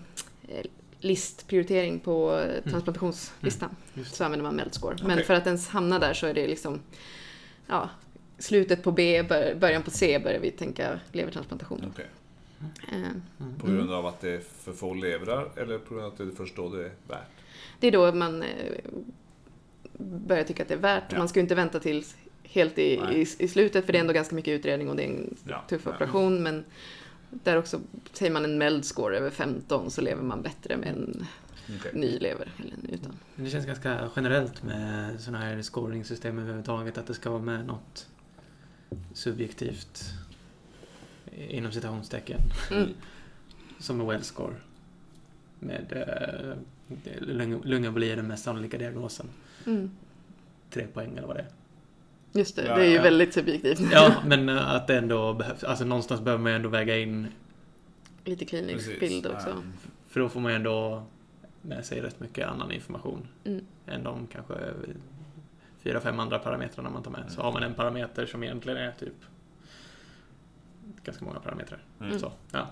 listprioritering 0.99 1.99
på 1.99 2.38
eh, 2.39 2.63
transplantationslistan. 2.69 3.69
Just 3.93 4.15
Så 4.15 4.23
använder 4.23 4.43
man 4.43 4.55
Meldscore. 4.55 4.95
Men 5.01 5.12
Okej. 5.12 5.23
för 5.25 5.33
att 5.33 5.45
ens 5.47 5.67
hamna 5.67 5.99
där 5.99 6.13
så 6.13 6.27
är 6.27 6.33
det 6.33 6.47
liksom 6.47 6.79
ja, 7.67 7.89
slutet 8.38 8.83
på 8.83 8.91
B, 8.91 9.23
bör- 9.23 9.55
början 9.55 9.83
på 9.83 9.91
C 9.91 10.19
börjar 10.19 10.39
vi 10.39 10.51
tänka 10.51 10.99
levertransplantation. 11.12 11.85
Okej. 11.93 12.05
Eh, 12.91 12.95
Mm. 13.39 13.59
På 13.59 13.67
grund 13.67 13.91
av 13.93 14.05
att 14.05 14.21
det 14.21 14.29
är 14.29 14.39
för 14.63 14.73
få 14.73 14.93
levrar 14.93 15.49
eller 15.55 15.77
på 15.77 15.93
grund 15.93 16.05
av 16.05 16.12
att 16.12 16.17
det 16.17 16.23
är 16.23 16.29
först 16.38 16.55
då 16.55 16.69
det 16.69 16.85
är 16.85 16.91
värt? 17.07 17.27
Det 17.79 17.88
är 17.88 17.91
då 17.91 18.12
man 18.13 18.43
eh, 18.43 18.47
börjar 19.97 20.43
tycka 20.43 20.63
att 20.63 20.69
det 20.69 20.73
är 20.75 20.79
värt. 20.79 21.03
Ja. 21.12 21.17
Man 21.17 21.29
ska 21.29 21.39
ju 21.39 21.41
inte 21.41 21.55
vänta 21.55 21.79
till 21.79 22.03
helt 22.43 22.77
i, 22.79 22.83
i, 22.93 23.25
i 23.39 23.47
slutet 23.47 23.85
för 23.85 23.93
det 23.93 23.97
är 23.97 24.01
ändå 24.01 24.13
ganska 24.13 24.35
mycket 24.35 24.51
utredning 24.59 24.89
och 24.89 24.95
det 24.95 25.03
är 25.03 25.07
en 25.07 25.38
Ja. 25.47 25.63
tuff 25.69 25.81
Ja. 25.85 25.91
operation. 25.91 26.43
Men 26.43 26.65
där 27.31 27.57
också, 27.57 27.81
säger 28.13 28.31
man 28.31 28.45
en 28.45 28.57
Meldscore 28.57 29.17
över 29.17 29.29
15 29.29 29.91
så 29.91 30.01
lever 30.01 30.23
man 30.23 30.41
bättre 30.41 30.77
med 30.77 30.87
en 30.87 31.25
Okej. 31.79 31.91
ny 31.93 32.19
lever. 32.19 32.47
Eller, 32.59 32.93
utan. 32.95 33.15
Men 33.35 33.45
Det 33.45 33.51
känns 33.51 33.65
ganska 33.65 34.09
generellt 34.15 34.63
med 34.63 35.19
sådana 35.21 35.45
här 35.45 35.61
scoringsystem 35.61 36.39
överhuvudtaget 36.39 36.97
att 36.97 37.07
det 37.07 37.13
ska 37.13 37.29
vara 37.29 37.41
med 37.41 37.65
något 37.65 38.07
subjektivt 39.13 40.03
inom 41.31 41.71
citationstecken 41.71 42.39
Mm. 42.71 42.89
som 43.79 43.97
med 43.97 44.07
well 44.07 44.23
score. 44.23 44.55
Med 45.59 45.85
eh, 45.91 46.55
lung- 47.21 47.61
lungemboli 47.65 48.11
är 48.11 48.15
den 48.15 48.27
mest 48.27 48.43
sannolika 48.43 48.77
diagnosen. 48.77 49.29
Mm. 49.65 49.91
Tre 50.69 50.87
poäng 50.87 51.17
eller 51.17 51.27
vad 51.27 51.35
det 51.35 51.41
är. 51.41 51.47
Just 52.31 52.55
det, 52.55 52.65
Ja, 52.65 52.75
det 52.75 52.81
är 52.85 52.89
ju 52.89 52.95
ja. 52.95 53.01
väldigt 53.01 53.33
subjektivt. 53.33 53.79
Ja, 53.91 54.13
men 54.25 54.49
eh, 54.49 54.71
att 54.71 54.87
det 54.87 54.97
ändå 54.97 55.33
behövs. 55.33 55.63
Alltså 55.63 55.85
någonstans 55.85 56.21
behöver 56.21 56.43
man 56.43 56.51
ju 56.51 56.55
ändå 56.55 56.69
väga 56.69 56.97
in. 56.97 57.27
Lite 58.25 58.45
klinisk 58.45 58.85
Precis. 58.85 58.99
bild 58.99 59.27
också. 59.27 59.49
Ja. 59.49 59.55
För 60.09 60.19
då 60.19 60.29
får 60.29 60.39
man 60.39 60.51
ju 60.51 60.55
ändå 60.55 61.03
med 61.61 61.85
sig 61.85 62.01
rätt 62.01 62.19
mycket 62.19 62.47
annan 62.47 62.71
information. 62.71 63.27
Mm. 63.43 63.65
Än 63.87 64.03
de 64.03 64.27
kanske 64.27 64.53
fyra, 65.83 66.01
fem 66.01 66.19
andra 66.19 66.39
parametrarna 66.39 66.89
man 66.89 67.03
tar 67.03 67.11
med. 67.11 67.23
Så 67.31 67.41
har 67.41 67.51
man 67.51 67.63
en 67.63 67.73
parameter 67.73 68.25
som 68.25 68.43
egentligen 68.43 68.77
är 68.77 68.91
typ 68.91 69.13
ganska 71.03 71.25
många 71.25 71.39
parametrar. 71.39 71.79
Mm. 72.01 72.19
Så, 72.19 72.31
ja. 72.51 72.67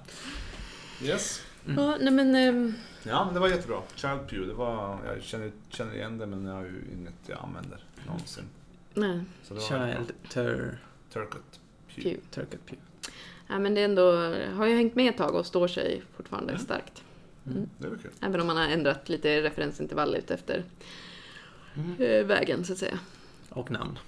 Yes. 1.03 1.41
Mm. 1.67 1.83
Ja, 1.83 1.97
nej 2.01 2.13
men... 2.13 2.35
ehm, 2.35 2.73
Ja, 3.03 3.25
men 3.25 3.33
det 3.33 3.39
var 3.39 3.49
jättebra. 3.49 3.81
Child 3.95 4.27
Pew, 4.27 4.47
det 4.47 4.53
var, 4.53 4.97
jag 5.05 5.23
känner, 5.23 5.51
känner 5.69 5.95
igen 5.95 6.17
det 6.17 6.25
men 6.25 6.45
jag 6.45 6.53
har 6.53 6.63
ju 6.63 6.81
inget 6.99 7.13
jag 7.27 7.39
använder 7.43 7.79
någonsin. 8.07 8.43
Nej, 8.97 9.19
Så 9.43 9.53
det 9.53 9.60
var 9.60 9.67
Child 9.95 10.13
tur, 10.29 10.77
Turcot 11.13 11.60
Pew. 11.95 12.03
Pew. 12.03 12.21
Turket 12.31 12.65
Pew. 12.65 12.81
Ja, 13.47 13.60
men 13.60 13.73
det 13.73 13.81
är 13.81 13.86
ändå, 13.86 14.12
har 14.55 14.65
ju 14.65 14.75
hängt 14.75 14.95
med 14.95 15.10
ett 15.10 15.17
tag 15.17 15.36
och 15.36 15.45
står 15.45 15.67
sig 15.67 16.01
fortfarande 16.15 16.49
Mm. 16.53 16.65
starkt. 16.65 17.03
Mm. 17.45 17.69
Det 17.77 17.88
var 17.88 17.97
kul. 17.97 18.12
Även 18.21 18.41
om 18.41 18.47
man 18.47 18.57
har 18.57 18.67
ändrat 18.67 19.10
lite 19.10 19.41
referensintervall 19.41 20.15
ut 20.15 20.31
efter 20.31 20.63
Mm. 21.75 21.95
eh, 22.01 22.25
vägen 22.25 22.65
så 22.65 22.73
att 22.73 22.79
säga. 22.79 22.99
Och 23.49 23.71
namn. 23.71 23.99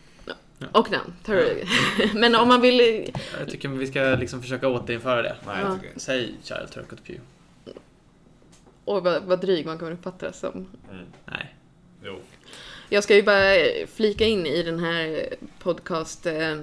Och 0.72 0.92
namn. 0.92 1.14
Tur- 1.26 1.70
Men 2.20 2.36
om 2.36 2.48
man 2.48 2.62
vill... 2.62 3.10
Jag 3.40 3.50
tycker 3.50 3.70
vi 3.70 3.88
ska 3.88 4.00
liksom 4.02 4.42
försöka 4.42 4.68
återinföra 4.68 5.22
det. 5.22 5.36
Nej, 5.46 5.58
Ja. 5.64 5.78
Säg 5.96 6.36
Child 6.44 6.72
Turket 6.72 7.04
Pew. 7.04 7.22
Åh, 8.86 9.04
vad, 9.04 9.24
vad 9.24 9.42
dryg 9.42 9.66
man 9.66 9.78
kommer 9.78 9.92
uppfattas 9.92 10.40
som. 10.40 10.52
Mm. 10.92 11.06
Nej. 11.26 11.56
Jo. 12.04 12.20
Jag 12.92 13.04
ska 13.04 13.16
ju 13.16 13.24
bara 13.24 13.56
flika 13.88 14.26
in 14.26 14.46
i 14.46 14.64
den 14.64 14.80
här 14.80 15.34
podcast 15.60 16.26
eh, 16.26 16.52
eh 16.52 16.60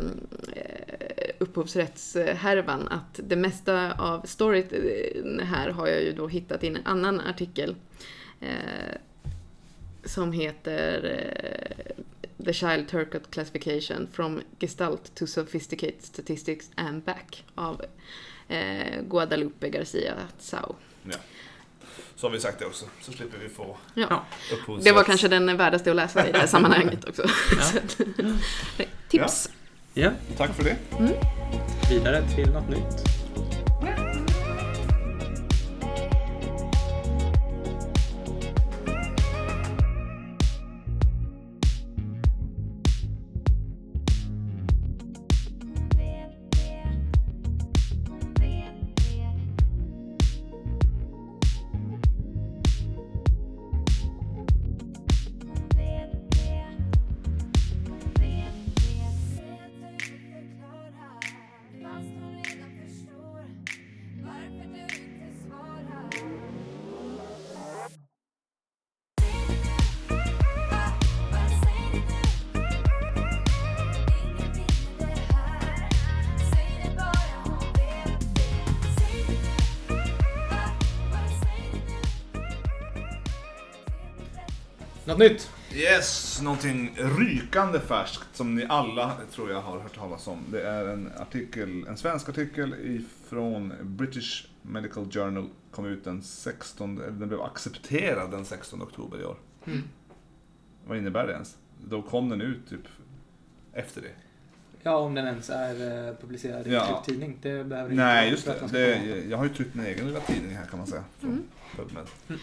upphovsrättshärvan 1.38 2.88
att 2.88 3.20
det 3.28 3.36
mesta 3.36 3.92
av 3.92 4.20
storyt 4.20 4.72
eh, 4.72 5.44
här 5.44 5.70
har 5.70 5.86
jag 5.86 6.02
ju 6.02 6.12
då 6.12 6.28
hittat 6.28 6.64
i 6.64 6.66
en 6.66 6.78
annan 6.84 7.20
artikel 7.20 7.74
eh, 8.40 8.96
som 10.04 10.32
heter 10.32 11.04
eh, 11.04 12.04
The 12.44 12.52
Child 12.52 12.88
Turcot 12.88 13.30
Classification 13.30 14.08
from 14.12 14.40
Gestalt 14.58 15.14
to 15.14 15.26
Sophisticated 15.26 16.02
Statistics 16.02 16.70
and 16.74 17.02
Back 17.02 17.44
av 17.54 17.82
eh, 18.48 19.02
Guadalupe 19.08 19.68
Garcia 19.68 20.14
Sau. 20.38 20.74
Så 22.16 22.26
har 22.26 22.32
vi 22.32 22.40
sagt 22.40 22.58
det 22.58 22.66
också, 22.66 22.84
så 23.02 23.12
slipper 23.12 23.38
vi 23.38 23.48
få 23.48 23.76
Ja. 23.94 24.06
Ja. 24.10 24.24
Det 24.82 24.92
var 24.92 25.02
kanske 25.04 25.28
den 25.28 25.56
värdaste 25.56 25.90
att 25.90 25.96
läsa 25.96 26.28
i 26.28 26.32
det 26.32 26.38
här 26.38 26.46
sammanhanget 26.46 27.04
också. 27.04 27.22
Ja. 27.58 27.80
Tips! 29.08 29.50
Ja, 29.94 30.10
Tack 30.36 30.50
för 30.54 30.64
det. 30.64 30.76
vidare 31.90 32.22
till 32.34 32.50
något 32.50 32.68
nytt. 32.68 33.25
Något 85.18 85.30
nytt? 85.30 85.50
Yes, 85.74 86.40
någonting 86.42 86.96
rykande 87.18 87.80
färskt 87.80 88.36
som 88.36 88.54
ni 88.54 88.66
alla 88.68 89.16
tror 89.32 89.50
jag 89.50 89.60
har 89.60 89.78
hört 89.80 89.96
talas 89.96 90.26
om. 90.26 90.38
Det 90.50 90.62
är 90.62 90.86
en 90.88 91.10
artikel, 91.18 91.86
en 91.86 91.96
svensk 91.96 92.28
artikel 92.28 92.74
ifrån 92.80 93.72
British 93.82 94.46
Medical 94.62 95.10
Journal. 95.10 95.48
Kom 95.70 95.86
ut 95.86 96.04
den 96.04 96.22
16, 96.22 96.98
eller 96.98 97.10
den 97.10 97.28
blev 97.28 97.40
accepterad 97.42 98.30
den 98.30 98.44
16 98.44 98.82
oktober 98.82 99.20
i 99.20 99.24
år. 99.24 99.36
Mm. 99.66 99.82
Vad 100.86 100.98
innebär 100.98 101.26
det 101.26 101.32
ens? 101.32 101.56
Då 101.84 102.02
kom 102.02 102.28
den 102.28 102.40
ut 102.40 102.68
typ 102.70 102.88
efter 103.72 104.00
det. 104.02 104.12
Ja, 104.82 104.96
om 104.96 105.14
den 105.14 105.26
ens 105.26 105.50
är 105.50 106.08
eh, 106.08 106.14
publicerad 106.14 106.66
i 106.66 106.72
Ja. 106.72 106.80
en 106.80 106.86
tryckt 106.94 107.04
tidning. 107.06 107.38
Det 107.42 107.64
behöver 107.64 107.90
inte 107.90 108.04
Nej, 108.04 108.16
vara 108.24 108.30
just 108.30 108.46
det. 108.46 108.54
det. 108.72 109.24
Jag 109.30 109.36
har 109.38 109.44
ju 109.44 109.54
tryckt 109.54 109.74
min 109.74 109.86
egen 109.86 110.06
lilla 110.06 110.20
tidning 110.20 110.56
här 110.56 110.66
kan 110.66 110.78
man 110.78 110.86
säga. 110.88 111.04
Från 111.20 111.30
Mm. 111.30 111.42
PubMed. 111.76 112.06
Mm. 112.28 112.40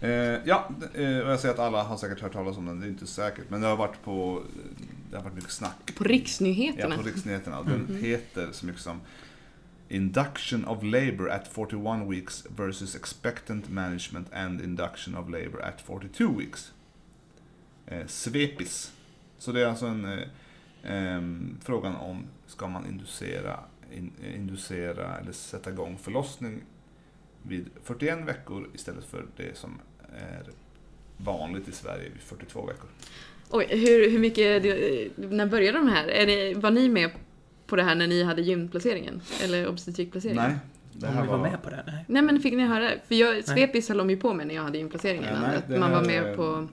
Eh, 0.00 0.10
ja, 0.44 0.68
eh, 0.94 1.18
och 1.18 1.30
jag 1.30 1.40
säger 1.40 1.54
att 1.54 1.60
alla 1.60 1.82
har 1.82 1.96
säkert 1.96 2.20
hört 2.20 2.32
talas 2.32 2.56
om 2.56 2.66
den. 2.66 2.80
Det 2.80 2.86
är 2.86 2.88
inte 2.90 3.06
säkert. 3.06 3.50
Men 3.50 3.60
det 3.60 3.66
har 3.66 3.76
varit 3.76 4.02
på... 4.02 4.42
Det 5.10 5.16
har 5.16 5.24
varit 5.24 5.34
mycket 5.34 5.50
snack. 5.50 5.94
På 5.96 6.04
riksnyheterna. 6.04 6.94
Ja, 6.94 7.02
på 7.02 7.08
riksnyheterna. 7.08 7.62
Den 7.62 7.86
Mm. 7.88 8.02
heter 8.02 8.48
så 8.52 8.66
mycket 8.66 8.82
som 8.82 9.00
Induction 9.88 10.64
of 10.64 10.82
Labour 10.82 11.30
at 11.30 11.48
41 11.48 12.10
weeks 12.10 12.46
versus 12.56 12.96
expectant 12.96 13.68
management 13.68 14.32
and 14.32 14.60
induction 14.60 15.16
of 15.16 15.28
labour 15.30 15.62
at 15.62 15.80
42 15.80 16.38
weeks. 16.38 16.72
Eh, 17.86 18.06
Svepis. 18.06 18.92
Så 19.38 19.52
det 19.52 19.60
är 19.60 19.66
alltså 19.66 19.86
en 19.86 20.04
eh, 20.04 20.18
ehm, 20.84 21.58
frågan 21.62 21.96
om 21.96 22.24
ska 22.46 22.68
man 22.68 22.86
inducera, 22.86 23.60
in, 23.92 24.12
eh, 24.22 24.34
inducera 24.36 25.18
eller 25.18 25.32
sätta 25.32 25.70
igång 25.70 25.98
förlossning 25.98 26.62
vid 27.42 27.68
41 27.84 28.18
veckor 28.28 28.68
istället 28.74 29.04
för 29.04 29.26
det 29.36 29.56
som 29.56 29.80
är 30.18 30.42
vanligt 31.16 31.68
i 31.68 31.72
Sverige 31.72 32.08
vid 32.10 32.20
42 32.22 32.66
veckor. 32.66 32.88
Oj, 33.50 33.66
hur, 33.70 34.10
hur 34.10 34.18
mycket, 34.18 34.62
när 35.16 35.46
började 35.46 35.78
de 35.78 35.88
här? 35.88 36.08
Är 36.08 36.26
det, 36.26 36.54
var 36.54 36.70
ni 36.70 36.88
med 36.88 37.10
på 37.66 37.76
det 37.76 37.82
här 37.82 37.94
när 37.94 38.06
ni 38.06 38.22
hade 38.22 38.42
gynplaceringen? 38.42 39.22
Eller 39.42 39.68
obstetrikplaceringen? 39.68 40.42
Nej, 40.42 40.58
det 40.92 41.06
Om 41.06 41.14
här 41.14 41.22
vi 41.22 41.28
var 41.28 41.38
var... 41.38 41.50
med 41.50 41.62
på 41.62 41.70
det? 41.70 41.82
Nej. 41.86 42.04
Nej 42.08 42.22
men 42.22 42.40
fick 42.40 42.54
ni 42.54 42.66
höra? 42.66 42.90
För 43.08 43.14
jag, 43.14 43.44
Svepis 43.44 43.88
höll 43.88 43.98
de 43.98 44.10
ju 44.10 44.16
på 44.16 44.34
med 44.34 44.46
när 44.46 44.54
jag 44.54 44.62
hade 44.62 44.78
gynplaceringen. 44.78 45.34
Ja, 45.34 45.40
nej, 45.40 45.56
att 45.56 45.68
man 45.68 45.90
var 45.90 45.98
här 46.00 46.06
med 46.06 46.24
är- 46.24 46.36
på... 46.36 46.68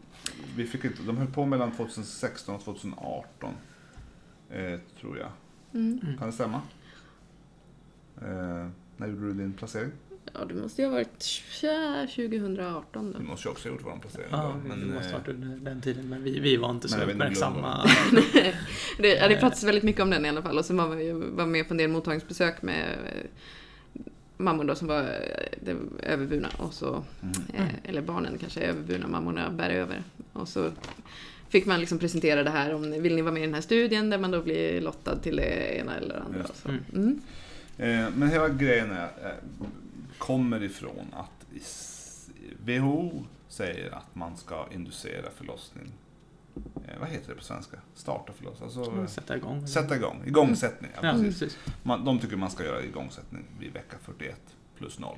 Vi 0.55 0.65
fick 0.65 0.85
inte, 0.85 1.03
de 1.03 1.17
höll 1.17 1.27
på 1.27 1.45
mellan 1.45 1.71
2016 1.71 2.55
och 2.55 2.63
2018. 2.63 3.53
Eh, 4.49 4.79
tror 4.99 5.17
jag. 5.17 5.29
Mm. 5.73 5.99
Mm. 6.03 6.17
Kan 6.17 6.27
det 6.27 6.33
stämma? 6.33 6.61
Eh, 8.21 8.67
när 8.97 9.07
gjorde 9.07 9.27
du 9.27 9.33
din 9.33 9.53
placering? 9.53 9.91
Ja, 10.33 10.45
det 10.45 10.53
måste 10.53 10.81
ju 10.81 10.87
ha 10.87 10.93
varit 10.93 11.23
tja, 11.23 12.07
2018 12.15 13.11
då. 13.11 13.19
Du 13.19 13.25
måste 13.25 13.47
ju 13.47 13.51
också 13.51 13.69
ha 13.69 13.75
gjort 13.75 13.85
vår 13.85 13.97
placering. 14.01 14.27
Ja, 14.31 14.37
då, 14.37 14.61
vi 14.63 14.69
men, 14.69 14.93
måste 14.93 15.09
eh, 15.09 15.11
ha 15.11 15.19
varit 15.19 15.27
under 15.27 15.71
den 15.71 15.81
tiden, 15.81 16.09
men 16.09 16.23
vi, 16.23 16.39
vi 16.39 16.57
var 16.57 16.69
inte 16.69 16.89
så 16.89 17.01
uppmärksamma. 17.01 17.89
Det, 18.97 19.15
ja, 19.15 19.27
det 19.27 19.35
pratades 19.35 19.63
väldigt 19.63 19.83
mycket 19.83 20.01
om 20.01 20.09
den 20.09 20.25
i 20.25 20.29
alla 20.29 20.41
fall. 20.41 20.57
Och 20.57 20.65
så 20.65 20.73
var 20.73 20.87
vi 20.87 21.11
var 21.11 21.45
med 21.45 21.67
på 21.67 21.73
en 21.73 21.77
del 21.77 21.89
mottagningsbesök 21.89 22.61
med 22.61 22.97
eh, 23.05 24.03
mammor 24.37 24.63
då 24.63 24.75
som 24.75 24.87
var 24.87 25.01
eh, 25.01 25.59
det 25.61 25.75
överburna. 26.03 26.49
Och 26.57 26.73
så, 26.73 27.03
eh, 27.53 27.67
eller 27.83 28.01
barnen 28.01 28.37
kanske 28.37 28.59
är 28.59 28.69
överburna, 28.69 29.07
mammorna 29.07 29.49
bär 29.49 29.69
över. 29.69 30.03
Och 30.33 30.47
så 30.47 30.71
fick 31.49 31.65
man 31.65 31.79
liksom 31.79 31.99
presentera 31.99 32.43
det 32.43 32.49
här 32.49 32.73
om 32.73 33.01
vill 33.01 33.15
ni 33.15 33.21
vara 33.21 33.33
med 33.33 33.43
i 33.43 33.45
den 33.45 33.53
här 33.53 33.61
studien 33.61 34.09
där 34.09 34.17
man 34.17 34.31
då 34.31 34.41
blir 34.41 34.81
lottad 34.81 35.15
till 35.15 35.35
det 35.35 35.77
ena 35.77 35.97
eller 35.97 36.13
det 36.13 36.21
andra. 36.21 36.47
Så. 36.63 36.69
Mm. 36.69 36.83
Mm. 36.93 37.21
Eh, 37.77 38.13
men 38.15 38.29
hela 38.29 38.49
grejen 38.49 38.91
är, 38.91 39.03
eh, 39.03 39.31
kommer 40.17 40.63
ifrån 40.63 41.13
att 41.13 41.45
WHO 42.65 43.23
säger 43.47 43.91
att 43.91 44.15
man 44.15 44.37
ska 44.37 44.67
inducera 44.71 45.31
förlossning. 45.31 45.91
Eh, 46.87 46.99
vad 46.99 47.09
heter 47.09 47.29
det 47.29 47.35
på 47.35 47.43
svenska? 47.43 47.77
Starta 47.93 48.33
förlossning? 48.33 48.65
Alltså, 48.69 49.07
Sätta 49.07 49.37
igång. 49.37 49.67
sätta 49.67 49.95
igång. 49.95 50.23
Igångsättning. 50.25 50.91
Ja, 50.95 50.99
Ja, 51.07 51.11
precis. 51.13 51.39
precis. 51.39 51.57
Man, 51.83 52.05
de 52.05 52.19
tycker 52.19 52.35
man 52.37 52.51
ska 52.51 52.63
göra 52.65 52.83
igångsättning 52.83 53.45
vid 53.59 53.73
vecka 53.73 53.97
41 54.01 54.35
plus 54.77 54.99
0. 54.99 55.17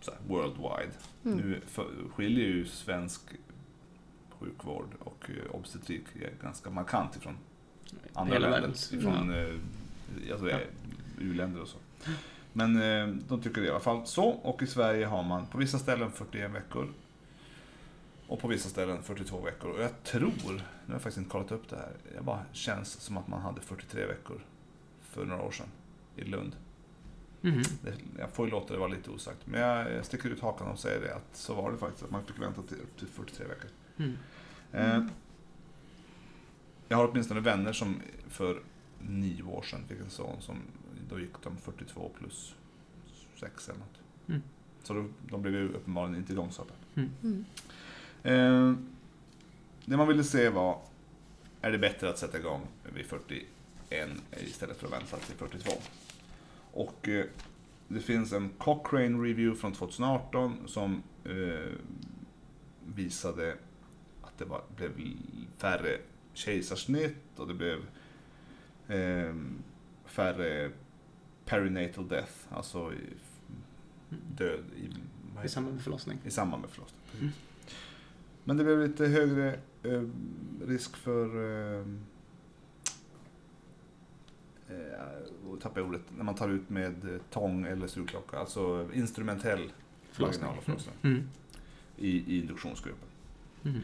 så 0.00 0.10
här, 0.10 0.20
worldwide. 0.28 0.92
Mm. 1.24 1.38
Nu 1.38 1.60
för, 1.66 1.86
skiljer 2.14 2.46
ju 2.46 2.64
svensk 2.66 3.20
sjukvård 4.30 4.88
och 4.98 5.30
eh, 5.30 5.54
obstetrik 5.54 6.02
ganska 6.42 6.70
markant 6.70 7.16
ifrån 7.16 7.36
andra 8.12 8.34
Hela 8.34 8.48
länder. 8.48 8.60
världens. 8.60 8.92
Ifrån 8.92 9.34
eh, 9.34 10.32
alltså, 10.32 10.50
Ja. 10.50 10.56
eh, 10.56 10.66
u-länder 11.18 11.60
och 11.62 11.68
så. 11.68 11.78
Men 12.56 12.82
eh, 12.82 13.08
de 13.28 13.42
tycker 13.42 13.60
det 13.60 13.66
i 13.66 13.70
alla 13.70 13.80
fall 13.80 14.06
så. 14.06 14.24
Och 14.24 14.62
i 14.62 14.66
Sverige 14.66 15.06
har 15.06 15.22
man 15.22 15.46
på 15.46 15.58
vissa 15.58 15.78
ställen 15.78 16.12
41 16.12 16.50
veckor. 16.50 16.92
Och 18.26 18.40
på 18.40 18.48
vissa 18.48 18.68
ställen 18.68 19.02
42 19.02 19.40
veckor. 19.40 19.70
Och 19.70 19.82
jag 19.82 20.02
tror, 20.02 20.32
nu 20.46 20.62
har 20.86 20.94
jag 20.94 21.02
faktiskt 21.02 21.18
inte 21.18 21.30
kollat 21.30 21.52
upp 21.52 21.68
det 21.68 21.76
här. 21.76 21.92
Det 22.16 22.22
bara 22.22 22.42
känns 22.52 22.92
som 22.92 23.16
att 23.16 23.28
man 23.28 23.40
hade 23.40 23.60
43 23.60 24.06
veckor 24.06 24.40
för 25.02 25.24
några 25.24 25.42
år 25.42 25.50
sedan 25.50 25.66
i 26.16 26.24
Lund. 26.24 26.56
Mhm. 27.40 27.62
Det, 27.82 27.94
jag 28.18 28.30
får 28.30 28.46
ju 28.46 28.50
låta 28.50 28.72
det 28.72 28.78
vara 28.78 28.88
lite 28.88 29.10
osagt. 29.10 29.46
Men 29.46 29.60
jag, 29.60 29.92
jag 29.92 30.04
sticker 30.04 30.28
ut 30.28 30.40
hakan 30.40 30.68
och 30.68 30.78
säger 30.78 31.00
det 31.00 31.14
att 31.14 31.36
så 31.36 31.54
var 31.54 31.72
det 31.72 31.78
faktiskt. 31.78 32.04
Att 32.04 32.10
man 32.10 32.24
fick 32.24 32.40
vänta 32.40 32.62
till 32.62 32.76
upp 32.76 32.98
till 32.98 33.08
43 33.08 33.46
veckor. 33.46 33.70
Mm. 33.96 34.16
Eh, 34.72 35.06
jag 36.88 36.96
har 36.96 37.08
åtminstone 37.08 37.40
vänner 37.40 37.72
som 37.72 38.00
för 38.28 38.62
nio 39.00 39.42
år 39.42 39.62
sedan 39.62 39.84
fick 39.88 40.00
en 40.00 40.10
son 40.10 40.36
som 40.40 40.56
då 41.08 41.20
gick 41.20 41.42
de 41.42 41.56
42 41.56 42.10
plus 42.18 42.54
6 43.40 43.68
eller 43.68 43.78
något. 43.78 44.00
Mm. 44.28 44.42
Så 44.82 44.94
då, 44.94 45.04
de 45.30 45.42
blev 45.42 45.54
ju 45.54 45.68
uppenbarligen 45.68 46.16
inte 46.20 46.32
igångsatta. 46.32 46.74
Mm. 46.94 47.44
Eh, 48.22 48.78
det 49.84 49.96
man 49.96 50.08
ville 50.08 50.24
se 50.24 50.48
var, 50.48 50.80
är 51.60 51.70
det 51.70 51.78
bättre 51.78 52.10
att 52.10 52.18
sätta 52.18 52.38
igång 52.38 52.60
vid 52.94 53.06
41 53.06 53.46
istället 54.30 54.76
för 54.76 54.86
att 54.86 54.92
vänta 54.92 55.16
till 55.16 55.36
42? 55.36 55.72
Och 56.72 57.08
eh, 57.08 57.24
det 57.88 58.00
finns 58.00 58.32
en 58.32 58.48
Cochrane 58.58 59.18
Review 59.28 59.60
från 59.60 59.72
2018 59.72 60.58
som 60.66 61.02
eh, 61.24 61.72
visade 62.94 63.56
att 64.22 64.38
det 64.38 64.44
var, 64.44 64.62
blev 64.76 64.90
färre 65.56 65.98
kejsarsnitt 66.32 67.16
och 67.36 67.48
det 67.48 67.54
blev 67.54 67.78
eh, 68.88 69.34
färre 70.04 70.70
perinatal 71.46 72.08
death, 72.08 72.32
alltså 72.50 72.92
i, 72.92 72.96
död 74.36 74.64
i, 74.76 74.90
I 75.44 75.48
samband 75.48 75.74
med 75.74 75.84
förlossning. 75.84 76.18
i 76.24 76.30
samband 76.30 76.60
med 76.62 76.70
förlossning. 76.70 77.00
Mm. 77.20 77.28
Men 78.44 78.56
det 78.56 78.64
blev 78.64 78.80
lite 78.88 79.06
högre 79.06 79.58
eh, 79.82 80.02
risk 80.66 80.96
för... 80.96 81.26
Eh, 81.80 81.86
eh, 84.68 85.58
tappar 85.62 85.80
ordet. 85.80 86.02
När 86.16 86.24
man 86.24 86.34
tar 86.34 86.48
ut 86.48 86.70
med 86.70 87.14
eh, 87.14 87.20
tång 87.30 87.64
eller 87.66 87.86
sugklocka. 87.86 88.38
Alltså 88.38 88.88
instrumentell 88.94 89.72
Förlossning. 90.10 90.50
förlossning 90.62 90.94
Mm. 91.02 91.28
i, 91.96 92.08
i 92.08 92.40
induktionsgruppen. 92.40 93.08
Mm. 93.64 93.80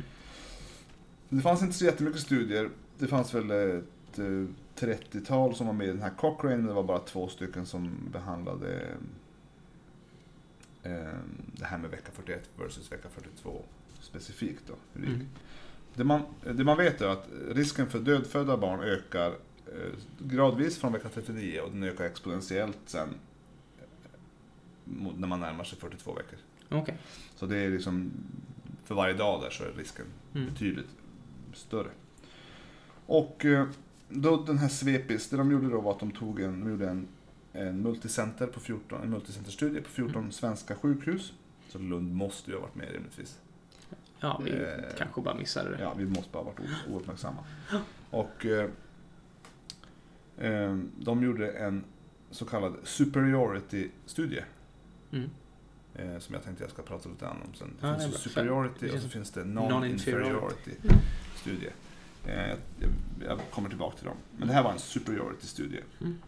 Det 1.29 1.41
fanns 1.43 1.63
inte 1.63 1.75
så 1.75 1.85
jättemycket 1.85 2.21
studier. 2.21 2.71
Det 2.99 3.07
fanns 3.07 3.35
väl 3.35 3.51
ett 3.51 4.19
eh, 4.19 4.45
30-tal 4.77 5.55
som 5.55 5.67
var 5.67 5.75
med 5.75 5.87
i 5.87 5.91
den 5.91 6.03
här 6.03 6.11
Cochrane, 6.11 6.57
men 6.57 6.67
det 6.67 6.73
var 6.73 6.83
bara 6.83 6.99
två 6.99 7.29
stycken 7.29 7.67
som 7.67 8.09
behandlade 8.13 8.83
eh, 10.83 11.19
det 11.53 11.65
här 11.65 11.79
med 11.79 11.91
vecka 11.91 12.11
41 12.13 12.51
versus 12.57 12.93
vecka 12.93 13.09
42 13.09 13.63
specifikt. 14.01 14.63
Då, 14.67 14.75
hur 14.93 15.07
det. 15.07 15.13
Mm. 15.13 15.27
Det, 15.95 16.05
man, 16.05 16.23
det 16.45 16.65
man 16.65 16.77
vet 16.77 17.01
är 17.01 17.09
att 17.09 17.29
risken 17.51 17.87
för 17.91 17.99
dödfödda 17.99 18.57
barn 18.57 18.81
ökar 18.81 19.29
eh, 19.67 19.93
gradvis 20.19 20.79
från 20.79 20.93
vecka 20.93 21.09
39 21.09 21.61
och 21.61 21.71
den 21.71 21.83
ökar 21.83 22.05
exponentiellt 22.05 22.79
sen 22.87 23.09
eh, 23.79 23.85
när 25.17 25.29
man 25.29 25.41
närmar 25.41 25.65
sig 25.65 25.79
42 25.79 26.15
veckor. 26.15 26.39
Okej. 26.69 26.97
Så 27.37 27.47
det 27.47 27.57
är 27.57 27.71
liksom, 27.71 28.11
för 28.85 28.95
varje 28.95 29.15
dag 29.15 29.43
där 29.43 29.51
så 29.51 29.65
är 29.65 29.73
risken 29.73 30.07
Mm. 30.35 30.49
betydligt 30.49 30.89
större. 31.55 31.89
Och 33.07 33.45
eh, 33.45 33.67
då 34.15 34.43
den 34.43 34.59
här 34.59 34.69
Svepis, 34.69 35.29
det 35.29 35.37
de 35.37 35.51
gjorde 35.51 35.69
då 35.69 35.81
var 35.81 35.93
att 35.93 36.01
de 36.01 36.11
tog 36.11 36.41
en, 36.41 36.61
de 36.65 36.71
gjorde 36.71 36.89
en, 36.89 37.09
en 37.53 37.83
multicenter 37.83 38.47
på 38.47 38.61
14, 38.61 39.03
en 39.03 39.11
multicenterstudie 39.11 39.81
på 39.81 39.89
14 39.91 40.17
Mm. 40.17 40.33
svenska 40.33 40.75
sjukhus. 40.75 41.33
Så 41.69 41.79
Lund 41.79 42.15
måste 42.15 42.51
ju 42.51 42.57
ha 42.57 42.63
varit 42.63 42.75
med 42.75 42.91
rimligtvis. 42.93 43.39
Ja, 44.21 44.41
vi 44.45 44.51
Eh, 44.51 44.67
kanske 44.99 45.21
bara 45.21 45.35
missade 45.35 45.71
det. 45.71 45.83
Ja, 45.83 45.95
vi 45.97 46.05
måste 46.07 46.31
bara 46.33 46.43
ha 46.45 46.53
varit 46.53 46.71
ouppmärksamma. 46.91 47.45
Och 48.11 48.47
eh, 48.47 48.69
eh, 50.39 50.79
de 51.01 51.23
gjorde 51.23 51.51
en 51.53 51.85
så 52.31 52.45
kallad 52.45 52.75
superiority-studie. 52.85 54.45
Mm. 55.13 55.31
Eh, 55.95 56.19
som 56.19 56.35
jag 56.35 56.45
tänkte 56.45 56.65
jag 56.65 56.71
ska 56.71 56.83
prata 56.83 57.09
lite 57.09 57.27
om 57.27 57.55
sen. 57.55 57.69
Ja, 57.81 57.87
Det 57.87 57.93
det 57.93 57.97
är 58.05 58.09
finns 58.09 58.27
ju 58.27 58.31
superiority 58.31 58.87
Det 58.89 58.93
och 58.95 59.01
så 59.03 59.09
finns 59.09 59.31
det 59.31 59.45
Non-inferiority. 59.45 60.71
non-inferiority-studie. 60.71 61.65
Jag, 61.65 61.73
jag 63.27 63.41
kommer 63.51 63.69
tillbaka 63.69 63.97
till 63.97 64.07
dem. 64.07 64.17
Men 64.37 64.49
det 64.49 64.55
här 64.55 64.63
var 64.63 64.73
en 64.73 64.79
superiority-studie. 64.79 65.81
Mm. 66.01 66.19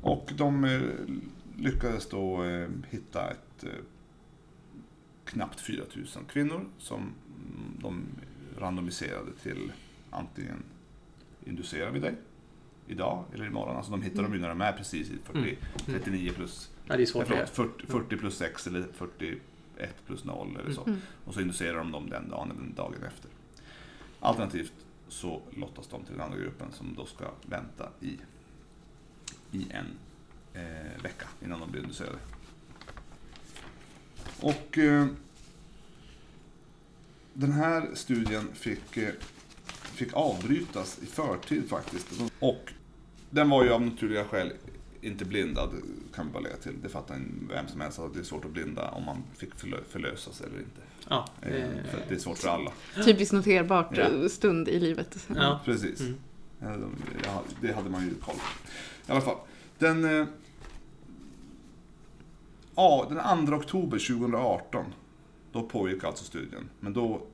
Och 0.00 0.32
de 0.36 0.64
eh, 0.64 0.80
lyckades 1.56 2.08
då 2.08 2.44
eh, 2.44 2.68
hitta 2.90 3.30
ett 3.30 3.64
eh, 3.64 3.70
knappt 5.24 5.60
4000 5.60 6.24
kvinnor 6.24 6.66
som 6.78 7.00
mm, 7.00 7.12
de 7.82 8.04
randomiserade 8.58 9.32
till 9.42 9.72
antingen 10.10 10.62
inducerar 11.44 11.90
vi 11.90 12.00
dig 12.00 12.14
idag 12.86 13.24
eller 13.34 13.46
imorgon. 13.46 13.76
Alltså 13.76 13.92
de 13.92 14.02
hittar 14.02 14.22
dem 14.22 14.32
ju 14.32 14.38
när 14.38 14.48
de 14.48 14.60
är 14.60 14.72
precis 14.72 15.10
i 15.10 15.18
40, 15.24 15.38
Mm. 15.38 15.56
39 15.86 16.32
plus 16.32 16.70
Ja, 16.86 16.96
det 16.96 17.02
är 17.02 17.06
svårt 17.06 17.26
förlåt, 17.26 17.46
det. 17.46 17.52
40, 17.52 17.86
40 17.86 18.16
plus 18.16 18.36
6 18.36 18.66
eller 18.66 18.86
41 18.94 19.40
plus 20.06 20.24
0 20.24 20.58
eller 20.60 20.72
så. 20.72 20.84
Mm. 20.84 20.98
Och 21.24 21.34
så 21.34 21.40
inducerar 21.40 21.78
de 21.78 21.92
dem 21.92 22.10
den 22.10 22.28
dagen 22.28 22.50
eller 22.50 22.60
den 22.60 22.74
dagen 22.74 23.02
efter. 23.06 23.30
Alternativt 24.22 24.72
så 25.08 25.42
lottas 25.56 25.86
de 25.88 26.04
till 26.04 26.12
den 26.12 26.22
andra 26.22 26.38
gruppen 26.38 26.72
som 26.72 26.94
då 26.94 27.06
ska 27.06 27.30
vänta 27.46 27.88
i, 28.00 28.18
i 29.52 29.66
en 29.70 29.86
eh, 30.54 31.02
vecka 31.02 31.26
innan 31.44 31.60
de 31.60 31.70
blir 31.70 31.82
inducerade. 31.82 32.18
Och 34.40 34.78
eh, 34.78 35.06
den 37.32 37.52
här 37.52 37.90
studien 37.94 38.48
fick, 38.54 38.96
eh, 38.96 39.14
fick 39.82 40.14
avbrytas 40.14 40.98
i 41.02 41.06
förtid 41.06 41.68
faktiskt. 41.68 42.08
Och 42.38 42.72
den 43.30 43.50
var 43.50 43.64
ju 43.64 43.70
av 43.70 43.82
naturliga 43.82 44.24
skäl 44.24 44.52
inte 45.02 45.24
blindad, 45.24 45.70
kan 46.14 46.26
vi 46.26 46.32
bara 46.32 46.42
lägga 46.42 46.56
till. 46.56 46.74
Det 46.82 46.88
fattar 46.88 47.20
vem 47.48 47.68
som 47.68 47.80
helst 47.80 47.98
att 47.98 48.14
det 48.14 48.20
är 48.20 48.24
svårt 48.24 48.44
att 48.44 48.50
blinda 48.50 48.88
om 48.90 49.04
man 49.04 49.22
fick 49.36 49.54
förlö- 49.54 49.84
förlösas 49.88 50.40
eller 50.40 50.58
inte. 50.58 50.80
Ja, 51.08 51.28
Eh, 51.42 51.48
det, 51.50 51.84
För 51.90 52.00
det 52.08 52.14
är 52.14 52.18
svårt 52.18 52.38
för 52.38 52.48
alla. 52.48 52.72
Typiskt 53.04 53.32
noterbart 53.32 53.96
Ja. 53.96 54.02
eh, 54.02 54.28
stund 54.28 54.68
i 54.68 54.80
livet. 54.80 55.28
Ja. 55.36 55.60
Precis. 55.64 56.00
Mm. 56.00 56.14
Ja, 57.24 57.42
det 57.60 57.72
hade 57.72 57.90
man 57.90 58.04
ju 58.04 58.14
koll 58.14 58.34
på. 58.34 58.68
I 59.08 59.12
alla 59.12 59.20
fall. 59.20 59.36
Den, 59.78 60.04
eh, 60.04 60.26
ja, 62.74 63.06
den 63.08 63.46
2 63.46 63.52
oktober 63.56 63.98
2018, 63.98 64.84
då 65.52 65.62
pågick 65.62 66.04
alltså 66.04 66.24
studien. 66.24 66.68
Men 66.80 66.92
då 66.92 67.26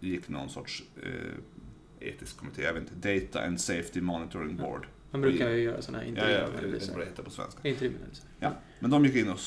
gick 0.00 0.28
någon 0.28 0.48
sorts 0.48 0.82
eh, 1.02 2.08
etisk 2.08 2.36
kommitté, 2.36 2.62
jag 2.62 2.72
vet 2.74 2.82
inte, 2.92 3.14
Data 3.20 3.46
and 3.46 3.60
Safety 3.60 4.00
Monitoring 4.00 4.56
Board. 4.56 4.86
Man 5.10 5.20
brukar 5.20 5.50
ju 5.50 5.62
göra 5.62 5.82
sådana 5.82 6.04
här 6.04 6.12
Ja, 6.16 6.28
ja, 6.30 6.46
intervjuanalyser. 6.46 6.92
vad 6.92 7.00
det 7.00 7.04
heter 7.06 7.22
på 7.22 7.30
svenska. 7.30 7.68
Intervjuanalyser. 7.68 8.24
Ja, 8.40 8.52
men 8.80 8.90
de 8.90 9.04
gick 9.04 9.16
in 9.16 9.28
och 9.28 9.38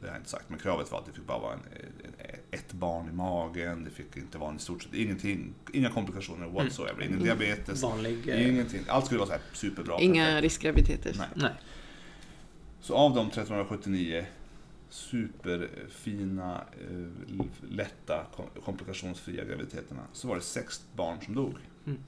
det 0.00 0.06
har 0.06 0.14
jag 0.14 0.20
inte 0.20 0.30
sagt, 0.30 0.50
men 0.50 0.58
kravet 0.58 0.90
var 0.92 0.98
att 0.98 1.06
det 1.06 1.12
fick 1.12 1.26
bara 1.26 1.38
vara 1.38 1.52
en, 1.52 1.60
en, 2.04 2.38
ett 2.50 2.72
barn 2.72 3.08
i 3.08 3.12
magen, 3.12 3.84
det 3.84 3.90
fick 3.90 4.16
inte 4.16 4.38
vara 4.38 4.50
en 4.50 4.56
i 4.56 4.58
stort 4.58 4.82
sett 4.82 4.94
ingenting, 4.94 5.54
inga 5.72 5.90
komplikationer 5.90 6.46
whatsoever, 6.48 7.00
ingen 7.02 7.12
Mm. 7.14 7.24
diabetes, 7.24 7.82
Vanlig... 7.82 8.28
eh, 8.28 8.48
ingenting. 8.48 8.80
Allt 8.88 9.04
skulle 9.06 9.18
vara 9.18 9.26
så 9.28 9.32
här 9.32 9.42
superbra. 9.52 10.00
Inga 10.00 10.24
perfekt. 10.24 10.42
riskgraviditeter. 10.42 11.14
Nej. 11.18 11.28
Nej. 11.34 11.52
Så 12.80 12.94
av 12.94 13.14
de 13.14 13.26
1379 13.26 14.26
superfina, 14.90 16.64
eh, 16.90 17.44
lätta, 17.70 18.26
kom- 18.36 18.62
komplikationsfria 18.64 19.44
graviditeterna 19.44 20.02
så 20.12 20.28
var 20.28 20.34
det 20.34 20.40
sex 20.42 20.82
barn 20.96 21.18
som 21.24 21.34
dog. 21.34 21.54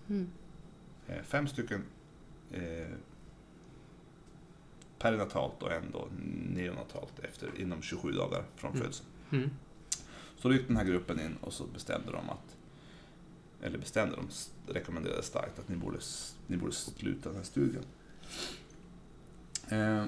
Mm. 0.08 0.30
Eh, 1.08 1.22
Fem 1.22 1.48
stycken 1.48 1.82
eh, 2.52 2.60
perinatalt 5.00 5.62
och 5.62 5.72
en 5.72 5.90
då 5.92 6.08
neonatalt 6.54 7.18
efter, 7.18 7.60
inom 7.60 7.82
27 7.82 8.12
dagar 8.12 8.44
från 8.56 8.70
Mm. 8.70 8.82
födseln. 8.82 9.08
Mm. 9.30 9.50
Så 10.38 10.48
då 10.48 10.54
gick 10.54 10.66
den 10.66 10.76
här 10.76 10.84
gruppen 10.84 11.20
in 11.20 11.36
och 11.40 11.52
så 11.52 11.64
bestämde 11.64 12.12
de 12.12 12.30
att, 12.30 12.56
eller 13.62 13.78
bestämde 13.78 14.16
de, 14.16 14.28
rekommenderade 14.72 15.22
starkt 15.22 15.58
att 15.58 15.68
ni 15.68 15.76
borde, 15.76 15.98
ni 16.46 16.56
borde 16.56 16.72
sluta 16.72 17.28
den 17.28 17.36
här 17.36 17.44
studien. 17.44 17.84
Eh, 19.68 20.04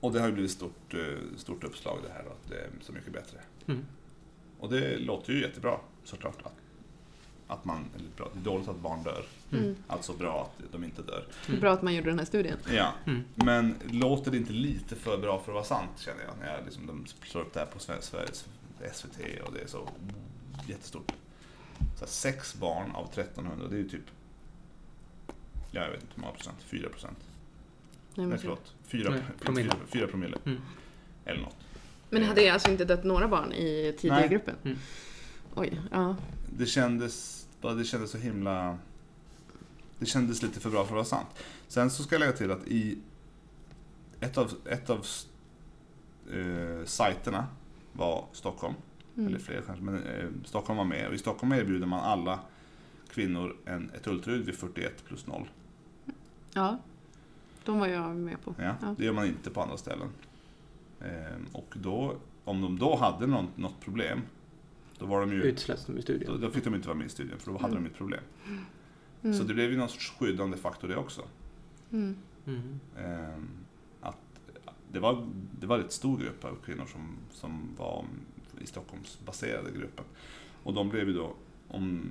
och 0.00 0.12
det 0.12 0.20
har 0.20 0.26
ju 0.26 0.32
blivit 0.32 0.50
stort, 0.50 0.94
eh, 0.94 1.36
stort 1.36 1.64
uppslag 1.64 1.98
det 2.06 2.12
här 2.12 2.20
att 2.20 2.48
det 2.48 2.58
är 2.60 2.70
så 2.80 2.92
mycket 2.92 3.12
bättre. 3.12 3.38
Mm. 3.66 3.86
Och 4.60 4.70
det 4.70 4.98
låter 4.98 5.32
ju 5.32 5.40
jättebra 5.40 5.80
såklart. 6.04 6.42
Att, 6.42 6.52
att 7.48 7.64
man, 7.64 7.84
eller 7.94 8.08
bra, 8.16 8.28
det 8.34 8.40
är 8.40 8.44
dåligt 8.44 8.68
att 8.68 8.76
barn 8.80 9.02
dör. 9.02 9.24
Mm. 9.52 9.76
Alltså 9.86 10.12
bra 10.12 10.42
att 10.58 10.72
de 10.72 10.84
inte 10.84 11.02
dör. 11.02 11.24
Det 11.46 11.52
är 11.52 11.60
bra 11.60 11.72
att 11.72 11.82
man 11.82 11.94
gjorde 11.94 12.10
den 12.10 12.18
här 12.18 12.26
studien. 12.26 12.58
Ja, 12.72 12.92
Mm. 13.06 13.24
men 13.34 13.74
låter 13.90 14.30
det 14.30 14.36
inte 14.36 14.52
lite 14.52 14.96
för 14.96 15.18
bra 15.18 15.38
för 15.40 15.52
att 15.52 15.54
vara 15.54 15.64
sant 15.64 15.90
känner 15.98 16.22
jag. 16.24 16.32
När 16.40 16.54
jag 16.56 16.64
liksom, 16.64 16.86
de 16.86 17.06
slår 17.26 17.40
upp 17.42 17.52
det 17.52 17.60
här 17.60 17.66
på 17.66 17.78
Sveriges, 17.78 18.44
SVT 18.92 19.18
och 19.46 19.52
det 19.54 19.60
är 19.62 19.66
så 19.66 19.88
jättestort. 20.66 21.12
Så 21.94 22.00
här, 22.00 22.06
sex 22.06 22.54
barn 22.54 22.90
av 22.94 23.04
1300, 23.12 23.66
det 23.68 23.74
är 23.76 23.78
ju 23.78 23.88
typ, 23.88 24.04
ja, 25.70 25.80
jag 25.82 25.90
vet 25.90 26.00
inte 26.02 26.14
hur 26.14 26.20
många 26.22 26.32
procent, 26.34 26.56
4 26.62 26.88
procent. 26.88 27.18
Nej, 27.20 27.28
Nej 28.14 28.26
men, 28.26 28.38
förlåt, 28.38 28.74
4 28.86 29.10
Nej, 29.10 29.20
promille. 29.40 29.68
promille. 29.70 29.86
4 29.92 30.06
promille. 30.06 30.38
Mm. 30.46 30.60
Eller 31.24 31.40
något. 31.40 31.56
men 32.10 32.20
det 32.20 32.26
hade 32.28 32.52
alltså 32.52 32.70
inte 32.70 32.84
dött 32.84 33.04
några 33.04 33.28
barn 33.28 33.52
i 33.52 33.94
tidigare 33.98 34.20
Nej. 34.20 34.28
gruppen? 34.28 34.54
Oj, 35.56 35.80
ja. 35.90 36.16
Det 36.58 36.66
kändes, 36.66 37.46
bara 37.60 37.74
det 37.74 37.84
kändes 37.84 38.10
så 38.10 38.18
himla... 38.18 38.78
Det 39.98 40.06
kändes 40.06 40.42
lite 40.42 40.60
för 40.60 40.70
bra 40.70 40.78
för 40.84 40.88
att 40.88 40.94
vara 40.94 41.04
sant. 41.04 41.28
Sen 41.68 41.90
så 41.90 42.02
ska 42.02 42.14
jag 42.14 42.20
lägga 42.20 42.32
till 42.32 42.50
att 42.50 42.66
i 42.66 42.98
ett 44.20 44.38
av, 44.38 44.52
ett 44.64 44.90
av 44.90 45.06
eh, 46.32 46.84
sajterna 46.84 47.46
var 47.92 48.24
Stockholm, 48.32 48.74
Mm. 49.16 49.28
eller 49.28 49.38
fler 49.38 49.62
kanske, 49.66 49.84
men 49.84 50.02
eh, 50.02 50.28
Stockholm 50.44 50.76
var 50.76 50.84
med. 50.84 51.08
Och 51.08 51.14
i 51.14 51.18
Stockholm 51.18 51.52
erbjuder 51.52 51.86
man 51.86 52.00
alla 52.00 52.38
kvinnor 53.10 53.56
en, 53.64 53.90
ett 53.90 54.06
ultraljud 54.06 54.44
vid 54.46 54.54
41 54.54 55.04
plus 55.04 55.26
0. 55.26 55.48
Ja, 56.52 56.78
de 57.64 57.78
var 57.78 57.86
jag 57.86 58.16
med 58.16 58.36
på. 58.44 58.54
Ja, 58.58 58.74
Ja. 58.82 58.94
Det 58.98 59.04
gör 59.04 59.12
man 59.12 59.26
inte 59.26 59.50
på 59.50 59.62
andra 59.62 59.76
ställen. 59.76 60.08
Ehm, 61.00 61.46
och 61.52 61.74
då, 61.76 62.14
om 62.44 62.60
de 62.60 62.78
då 62.78 62.96
hade 62.96 63.26
något, 63.26 63.56
något 63.56 63.80
problem, 63.80 64.22
då 64.98 65.06
var 65.06 65.20
de 65.20 65.32
ju... 65.32 65.42
Utsläpps 65.42 65.86
de 65.86 65.92
i 65.92 65.96
Då, 65.96 66.02
studion. 66.02 66.40
då 66.40 66.50
fick 66.50 66.64
de 66.64 66.74
inte 66.74 66.88
vara 66.88 66.98
med 66.98 67.06
i 67.06 67.10
studien, 67.10 67.38
för 67.38 67.52
då 67.52 67.58
hade 67.58 67.72
Mm. 67.72 67.84
de 67.84 67.90
ett 67.90 67.96
problem. 67.96 68.20
Mm. 69.22 69.36
Så 69.36 69.44
det 69.44 69.54
blev 69.54 69.70
ju 69.70 69.76
någon 69.76 69.88
sorts 69.88 70.10
skyddande 70.18 70.56
faktor 70.56 70.88
det 70.88 70.96
också. 70.96 71.22
Mm. 71.92 72.16
Mm. 72.46 72.80
Ehm, 72.98 73.48
att 74.00 74.16
det, 74.92 75.00
var, 75.00 75.26
det 75.60 75.66
var 75.66 75.78
ett 75.78 75.92
stor 75.92 76.18
grupp 76.18 76.44
av 76.44 76.56
kvinnor 76.64 76.86
som, 76.86 77.16
som 77.30 77.68
var 77.76 78.04
i 78.60 78.66
Stockholmsbaserade 78.66 79.70
gruppen. 79.70 80.04
Och 80.62 80.74
de 80.74 80.88
blev 80.88 81.08
ju 81.08 81.14
då, 81.14 81.34
om, 81.68 82.10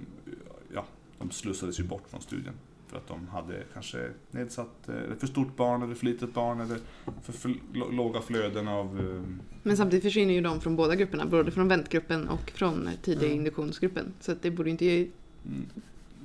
ja, 0.73 0.85
de 1.17 1.31
slussades 1.31 1.79
ju 1.79 1.83
bort 1.83 2.07
från 2.09 2.21
studien. 2.21 2.53
För 2.87 2.97
att 2.97 3.07
de 3.07 3.27
hade 3.27 3.63
kanske 3.73 4.09
nedsatt, 4.31 4.89
eh, 4.89 5.15
för 5.19 5.27
stort 5.27 5.55
barn 5.55 5.81
eller 5.81 5.95
för 5.95 6.05
litet 6.05 6.33
barn 6.33 6.59
eller 6.61 6.79
för, 7.23 7.33
för 7.33 7.55
låga 7.91 8.21
flöden 8.21 8.67
av... 8.67 8.99
ehm, 8.99 9.41
Men 9.63 9.77
samtidigt 9.77 10.03
försvinner 10.03 10.33
ju 10.33 10.41
de 10.41 10.61
från 10.61 10.75
båda 10.75 10.95
grupperna, 10.95 11.25
både 11.25 11.51
från 11.51 11.67
väntgruppen 11.67 12.27
och 12.29 12.51
från 12.51 12.89
tidiga 13.01 13.29
Ja. 13.29 13.35
induktionsgruppen. 13.35 14.13
Så 14.19 14.31
att 14.31 14.41
det 14.41 14.51
borde 14.51 14.69
inte 14.69 14.85
ge... 14.85 15.07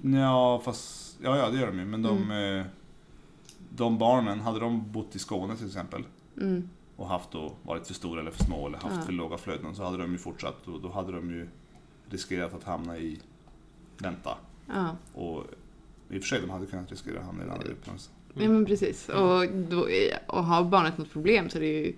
Mm. 0.03 0.21
Ja, 0.21 0.61
fast... 0.65 1.19
Ja, 1.23 1.37
ja, 1.39 1.51
det 1.51 1.59
gör 1.61 1.67
de 1.67 1.79
ju. 1.79 1.85
Men 1.85 2.03
de, 2.03 2.31
eh, 2.31 2.65
de 3.77 3.99
barnen, 3.99 4.41
hade 4.41 4.61
de 4.61 4.93
bott 4.93 5.17
i 5.17 5.19
Skåne 5.19 5.57
till 5.57 5.67
exempel 5.67 6.03
Mm. 6.41 6.69
och 6.97 7.07
haft 7.09 7.31
då, 7.31 7.53
varit 7.63 7.87
för 7.87 7.95
stora 7.95 8.21
eller 8.21 8.31
för 8.31 8.45
små 8.45 8.67
eller 8.67 8.79
haft 8.79 8.97
Ja. 8.97 9.03
för 9.03 9.13
låga 9.13 9.39
flöden 9.39 9.75
så 9.75 9.85
hade 9.85 9.97
de 9.99 10.13
ju 10.13 10.19
fortsatt 10.19 10.69
och 10.69 10.81
då 10.81 10.89
hade 10.91 11.13
de 11.13 11.31
ju 11.31 11.49
riskerat 12.11 12.55
att 12.55 12.65
hamna 12.65 12.99
i 12.99 13.21
vänta. 13.99 14.31
Ja. 14.67 14.97
Och 15.15 15.45
i 16.11 16.19
och 16.19 16.23
för 16.23 16.29
sig, 16.29 16.41
de 16.41 16.51
hade 16.51 16.67
kunnat 16.67 16.91
riskera 16.91 17.19
att 17.19 17.25
hamna 17.27 17.43
i 17.43 17.47
den 17.47 17.55
andra 17.55 17.67
gruppen. 17.67 17.95
också. 17.95 18.11
ja, 18.35 18.49
men 18.49 18.67
precis. 18.67 19.09
Och, 19.09 19.49
då, 19.53 19.89
och 20.27 20.45
har 20.45 20.65
barnet 20.65 20.99
något 20.99 21.13
problem 21.13 21.51
så 21.51 21.59
är 21.59 21.63
det 21.63 21.67
ju, 21.69 21.93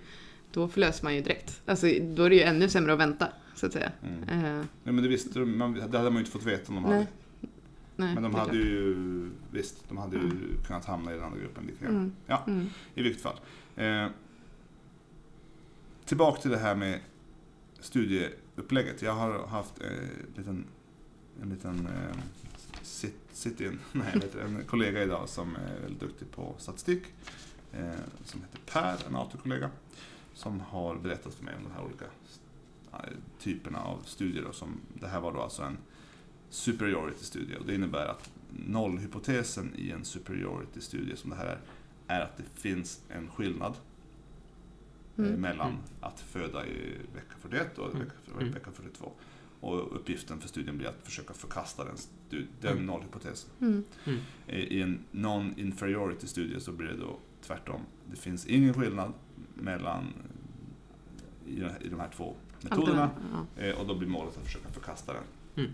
då 0.52 0.68
förlöser 0.68 1.04
man 1.04 1.14
ju 1.14 1.20
direkt. 1.22 1.62
Alltså, 1.66 1.86
då 2.02 2.22
är 2.22 2.30
det 2.30 2.36
ju 2.36 2.42
ännu 2.42 2.68
sämre 2.68 2.92
att 2.92 2.98
vänta, 2.98 3.28
så 3.54 3.66
att 3.66 3.72
säga. 3.72 3.92
Mm. 4.02 4.44
Eh, 4.44 4.64
Ja, 4.84 4.92
men 4.92 5.02
det 5.02 5.08
visste 5.08 5.38
man, 5.38 5.72
det 5.74 5.80
hade 5.82 6.02
man 6.02 6.12
ju 6.12 6.18
inte 6.18 6.30
fått 6.30 6.44
veta 6.46 6.68
om 6.68 6.74
de 6.74 6.84
hade. 6.84 6.96
nej. 6.96 7.06
Nej, 7.96 8.14
Men 8.14 8.22
de 8.22 8.34
hade 8.34 8.50
klart. 8.50 8.56
ju, 8.64 9.30
visst, 9.50 9.88
de 9.88 9.98
hade 9.98 10.16
ju 10.16 10.22
Mm. 10.22 10.38
kunnat 10.66 10.84
hamna 10.84 11.12
i 11.12 11.14
den 11.14 11.24
andra 11.24 11.38
gruppen 11.40 11.64
lika. 11.66 11.86
Mm. 11.88 12.12
Ja. 12.26 12.44
Mm. 12.46 12.66
I 12.94 13.02
vilket 13.02 13.22
fall. 13.22 13.36
Eh, 13.76 14.06
tillbaka 16.04 16.40
till 16.42 16.50
det 16.50 16.58
här 16.58 16.74
med 16.74 17.00
studieupplägget. 17.80 19.02
Jag 19.02 19.12
har 19.14 19.46
haft 19.46 19.80
eh, 19.80 19.86
en 19.86 20.34
liten, 20.36 20.64
en 21.42 21.48
liten 21.50 21.86
eh, 21.86 22.16
sit, 23.32 23.58
sit-in, 23.58 23.78
nej, 23.92 24.20
det, 24.32 24.40
en 24.42 24.64
kollega 24.64 25.02
idag 25.02 25.28
som 25.28 25.56
är 25.56 25.80
väldigt 25.80 26.00
duktig 26.00 26.30
på 26.30 26.54
statistik. 26.58 27.02
Eh, 27.72 27.92
som 28.24 28.40
heter 28.40 28.58
Per, 28.66 29.06
en 29.08 29.16
autokollega. 29.16 29.70
Som 30.34 30.60
har 30.60 30.94
berättat 30.96 31.34
för 31.34 31.44
mig 31.44 31.54
om 31.56 31.62
de 31.64 31.70
här 31.72 31.84
olika 31.84 32.04
typerna 33.38 33.82
av 33.82 34.02
studier. 34.04 34.42
Då, 34.44 34.52
som, 34.52 34.80
det 34.94 35.06
här 35.08 35.20
var 35.20 35.32
då 35.32 35.40
alltså 35.40 35.62
en 35.62 35.78
superiority-studie. 36.50 37.56
Och 37.56 37.66
det 37.66 37.74
innebär 37.74 38.06
att 38.06 38.30
nollhypotesen 38.66 39.74
i 39.76 39.90
en 39.90 40.04
superiority-studie 40.04 41.16
som 41.16 41.30
det 41.30 41.36
här 41.36 41.46
är, 41.46 41.58
är 42.06 42.20
att 42.20 42.36
det 42.36 42.60
finns 42.60 43.00
en 43.08 43.28
skillnad 43.30 43.72
eh, 43.72 45.24
Mm. 45.24 45.40
mellan 45.40 45.68
Mm. 45.68 45.80
att 46.00 46.20
föda 46.20 46.66
i 46.66 46.96
vecka 47.14 47.34
41 47.40 47.78
och 47.78 47.86
Mm. 47.90 47.98
vecka, 47.98 48.12
Mm. 48.38 48.52
vecka 48.52 48.70
42. 48.72 49.12
Och 49.62 49.96
uppgiften 49.96 50.40
för 50.40 50.48
studien 50.48 50.78
blir 50.78 50.88
att 50.88 51.00
försöka 51.04 51.34
förkasta 51.34 51.84
den, 51.84 51.96
den 52.60 52.72
Mm. 52.72 52.86
nollhypotesen. 52.86 53.50
Mm. 53.60 53.84
Mm. 54.04 54.20
I 54.46 54.80
en 54.82 55.04
non-inferiority 55.12 56.26
studie 56.26 56.60
så 56.60 56.72
blir 56.72 56.88
det 56.88 56.96
då 56.96 57.18
tvärtom. 57.42 57.80
Det 58.10 58.16
finns 58.16 58.46
ingen 58.46 58.74
skillnad 58.74 59.12
mellan 59.54 60.04
i 61.46 61.60
de 61.60 61.64
här- 61.68 61.82
i 61.82 61.88
de 61.88 62.00
här 62.00 62.08
två 62.16 62.34
metoderna 62.60 63.10
Ja. 63.56 63.62
eh, 63.62 63.80
och 63.80 63.86
då 63.86 63.94
blir 63.94 64.08
målet 64.08 64.36
att 64.38 64.44
försöka 64.44 64.68
förkasta 64.68 65.12
den. 65.12 65.22
Mm. 65.56 65.70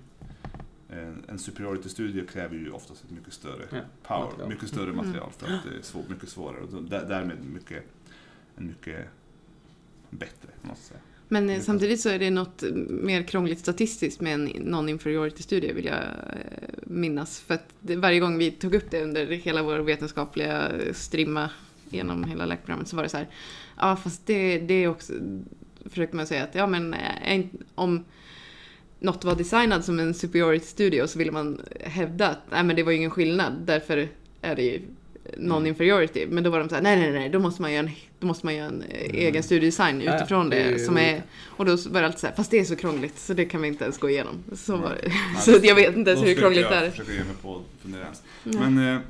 En, 0.89 1.25
en 1.29 1.39
superiority-studie 1.39 2.27
kräver 2.27 2.55
ju 2.57 2.71
oftast 2.71 3.05
ett 3.05 3.11
mycket 3.11 3.33
större 3.33 3.65
Ja, 3.71 3.79
power, 4.03 4.25
material. 4.25 4.49
mycket 4.49 4.69
större 4.69 4.91
Mm. 4.91 4.97
material 5.07 5.31
för 5.39 5.47
att 5.55 5.65
det 5.65 5.79
är 5.79 5.83
svår, 5.83 6.03
mycket 6.09 6.29
svårare 6.29 6.61
och 6.63 6.83
därmed 6.83 7.45
mycket, 7.45 7.85
en 8.57 8.67
mycket 8.67 9.09
bättre, 10.11 10.49
måste 10.63 10.69
jag 10.95 11.01
säga. 11.01 11.01
Men 11.29 11.63
samtidigt 11.63 12.01
så 12.01 12.09
är 12.09 12.19
det 12.19 12.31
något 12.31 12.63
mer 12.89 13.23
krångligt 13.23 13.59
statistiskt 13.59 14.21
med 14.21 14.35
en 14.35 14.49
non-inferiority-studie 14.49 15.73
vill 15.73 15.85
jag 15.85 15.95
eh, 15.95 16.69
minnas. 16.85 17.41
För 17.41 17.55
att 17.55 17.69
varje 17.81 18.21
gång 18.21 18.39
vi 18.39 18.51
tog 18.51 18.75
upp 18.75 18.91
det 18.91 19.03
under 19.03 19.27
hela 19.27 19.63
vår 19.63 19.79
vetenskapliga 19.79 20.73
strimma 20.93 21.51
genom 21.91 22.25
hela 22.25 22.47
läkarprogrammet 22.47 22.89
så 22.89 22.97
var 22.97 23.03
det 23.03 23.09
så 23.09 23.17
här, 23.17 23.29
ja 23.77 23.97
fast 23.97 24.27
det, 24.27 24.59
det 24.59 24.75
är 24.75 24.89
också, 24.89 25.13
försökte 25.85 26.17
man 26.17 26.27
säga 26.27 26.45
att 26.45 26.55
ja 26.55 26.67
men 26.67 26.95
eh, 26.95 27.45
om 27.75 28.05
något 28.99 29.25
var 29.25 29.35
designat 29.35 29.85
som 29.85 29.99
en 29.99 30.15
superiority-studie 30.15 31.09
så 31.09 31.19
ville 31.19 31.33
man 31.33 31.61
hävda 31.81 32.29
att 32.29 32.51
nej 32.51 32.65
men 32.65 32.77
det 32.77 32.83
var 32.83 32.93
ju 32.93 32.99
ingen 32.99 33.11
skillnad, 33.11 33.53
därför 33.67 34.09
är 34.43 34.57
det 34.57 34.63
ju 34.63 34.83
non-inferiority. 35.37 36.27
Men 36.27 36.45
då 36.45 36.51
var 36.51 36.59
de 36.59 36.69
så 36.69 36.75
här, 36.75 36.83
nej 36.83 37.01
nej 37.01 37.13
nej, 37.13 37.29
då 37.29 37.39
måste 37.39 37.63
man 37.63 37.73
göra 37.73 37.87
en, 37.87 37.91
då 38.19 38.27
måste 38.27 38.47
man 38.47 38.55
göra 38.57 38.69
en 38.69 38.83
eh, 38.83 39.15
egen 39.15 39.43
studiedesign 39.43 40.01
Ja, 40.01 40.11
ja, 40.13 40.17
utifrån 40.17 40.51
det 40.51 40.57
är 40.57 40.73
det. 40.73 40.79
som 40.79 40.99
är, 40.99 41.23
och 41.47 41.65
då 41.65 41.77
var 41.77 42.01
det 42.01 42.07
alltid 42.07 42.21
så 42.21 42.27
här, 42.27 42.35
fast 42.35 42.51
det 42.51 42.59
är 42.59 42.65
så 42.65 42.77
krångligt 42.77 43.19
så 43.19 43.35
det 43.35 43.45
kan 43.45 43.63
vi 43.63 43.69
inte 43.69 43.85
ens 43.85 43.99
gå 43.99 44.11
igenom. 44.11 44.35
Så 44.53 44.77
var 44.77 44.91
det. 45.03 45.09
Nej, 45.09 45.13
Så 45.41 45.51
jag 45.63 45.75
vet 45.75 45.97
inte 45.97 46.11
ens 46.11 46.25
hur 46.27 46.35
krångligt 46.35 46.69
det 46.69 46.75
jag 46.75 46.85
är. 46.85 46.91
försöka 46.91 47.13
ge 47.13 47.19
mig 47.25 47.35
på 47.43 47.57
att 47.57 47.83
fundera 47.83 48.03
ens. 48.03 48.23
Men 48.45 48.95
eh, 48.95 49.01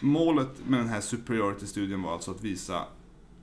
målet 0.00 0.48
med 0.66 0.80
den 0.80 0.88
här 0.88 1.00
superiority-studien 1.00 2.02
var 2.02 2.12
alltså 2.12 2.30
att 2.30 2.44
visa 2.44 2.76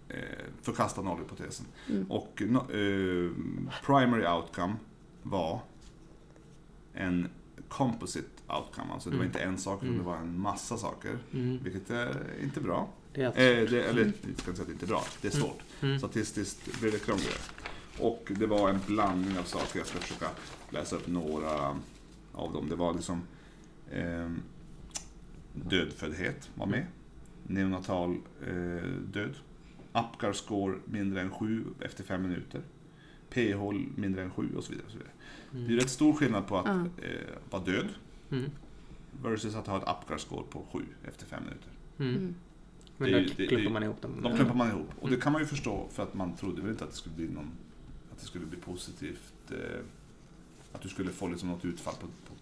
eh, 0.10 0.16
förkasta 0.62 1.02
nollhypotesen. 1.02 1.66
Mm. 1.89 2.12
Och 2.12 2.41
no, 2.48 2.58
eh, 2.58 3.32
primary 3.86 4.26
outcome 4.28 4.74
var 5.24 5.60
en 6.93 7.30
composite 7.68 8.28
outcome. 8.58 8.93
Alltså 8.93 9.10
det 9.10 9.16
var 9.16 9.24
Mm. 9.24 9.36
inte 9.36 9.39
en 9.39 9.58
sak, 9.58 9.78
utan 9.84 9.88
Mm. 9.95 9.99
det 9.99 10.10
var 10.12 10.18
en 10.18 10.39
massa 10.39 10.78
saker. 10.78 11.18
Mm. 11.34 11.60
Vilket 11.64 11.89
är 11.89 12.16
inte 12.43 12.62
bra. 12.62 12.89
Det 13.14 13.22
är 13.22 13.26
alltså 13.26 13.41
Eh, 13.41 13.70
det, 13.70 13.84
eller, 13.84 14.06
jag 14.06 14.14
ska 14.16 14.28
inte 14.30 14.43
säga 14.43 14.62
att 14.62 14.68
det 14.68 14.74
inte 14.74 14.86
är 14.86 14.88
bra. 14.88 15.04
Det 15.22 15.28
är 15.28 15.36
Mm. 15.36 15.47
svårt. 15.47 15.60
mm. 15.82 15.99
Statistiskt 15.99 16.80
blir 16.82 16.91
det 16.91 16.99
krångligare. 17.06 17.38
Och 17.99 18.32
det 18.39 18.45
var 18.45 18.70
en 18.70 18.80
blandning 18.88 19.38
av 19.38 19.43
saker. 19.43 19.80
Jag 19.80 19.88
ska 19.88 19.99
försöka 19.99 20.28
läsa 20.70 20.95
upp 20.95 21.08
några 21.08 21.78
av 22.32 22.54
dem. 22.54 22.70
Det 22.70 22.76
var 22.76 22.93
liksom 22.93 23.22
ehm, 23.91 24.41
dödföddhet 25.54 26.49
var 26.56 26.66
med. 26.66 26.86
Neonatal 27.43 28.18
eh, 28.47 28.88
död. 29.14 29.36
Apgar 29.91 30.34
score 30.34 30.78
mindre 30.86 31.22
än 31.22 31.32
7 31.32 31.64
efter 31.80 32.04
5 32.04 32.22
minuter. 32.22 32.62
P-håll 33.30 33.86
mindre 33.95 34.24
än 34.24 34.32
7 34.32 34.49
och 34.58 34.64
så 34.64 34.72
vidare. 34.72 34.86
Och 34.86 34.91
så 34.91 34.97
vidare. 34.97 35.12
Det 35.52 35.58
är 35.58 35.66
Mm. 35.66 35.76
rätt 35.80 35.89
stor 35.89 36.14
skillnad 36.14 36.47
på 36.47 36.58
att 36.58 36.66
Ja. 36.66 37.06
eh, 37.06 37.28
vara 37.49 37.64
död 37.64 37.88
Mm. 38.32 38.52
versus 39.24 39.56
att 39.56 39.68
ha 39.68 39.78
ett 39.78 39.88
Apgar 39.88 40.18
score 40.18 40.44
på 40.50 40.66
7 40.72 40.80
efter 41.08 41.26
5 41.26 41.44
minuter. 41.44 41.70
Mm. 42.00 42.16
Mm. 42.16 42.36
Men 42.98 43.12
då 43.12 43.20
det- 43.38 43.48
klumpar 43.48 43.72
man 43.72 43.84
ihop 43.84 44.02
dem. 44.02 44.12
De 44.24 44.36
klumpar 44.36 44.56
man 44.56 44.68
ihop. 44.70 44.88
Och 45.00 45.08
det 45.10 45.16
Mm. 45.16 45.22
kan 45.22 45.34
man 45.34 45.42
ju 45.42 45.48
förstå 45.48 45.88
för 45.92 46.04
att 46.04 46.14
man 46.14 46.36
trodde 46.36 46.62
väl 46.62 46.72
inte 46.72 46.84
att 46.84 46.90
det 46.90 46.96
skulle 46.96 47.16
bli 47.16 47.28
någon 47.30 47.52
att 48.12 48.20
det 48.20 48.26
skulle 48.26 48.46
bli 48.46 48.60
positivt. 48.60 49.34
Eh, 49.52 49.58
att 50.74 50.82
du 50.82 50.90
skulle 50.90 51.10
få 51.12 51.28
liksom 51.28 51.50
något 51.50 51.66
utfall 51.66 51.94
på, 52.02 52.08
på 52.08 52.34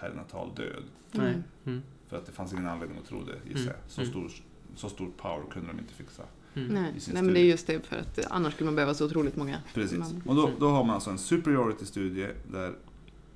perinatal 0.00 0.50
död. 0.56 0.82
Mm. 1.14 1.42
Mm. 1.64 1.82
För 2.08 2.16
att 2.16 2.26
det 2.26 2.32
fanns 2.32 2.52
ingen 2.52 2.66
anledning 2.66 2.98
att 2.98 3.08
tro 3.08 3.22
det, 3.24 3.50
gissar 3.50 3.66
jag. 3.72 3.76
Så, 3.88 4.00
Mm. 4.00 4.10
stor, 4.12 4.30
så 4.76 4.88
stor 4.88 5.10
power 5.16 5.44
kunde 5.50 5.68
de 5.72 5.78
inte 5.78 5.94
fixa. 5.94 6.22
Mm. 6.54 6.68
Nej. 6.68 6.94
Nej, 7.12 7.22
men 7.22 7.34
det 7.34 7.40
är 7.40 7.44
just 7.44 7.66
det 7.66 7.80
för 7.86 7.96
att 7.96 8.18
annars 8.30 8.54
skulle 8.54 8.64
man 8.66 8.74
behöva 8.74 8.94
så 8.94 9.06
otroligt 9.06 9.36
många. 9.36 9.58
Precis. 9.74 9.98
Man- 9.98 10.22
Och 10.26 10.34
då, 10.34 10.50
då 10.58 10.68
har 10.68 10.84
man 10.84 10.94
alltså 10.94 11.10
en 11.10 11.18
superiority-studie 11.18 12.28
där 12.52 12.74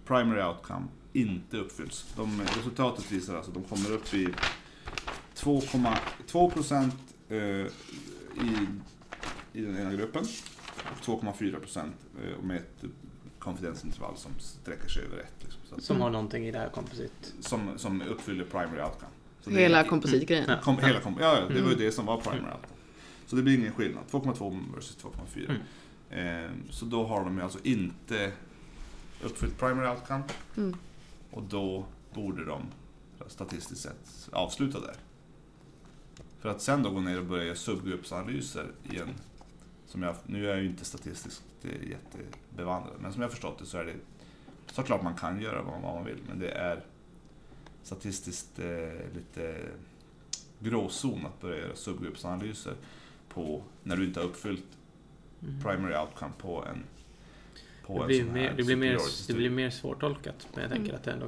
primary 0.05 0.43
outcome 0.43 0.87
inte 1.13 1.57
uppfylls. 1.57 2.07
De, 2.17 2.41
resultatet 2.57 3.13
visar 3.13 3.35
alltså 3.37 3.51
att 3.51 3.55
de 3.55 3.63
kommer 3.65 3.93
upp 3.93 4.15
i 4.15 4.29
2,2 5.37 6.51
procent 6.51 6.95
eh, 7.29 7.39
i, 7.39 8.67
i 9.53 9.61
den 9.61 9.79
ena 9.79 9.93
gruppen 9.93 10.25
och 11.01 11.05
2,4 11.07 11.61
procent 11.61 11.95
eh, 12.25 12.43
med 12.45 12.57
ett 12.57 12.85
konfidensintervall 13.39 14.17
som 14.17 14.31
sträcker 14.39 14.89
sig 14.89 15.05
över 15.05 15.19
ett. 15.19 15.35
Liksom, 15.41 15.61
så 15.69 15.75
att, 15.75 15.83
Som 15.83 16.01
har 16.01 16.11
någonting 16.11 16.47
i 16.47 16.51
det 16.51 16.59
här 16.59 16.69
komposit. 16.69 17.35
som, 17.41 17.79
som 17.79 18.03
uppfyller 18.03 18.45
primary 18.45 18.83
outcome. 18.83 19.13
Så 19.41 19.51
det 19.51 19.57
Hela 19.61 19.85
kompositgrejen. 19.85 20.45
Ja. 20.49 20.61
Kom, 20.63 20.79
hela 20.79 21.01
kom, 21.01 21.17
ja, 21.21 21.35
ja, 21.35 21.41
det 21.41 21.47
var 21.49 21.55
ju 21.55 21.75
Mm. 21.75 21.79
det 21.79 21.93
som 21.93 22.07
var 22.07 22.17
primary 22.17 22.39
Mm. 22.39 22.53
outcome. 22.53 22.75
Så 23.27 23.37
det 23.37 23.43
blir 23.43 23.59
ingen 23.59 23.73
skillnad. 23.73 24.05
2,2 24.11 24.75
versus 24.75 24.97
2,4. 25.03 25.57
Mm. 26.11 26.45
Eh, 26.45 26.51
så 26.71 26.85
då 26.85 27.07
har 27.07 27.25
de 27.25 27.37
ju 27.39 27.43
alltså 27.45 27.59
inte 27.63 28.33
uppfyllt 29.23 29.59
primary 29.59 29.89
outcome 29.89 30.23
Mm. 30.57 30.77
Och 31.31 31.43
då 31.43 31.87
borde 32.15 32.45
de 32.45 32.63
statistiskt 33.27 33.83
sett 33.83 34.29
avsluta 34.33 34.81
där. 34.81 34.95
För 36.41 36.49
att 36.49 36.63
sen 36.63 36.83
då 36.83 36.91
gå 36.91 37.01
ner 37.01 37.19
och 37.19 37.27
börja 37.27 37.45
göra 37.45 37.57
subgruppsanalyser 37.57 38.73
i 38.91 38.99
en, 38.99 39.09
som 39.87 40.03
jag, 40.03 40.17
nu 40.27 40.47
är 40.47 40.51
jag 40.51 40.63
ju 40.63 40.67
inte 40.69 40.85
statistiskt 40.85 41.45
jättebevandrad, 41.63 42.95
men 43.01 43.13
som 43.13 43.23
jag 43.23 43.31
förstått 43.31 43.59
det 43.59 43.67
så 43.67 43.79
är 43.79 43.85
det 43.85 43.95
såklart 44.73 45.03
man 45.03 45.15
kan 45.15 45.41
göra 45.41 45.63
vad 45.63 45.83
vad 45.83 45.95
man 45.95 46.05
vill, 46.05 46.23
men 46.29 46.39
det 46.39 46.51
är 46.51 46.85
statistiskt 47.83 48.59
eh, 48.59 49.15
lite 49.15 49.69
gråzon 50.59 51.27
att 51.27 51.41
börja 51.41 51.59
göra 51.59 51.77
subgruppsanalyser 51.77 52.75
på 53.29 53.63
när 53.83 53.97
du 53.97 54.05
inte 54.05 54.21
har 54.21 54.27
uppfyllt 54.27 54.65
Mm. 55.43 55.61
primary 55.61 55.97
outcome 55.97 56.33
på 56.39 56.65
en 56.65 56.85
på 57.89 57.95
Det 57.99 58.01
en 58.03 58.07
blir, 58.07 58.25
sån 58.25 58.33
mer, 58.33 58.49
här 58.49 58.55
det, 58.57 58.63
blir 58.65 58.77
mer, 58.77 58.99
det 59.29 59.33
blir 59.35 59.51
mer 59.51 59.71
svårtolkat. 59.71 60.49
Men 60.55 60.63
jag 60.63 60.71
tänker 60.73 60.85
Mm. 60.89 60.97
att 60.97 61.05
det 61.05 61.11
ändå 61.13 61.27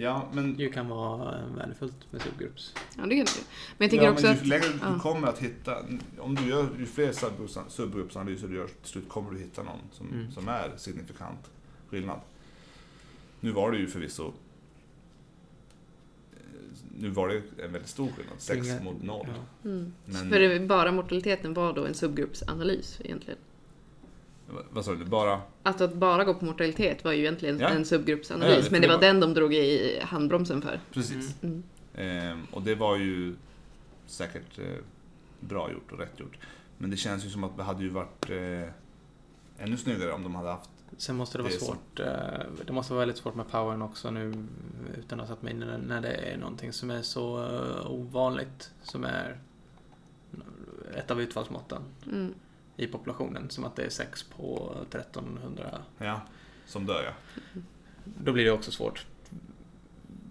Ja, 0.00 0.28
men, 0.32 0.58
ju 0.58 0.72
kan 0.72 0.88
vara 0.88 1.38
eh, 1.38 1.54
värdefullt 1.56 2.12
med 2.12 2.22
subgrupps. 2.22 2.74
Ja, 2.96 3.02
det 3.06 3.16
kan 3.16 3.24
det. 3.24 3.30
Men 3.78 3.84
jag 3.84 3.90
tänker 3.90 4.06
ja, 4.06 4.12
också 4.12 4.26
men 4.26 4.34
ju 4.34 4.40
att... 4.40 4.46
längre 4.46 4.68
du 4.68 4.78
ja. 4.82 4.98
kommer 4.98 5.28
att 5.28 5.38
hitta, 5.38 5.76
om 6.18 6.34
du 6.34 6.48
gör 6.48 6.68
ju 6.78 6.86
fler 6.86 7.12
subgruppsan- 7.12 7.68
subgruppsanalyser 7.68 8.48
du 8.48 8.56
gör, 8.56 8.66
till 8.66 8.90
slut 8.90 9.08
kommer 9.08 9.30
du 9.30 9.38
hitta 9.38 9.62
någon 9.62 9.78
som, 9.92 10.08
Mm. 10.12 10.30
som 10.32 10.48
är 10.48 10.70
signifikant 10.76 11.50
skillnad. 11.90 12.20
Nu 13.40 13.50
var 13.52 13.72
det 13.72 13.78
ju 13.78 13.86
förvisso 13.86 14.32
eh, 16.32 16.38
nu 16.98 17.08
var 17.10 17.28
det 17.28 17.34
en 17.64 17.72
väldigt 17.72 17.88
stor 17.90 18.08
skillnad, 18.08 18.34
6 18.38 18.66
Inga- 18.66 18.82
mot 18.82 19.02
0. 19.02 19.26
Ja. 19.28 19.70
Mm. 19.70 19.92
Men- 20.04 20.30
För 20.30 20.40
det, 20.40 20.60
bara 20.60 20.92
mortaliteten 20.92 21.54
var 21.54 21.72
då 21.72 21.84
en 21.86 21.94
subgruppsanalys 21.94 23.00
egentligen. 23.04 23.38
Va- 24.48 24.62
Vad 24.70 24.84
sa 24.84 24.94
du? 24.94 25.04
Bara... 25.04 25.40
Alltså 25.62 25.84
att 25.84 25.94
bara 25.94 26.24
gå 26.24 26.34
på 26.34 26.44
mortalitet 26.44 27.04
var 27.04 27.12
ju 27.12 27.18
egentligen 27.18 27.58
Ja. 27.60 27.68
en 27.68 27.84
subgruppsanalys, 27.84 28.56
ja, 28.56 28.62
för 28.62 28.70
men 28.70 28.80
det 28.80 28.86
det 28.86 28.92
var 28.92 29.00
var- 29.00 29.06
den 29.06 29.20
de 29.20 29.34
drog 29.34 29.54
i 29.54 29.98
handbromsen 30.02 30.62
för. 30.62 30.80
Precis. 30.92 31.42
Mm. 31.42 31.62
Ehm, 31.94 32.46
och 32.52 32.62
det 32.62 32.74
var 32.74 32.96
ju 32.96 33.36
säkert 34.06 34.58
eh, 34.58 34.64
bra 35.40 35.72
gjort 35.72 35.92
och 35.92 35.98
rätt 35.98 36.20
gjort. 36.20 36.38
Men 36.78 36.90
det 36.90 36.96
känns 36.96 37.26
ju 37.26 37.30
som 37.30 37.44
att 37.44 37.56
det 37.56 37.62
hade 37.62 37.82
ju 37.82 37.88
varit 37.90 38.30
eh, 38.30 39.64
ännu 39.64 39.76
snyggare 39.76 40.12
om 40.12 40.22
de 40.22 40.34
hade 40.34 40.48
haft... 40.48 40.70
Sen 40.96 41.16
måste 41.16 41.38
det 41.38 41.42
vara 41.42 41.52
Det 41.52 41.58
svårt. 41.58 42.00
eh, 42.00 42.64
Det 42.66 42.72
måste 42.72 42.92
vara 42.92 43.00
väldigt 43.00 43.18
svårt 43.18 43.34
med 43.34 43.48
powern 43.50 43.82
också 43.82 44.10
nu 44.10 44.32
utan 44.98 45.20
att 45.20 45.28
ha 45.28 45.34
satt 45.34 45.42
mig 45.42 45.52
in 45.52 45.60
det, 45.60 45.78
när 45.78 46.00
det 46.00 46.12
är 46.12 46.36
någonting 46.36 46.72
som 46.72 46.90
är 46.90 47.02
så 47.02 47.44
eh, 47.44 47.90
ovanligt 47.90 48.70
som 48.82 49.04
är 49.04 49.38
ett 50.96 51.10
av 51.10 51.20
utfallsmåtten 51.20 51.82
Mm. 52.06 52.34
I 52.78 52.86
populationen 52.86 53.50
som 53.50 53.64
att 53.64 53.76
det 53.76 53.82
är 53.82 53.90
6 53.90 54.22
på 54.22 54.76
1300. 54.90 55.80
Ja, 55.98 56.20
som 56.66 56.86
dör 56.86 57.02
ja. 57.04 57.40
Då 58.04 58.32
blir 58.32 58.44
det 58.44 58.50
också 58.50 58.70
svårt 58.70 59.06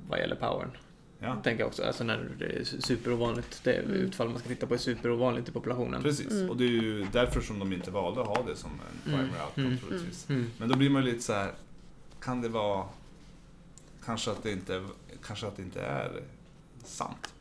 vad 0.10 0.20
gäller 0.20 0.36
powern. 0.36 0.72
ja. 1.20 1.36
Tänker 1.44 1.60
jag 1.64 1.68
också. 1.68 1.84
Alltså 1.84 2.04
när 2.04 2.30
det 2.40 2.46
är 2.46 2.64
superovanligt. 2.64 3.62
Det 3.64 3.74
Mm. 3.74 3.92
utfall 3.94 4.30
man 4.30 4.40
ska 4.40 4.48
titta 4.50 4.68
på 4.68 4.74
är 4.74 4.78
superovanligt 4.78 5.50
i 5.50 5.52
populationen. 5.52 6.04
Precis, 6.04 6.32
Mm. 6.32 6.50
och 6.50 6.58
det 6.58 6.64
är 6.64 6.68
ju 6.70 7.08
därför 7.12 7.42
som 7.42 7.60
de 7.60 7.74
inte 7.74 7.92
valde 7.92 8.22
att 8.22 8.28
ha 8.28 8.44
det 8.44 8.56
som 8.56 8.72
en 8.72 9.14
Mm. 9.14 9.28
primary 9.30 9.42
outcome 9.46 9.68
Mm. 9.68 9.78
troligtvis. 9.80 10.30
Mm. 10.30 10.52
Men 10.58 10.70
då 10.70 10.78
blir 10.78 10.90
man 10.90 11.06
ju 11.06 11.12
lite 11.12 11.24
så 11.24 11.34
här, 11.34 11.52
kan 12.20 12.42
det 12.42 12.50
vara... 12.50 12.86
Kanske 14.06 14.32
att 14.32 14.44
det 14.44 14.52
inte, 14.52 14.86
kanske 15.24 15.48
att 15.48 15.56
det 15.56 15.62
inte 15.62 15.82
är 15.82 16.22
sant. 16.84 17.34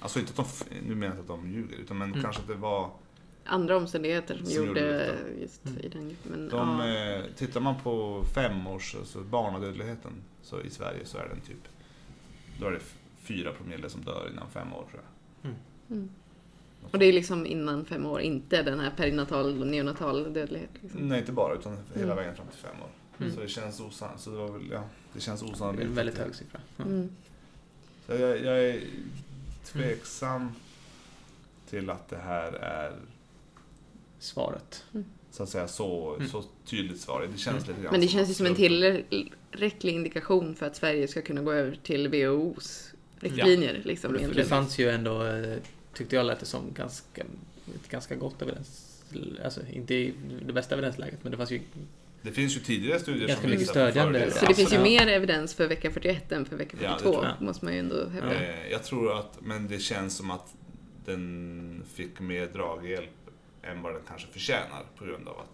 Alltså 0.00 0.18
inte 0.18 0.42
att 0.42 0.64
de, 0.70 0.74
nu 0.88 0.94
menar 0.94 1.06
jag 1.16 1.22
inte 1.22 1.32
att 1.32 1.40
de 1.40 1.50
ljuger, 1.50 1.76
utan 1.76 1.98
men 1.98 2.10
Mm. 2.10 2.22
kanske 2.22 2.42
att 2.42 2.48
det 2.48 2.54
var... 2.54 2.90
Andra 3.50 3.76
omständigheter 3.76 4.36
som, 4.36 4.46
Som 4.46 4.54
gjorde 4.66 4.80
gjorde 4.80 5.16
just 5.40 5.66
Mm. 5.66 5.78
i 5.80 5.88
den 5.88 6.08
gruppen. 6.08 6.30
Men, 6.32 6.48
De, 6.48 6.80
ja. 6.80 6.88
eh, 7.14 7.24
tittar 7.36 7.60
man 7.60 7.74
på 7.82 8.24
femårs, 8.34 8.94
alltså 8.98 9.20
barnadödligheten 9.20 10.12
så 10.42 10.60
i 10.60 10.70
Sverige 10.70 11.04
så 11.04 11.18
är 11.18 11.28
den 11.28 11.40
typ, 11.40 11.68
då 12.60 12.66
är 12.66 12.70
det 12.70 12.80
fyra 13.22 13.52
promille 13.52 13.90
som 13.90 14.00
dör 14.04 14.28
innan 14.32 14.50
fem 14.50 14.72
år 14.72 14.84
tror 14.90 15.02
jag. 15.42 15.52
Mm. 15.90 16.08
Och 16.90 16.98
det 16.98 17.06
är 17.06 17.12
liksom 17.12 17.46
innan 17.46 17.84
fem 17.84 18.06
år, 18.06 18.20
inte 18.20 18.62
den 18.62 18.80
här 18.80 18.90
perinatal 18.96 19.60
och 19.60 19.66
neonatal 19.66 20.32
dödlighet. 20.32 20.70
Liksom. 20.80 21.00
Nej, 21.08 21.18
inte 21.20 21.32
bara, 21.32 21.54
utan 21.54 21.76
hela 21.94 22.04
Mm. 22.12 22.16
vägen 22.16 22.36
fram 22.36 22.46
till 22.46 22.58
fem 22.58 22.82
år. 22.82 22.88
Mm. 23.18 23.34
Så 23.34 23.40
det 23.40 23.48
känns 23.48 23.80
osannolikt. 23.80 24.22
Så 24.24 24.30
det, 24.30 24.36
var 24.36 24.48
väl, 24.48 24.68
ja, 24.72 24.82
det 25.12 25.20
känns 25.20 25.40
Det 25.40 25.46
är 25.46 25.52
osannolikt. 25.52 25.84
en 25.88 25.94
väldigt 25.94 26.18
hög 26.18 26.34
siffra. 26.34 26.60
Mm. 26.78 27.08
Så 28.06 28.12
jag, 28.12 28.40
jag 28.44 28.64
är 28.64 28.80
tveksam 29.64 30.52
till 31.70 31.90
att 31.90 32.08
det 32.08 32.16
här 32.18 32.52
är 32.52 32.92
Svaret. 34.20 34.84
så 35.30 35.42
att 35.42 35.48
säga 35.48 35.68
så, 35.68 36.14
Mm. 36.16 36.28
så 36.28 36.44
tydligt 36.66 37.00
svar. 37.00 37.28
Det 37.32 37.38
känns 37.38 37.66
lite 37.68 37.82
grann 37.82 37.92
Men 37.92 38.00
det 38.00 38.06
som 38.08 38.16
känns 38.18 38.30
ju 38.30 38.34
som 38.34 38.46
en 38.46 38.54
tillräcklig 38.54 39.94
indikation 39.94 40.54
för 40.54 40.66
att 40.66 40.76
Sverige 40.76 41.08
ska 41.08 41.22
kunna 41.22 41.42
gå 41.42 41.52
över 41.52 41.78
till 41.82 42.08
WHOs 42.08 42.92
riktlinjer. 43.20 43.80
Liksom, 43.84 44.14
Och 44.14 44.20
det, 44.20 44.26
det 44.28 44.44
fanns 44.44 44.78
ju 44.78 44.90
ändå, 44.90 45.24
eh, 45.26 45.56
tyckte 45.94 46.16
jag 46.16 46.26
lät 46.26 46.40
det 46.40 46.46
som, 46.46 46.72
ganska, 46.74 47.22
ett 47.74 47.88
ganska 47.90 48.14
gott 48.14 48.42
evidens. 48.42 48.86
Alltså 49.44 49.60
inte 49.72 50.12
det 50.46 50.52
bästa 50.52 50.74
evidensläget, 50.74 51.18
men 51.22 51.30
det 51.30 51.36
fanns 51.38 51.50
ju 51.50 51.60
Det 52.22 52.32
finns 52.32 52.56
ju 52.56 52.60
tidigare 52.60 53.00
studier 53.00 53.28
Ganska 53.28 53.42
som 53.42 53.50
mycket 53.50 53.66
på 53.66 53.70
stödjande. 53.70 54.30
Så 54.30 54.46
det 54.46 54.54
finns 54.54 54.72
ju 54.72 54.76
Ja. 54.76 54.82
mer 54.82 55.06
evidens 55.06 55.54
för 55.54 55.66
vecka 55.68 55.90
41 55.90 56.32
än 56.32 56.44
för 56.44 56.56
vecka 56.56 56.76
Ja, 56.80 56.88
det 56.88 56.98
42, 56.98 57.12
tror 57.12 57.24
jag. 57.24 57.42
måste 57.46 57.64
man 57.64 57.74
ju 57.74 57.80
ändå 57.80 58.08
hävda. 58.08 58.34
Eh, 58.34 58.70
Jag 58.70 58.84
tror 58.84 59.18
att, 59.18 59.38
men 59.40 59.68
det 59.68 59.78
känns 59.78 60.16
som 60.16 60.30
att 60.30 60.54
den 61.04 61.82
fick 61.94 62.20
mer 62.20 62.46
draghjälp 62.46 63.19
än 63.62 63.82
vad 63.82 63.94
den 63.94 64.02
kanske 64.08 64.28
förtjänar 64.28 64.82
på 64.96 65.04
grund 65.04 65.28
av 65.28 65.38
att 65.38 65.46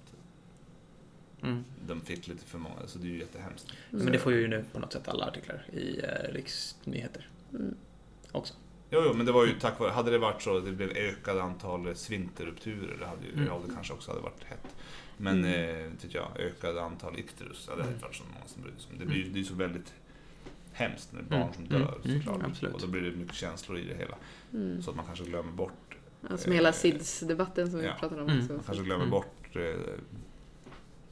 Mm. 1.43 1.65
de 1.87 2.01
fick 2.01 2.27
lite 2.29 2.45
för 2.47 2.59
många, 2.59 2.87
så 2.87 2.99
det 2.99 3.07
är 3.07 3.11
ju 3.11 3.19
jättehemskt. 3.19 3.73
Men 3.91 4.13
det 4.13 4.19
får 4.19 4.33
ju 4.33 4.49
nu 4.49 4.65
på 4.73 4.79
något 4.79 4.93
sätt 4.93 5.09
alla 5.09 5.27
artiklar 5.27 5.67
i 5.73 6.01
eh, 6.05 6.33
riksnyheter 6.33 7.29
Mm. 7.55 7.75
också. 8.33 8.55
Jo, 8.91 9.03
jo, 9.07 9.13
men 9.15 9.27
det 9.27 9.33
var 9.33 9.47
ju 9.47 9.59
tack 9.61 9.81
vare, 9.81 9.91
hade 9.91 10.11
det 10.11 10.19
varit 10.19 10.43
så 10.43 10.57
att 10.57 10.65
det 10.65 10.73
blev 10.73 10.91
ökat 10.91 11.37
antal 11.37 11.97
svinterrupturer, 11.97 12.97
det 13.01 13.07
hade 13.07 13.27
ju, 13.27 13.33
Mm. 13.33 13.47
ja, 13.47 13.61
det 13.69 13.75
kanske 13.75 13.93
också 13.93 14.11
hade 14.11 14.23
varit 14.23 14.45
hett. 14.45 14.77
Men, 15.17 15.45
Mm. 15.45 15.87
eh, 15.87 15.99
tycker 16.01 16.19
jag, 16.19 16.41
ökad 16.41 16.79
antal 16.79 17.19
ikterus, 17.19 17.65
ja, 17.69 17.77
det 17.77 17.83
hade 17.83 17.83
Mm. 17.83 17.95
inte 17.95 18.05
varit 18.05 18.17
så 18.17 18.25
många 18.35 18.47
som 18.47 18.63
brydde 18.63 18.79
sig 18.81 18.93
om. 18.93 18.99
Det 18.99 19.07
blir 19.07 19.25
ju 19.27 19.31
ju 19.39 19.45
så 19.45 19.55
väldigt 19.55 19.95
hemskt 20.73 21.13
när 21.13 21.23
det 21.23 21.27
är 21.27 21.31
barn 21.31 21.43
Mm. 21.43 21.55
som 21.55 21.65
dör 21.69 21.77
Mm. 22.05 22.41
Mm, 22.41 22.55
såklart. 22.55 22.75
Och 22.75 22.81
då 22.81 22.87
blir 22.87 23.03
det 23.03 23.11
mycket 23.11 23.35
känslor 23.35 23.79
i 23.79 23.85
det 23.85 23.95
hela. 23.95 24.17
Mm. 24.53 24.83
Så 24.83 24.91
att 24.91 24.97
man 24.97 25.07
kanske 25.07 25.25
glömmer 25.25 25.53
bort, 25.53 25.86
Alltså 26.31 26.49
med 26.49 26.57
hela 26.57 26.72
SIDS-debatten 26.72 27.70
som 27.70 27.81
vi 27.81 27.87
ja. 27.87 27.93
pratade 28.01 28.22
om. 28.22 28.29
Mm. 28.29 28.47
man 28.49 28.61
kanske 28.66 28.85
glömmer 28.85 29.05
Mm. 29.05 29.11
bort 29.11 29.57
eh, 29.57 29.62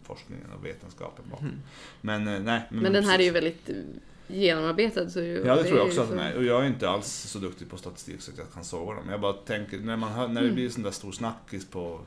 forskningen 0.02 0.46
och 0.58 0.64
vetenskapen 0.64 1.24
bakom. 1.30 1.46
Mm. 1.46 1.58
Men 2.00 2.28
eh, 2.28 2.40
nej. 2.42 2.62
Men 2.70 2.92
den 2.92 3.04
här 3.04 3.18
är 3.18 3.22
ju 3.24 3.30
väldigt 3.30 3.70
genomarbetad 4.26 5.10
så 5.10 5.20
ju- 5.20 5.42
Ja, 5.46 5.54
det 5.54 5.60
är 5.60 5.64
tror 5.64 5.78
jag 5.78 5.86
också 5.86 6.00
att 6.00 6.08
så- 6.08 6.14
den 6.14 6.24
är. 6.24 6.36
Och 6.36 6.44
jag 6.44 6.62
är 6.62 6.66
inte 6.66 6.88
alls 6.88 7.06
så 7.08 7.38
duktig 7.38 7.70
på 7.70 7.76
statistik 7.76 8.20
så 8.20 8.32
att 8.32 8.38
jag 8.38 8.52
kan 8.52 8.64
såga 8.64 8.94
dem. 8.94 9.08
Jag 9.10 9.20
bara 9.20 9.32
tänker, 9.32 9.78
när, 9.78 9.96
man 9.96 10.12
hör, 10.12 10.28
när 10.28 10.34
det 10.34 10.40
Mm. 10.46 10.54
blir 10.54 10.70
sån 10.70 10.82
där 10.82 10.90
stor 10.90 11.12
snackis 11.12 11.66
på, 11.66 12.00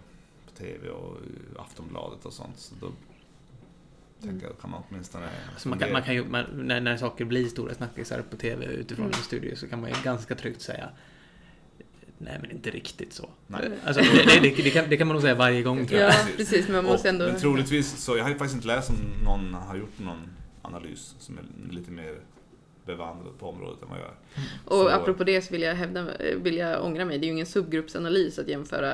på 0.45 0.51
TV 0.57 0.89
och 0.89 1.17
Aftonbladet 1.57 2.25
och 2.25 2.33
sånt, 2.33 2.59
så 2.59 2.75
då 2.81 2.91
tänker 4.21 4.47
jag, 4.47 4.59
kan 4.61 4.69
man 4.71 4.83
åtminstone... 4.89 5.29
Alltså 5.53 5.69
man 5.69 5.79
kan, 5.79 5.91
man 5.91 6.03
kan 6.03 6.13
ju, 6.15 6.25
man, 6.25 6.45
när, 6.53 6.81
när 6.81 6.97
saker 6.97 7.25
blir 7.25 7.47
stora 7.47 7.73
snackisar 7.73 8.21
på 8.29 8.37
TV 8.37 8.65
utifrån 8.65 9.05
Mm. 9.05 9.17
en 9.17 9.23
studio 9.23 9.55
så 9.55 9.67
kan 9.67 9.81
man 9.81 9.89
ju 9.89 9.95
ganska 10.03 10.35
tryggt 10.35 10.61
säga 10.61 10.89
Nej 12.17 12.37
men 12.41 12.51
inte 12.51 12.69
riktigt 12.69 13.13
så. 13.13 13.29
Nej. 13.47 13.69
Alltså, 13.85 14.01
det, 14.01 14.23
det, 14.25 14.39
det, 14.39 14.63
det, 14.63 14.69
kan, 14.69 14.89
det 14.89 14.97
kan 14.97 15.07
man 15.07 15.15
nog 15.15 15.21
säga 15.21 15.35
varje 15.35 15.61
gång 15.61 15.87
tror 15.87 16.01
jag. 16.01 16.13
Ja, 16.13 16.17
Precis. 16.37 16.67
men 16.67 16.75
man 16.75 16.85
måste 16.85 17.07
och, 17.07 17.13
ändå... 17.13 17.25
Men 17.25 17.39
troligtvis, 17.39 17.97
så 18.03 18.17
jag 18.17 18.23
har 18.23 18.29
ju 18.31 18.37
faktiskt 18.37 18.55
inte 18.55 18.67
läst 18.67 18.89
om 18.89 18.95
någon 19.23 19.53
har 19.53 19.77
gjort 19.77 19.99
någon 19.99 20.29
analys 20.61 21.15
som 21.19 21.37
är 21.37 21.73
lite 21.73 21.91
mer 21.91 22.15
bevandrad 22.85 23.39
på 23.39 23.49
området 23.49 23.83
än 23.83 23.89
vad 23.89 23.97
jag 23.99 24.05
är. 24.05 24.13
Och 24.65 24.71
Så- 24.71 24.89
apropå 24.89 25.23
det 25.23 25.41
så 25.41 25.51
vill 25.51 25.61
jag, 25.61 25.75
hävda, 25.75 26.07
vill 26.35 26.57
jag 26.57 26.85
ångra 26.85 27.05
mig. 27.05 27.17
Det 27.17 27.25
är 27.25 27.27
ju 27.27 27.33
ingen 27.33 27.45
subgruppsanalys 27.45 28.39
att 28.39 28.47
jämföra 28.47 28.93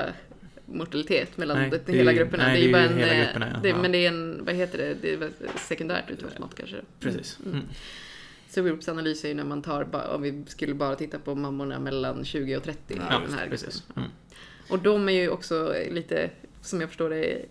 mortalitet 0.66 1.36
mellan 1.36 1.58
Nej, 1.58 1.70
de, 1.70 1.78
det 1.78 1.92
hela 1.92 2.12
grupperna. 2.12 2.46
nej, 2.46 2.54
det 2.56 2.62
är 2.62 2.66
ju 2.66 2.72
bara 2.72 2.82
en... 2.82 2.98
hela 2.98 3.12
eh, 3.14 3.24
grupperna, 3.24 3.48
ja. 3.54 3.60
det. 3.62 3.74
Men 3.74 3.92
det 3.92 3.98
är 3.98 4.08
en, 4.08 4.44
vad 4.44 4.54
heter 4.54 4.78
det, 4.78 4.94
det 5.02 5.12
är 5.24 5.30
sekundärt 5.68 6.10
utfallsmått 6.10 6.54
kanske. 6.54 6.76
Precis. 7.00 7.38
Mm. 7.44 7.52
Mm. 7.52 7.66
Subgruppsanalys 8.54 9.24
är 9.24 9.28
ju 9.28 9.34
när 9.34 9.44
man 9.44 9.62
tar, 9.62 10.14
om 10.14 10.22
vi 10.22 10.44
skulle 10.46 10.74
bara 10.74 10.94
titta 10.96 11.18
på 11.18 11.34
mammorna 11.34 11.78
mellan 11.78 12.24
20 12.24 12.56
och 12.56 12.62
30. 12.62 13.00
Ja, 13.10 13.18
den 13.18 13.38
här 13.38 13.48
precis. 13.48 13.82
Mm. 13.96 14.08
Och 14.68 14.78
de 14.78 15.08
är 15.08 15.12
ju 15.12 15.28
också 15.28 15.74
lite, 15.90 16.30
som 16.60 16.80
jag 16.80 16.90
förstår 16.90 17.10
det, 17.10 17.44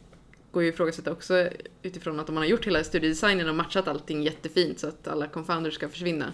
går 0.51 0.63
ju 0.63 0.69
att 0.69 0.73
ifrågasätta 0.73 1.11
också 1.11 1.49
utifrån 1.81 2.19
att 2.19 2.29
om 2.29 2.35
man 2.35 2.41
har 2.43 2.49
gjort 2.49 2.67
hela 2.67 2.83
studiedesignen 2.83 3.49
och 3.49 3.55
matchat 3.55 3.87
allting 3.87 4.23
jättefint 4.23 4.79
så 4.79 4.87
att 4.87 5.07
alla 5.07 5.27
confounders 5.27 5.73
ska 5.73 5.89
försvinna 5.89 6.33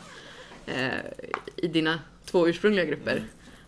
eh, 0.66 0.90
i 1.56 1.68
dina 1.68 2.00
två 2.26 2.48
ursprungliga 2.48 2.86
grupper. 2.86 3.24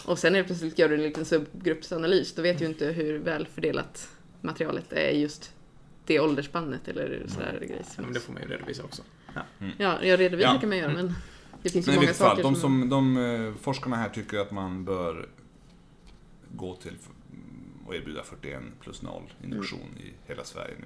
Och 0.05 0.19
sen 0.19 0.35
är 0.35 0.43
plötsligt 0.43 0.79
gör 0.79 0.89
du 0.89 0.95
en 0.95 1.03
liten 1.03 1.25
subgruppsanalys, 1.25 2.33
då 2.33 2.41
vet 2.41 2.57
du 2.57 2.63
ju 2.63 2.69
inte 2.69 2.85
hur 2.85 3.19
väl 3.19 3.47
fördelat 3.47 4.09
materialet 4.41 4.93
är 4.93 5.11
just 5.11 5.53
det 6.05 6.19
åldersspannet 6.19 6.87
eller 6.87 7.23
sådär 7.27 7.57
grejer. 7.59 7.85
Ja, 7.97 8.03
men 8.03 8.13
det 8.13 8.19
får 8.19 8.33
man 8.33 8.41
ju 8.41 8.47
redovisa 8.47 8.83
också. 8.83 9.03
Ja, 9.77 10.03
jag 10.03 10.19
redovisar 10.19 10.53
Ja. 10.53 10.59
kan 10.59 10.69
man 10.69 10.77
göra 10.77 10.93
men 10.93 11.13
det 11.63 11.69
finns 11.69 11.87
ju 11.87 11.91
Men 11.91 11.99
i 11.99 12.05
många 12.05 12.13
fall, 12.13 12.29
saker 12.29 12.43
de, 12.43 12.55
som... 12.55 12.61
som, 12.81 12.89
de 12.89 13.17
eh, 13.17 13.53
forskarna 13.61 13.95
här 13.95 14.09
tycker 14.09 14.39
att 14.39 14.51
man 14.51 14.85
bör 14.85 15.29
gå 16.55 16.75
till 16.75 16.93
och 17.85 17.95
erbjuda 17.95 18.23
41 18.23 18.61
plus 18.81 19.01
0 19.01 19.21
induktion 19.43 19.79
Mm. 19.79 19.97
i 20.07 20.13
hela 20.27 20.43
Sverige 20.43 20.73
nu. 20.79 20.85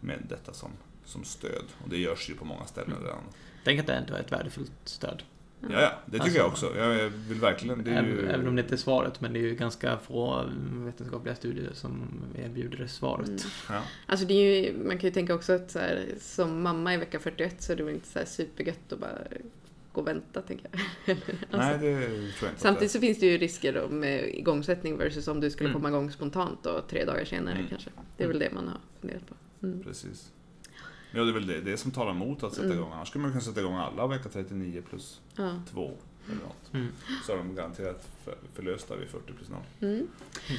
Med 0.00 0.18
detta 0.28 0.52
som, 0.52 0.70
som 1.04 1.24
stöd. 1.24 1.64
Och 1.84 1.88
det 1.88 1.98
görs 1.98 2.30
ju 2.30 2.34
på 2.34 2.44
många 2.44 2.64
ställen 2.64 2.92
Mm. 2.92 3.04
redan. 3.04 3.18
Tänk 3.64 3.80
att 3.80 3.86
det 3.86 3.92
ändå 3.94 4.14
är 4.14 4.20
ett 4.20 4.32
värdefullt 4.32 4.72
stöd. 4.84 5.22
Ja, 5.70 5.80
ja, 5.80 5.92
det 6.06 6.10
tycker 6.12 6.22
Alltså- 6.24 6.38
jag 6.38 6.46
också. 6.46 6.76
Jag 6.76 7.10
vill 7.28 7.40
verkligen... 7.40 7.84
Det 7.84 7.90
är 7.90 7.98
Även, 7.98 8.10
ju, 8.10 8.26
även 8.28 8.48
om 8.48 8.56
det 8.56 8.62
inte 8.62 8.74
är 8.74 8.76
svaret, 8.76 9.20
men 9.20 9.32
det 9.32 9.38
är 9.38 9.42
ju 9.42 9.54
ganska 9.54 9.98
få 9.98 10.44
vetenskapliga 10.84 11.34
studier 11.34 11.70
som 11.74 12.08
erbjuder 12.44 12.78
det 12.78 12.88
svaret. 12.88 13.28
Mm. 13.28 13.38
ja. 13.68 13.82
Alltså 14.06 14.26
det 14.26 14.34
är 14.34 14.64
ju, 14.64 14.78
man 14.86 14.98
kan 14.98 15.08
ju 15.08 15.14
tänka 15.14 15.34
också 15.34 15.52
att 15.52 15.70
så 15.70 15.78
här, 15.78 16.06
som 16.20 16.62
mamma 16.62 16.94
i 16.94 16.96
vecka 16.96 17.18
41 17.18 17.62
så 17.62 17.72
är 17.72 17.76
det 17.76 17.82
väl 17.82 17.94
inte 17.94 18.08
så 18.08 18.18
här 18.18 18.26
supergött 18.26 18.92
att 18.92 18.98
bara 18.98 19.18
gå 19.92 20.00
och 20.00 20.06
vänta, 20.06 20.42
tänker 20.42 20.68
jag. 20.72 20.80
alltså, 21.50 21.56
Nej, 21.58 21.78
det 21.78 21.96
tror 22.00 22.12
jag 22.42 22.50
inte. 22.50 22.60
Samtidigt 22.60 22.90
så 22.92 23.00
finns 23.00 23.18
det 23.20 23.26
ju 23.26 23.38
risker 23.38 23.72
då 23.72 23.88
med 23.88 24.28
igångsättning 24.34 24.96
versus 24.98 25.28
om 25.28 25.40
du 25.40 25.50
skulle 25.50 25.68
Mm. 25.70 25.80
komma 25.80 25.88
igång 25.88 26.10
spontant 26.10 26.58
då, 26.62 26.80
tre 26.90 27.04
dagar 27.04 27.24
senare 27.24 27.54
Mm. 27.54 27.66
kanske. 27.68 27.90
Det 28.16 28.24
är 28.24 28.28
väl 28.28 28.38
det 28.38 28.50
man 28.54 28.68
har 28.68 28.78
funderat 29.00 29.22
på. 29.28 29.34
Mm. 29.66 29.84
Ja, 31.14 31.22
det 31.24 31.30
är 31.30 31.32
väl 31.32 31.46
det, 31.46 31.60
det 31.60 31.76
som 31.76 31.90
talar 31.90 32.10
emot 32.10 32.42
att 32.42 32.52
sätta 32.52 32.64
Mm. 32.66 32.78
igång. 32.78 32.92
Annars 32.92 33.08
skulle 33.08 33.22
man 33.22 33.30
kunna 33.30 33.40
sätta 33.44 33.60
igång 33.60 33.74
alla 33.76 34.06
vecka 34.06 34.28
39 34.28 34.82
plus 34.90 35.20
Ja. 35.36 35.50
2 35.70 35.92
eller 36.26 36.42
något. 36.42 36.72
Mm. 36.74 36.88
Så 37.26 37.32
är 37.32 37.36
de 37.36 37.54
garanterat 37.54 38.08
för, 38.24 38.34
förlösta 38.54 38.96
vid 38.96 39.08
40 39.08 39.32
plus 39.32 39.48
0. 39.48 39.58
Mm. 39.80 40.06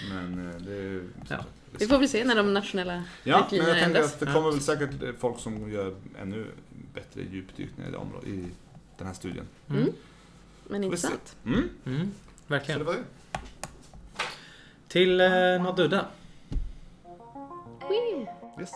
Men 0.09 0.47
eh, 0.47 0.55
det 0.61 0.73
är 0.75 1.03
Ja. 1.19 1.25
sagt, 1.27 1.47
det 1.71 1.75
är 1.75 1.79
Vi 1.79 1.87
får 1.87 1.97
väl 1.99 2.09
se 2.09 2.23
när 2.25 2.35
de 2.35 2.53
nationella 2.53 3.03
Ja, 3.23 3.47
men 3.51 3.59
jag 3.59 3.79
tänker 3.83 4.01
att 4.01 4.19
det 4.19 4.25
Ja. 4.25 4.33
kommer 4.33 4.51
väl 4.51 4.61
säkert 4.61 5.03
eh, 5.03 5.09
folk 5.19 5.39
som 5.39 5.71
gör 5.71 5.95
ännu 6.21 6.45
bättre 6.93 7.21
djupdykningar 7.31 7.89
i, 7.89 7.91
det 7.91 7.97
området, 7.97 8.27
i 8.29 8.45
den 8.97 9.07
här 9.07 9.13
studien. 9.13 9.45
Mm. 9.69 9.81
Mm. 9.81 9.93
Men 10.69 10.83
intressant. 10.83 11.35
Mm. 11.45 11.69
Mm. 11.85 11.99
Så 12.01 12.03
det 12.47 12.53
Verkligen. 12.53 12.85
var 12.85 12.93
det. 12.93 13.03
Till 14.87 15.21
eh, 15.21 15.27
något 15.63 15.79
udda. 15.79 16.05
Yes. 18.59 18.71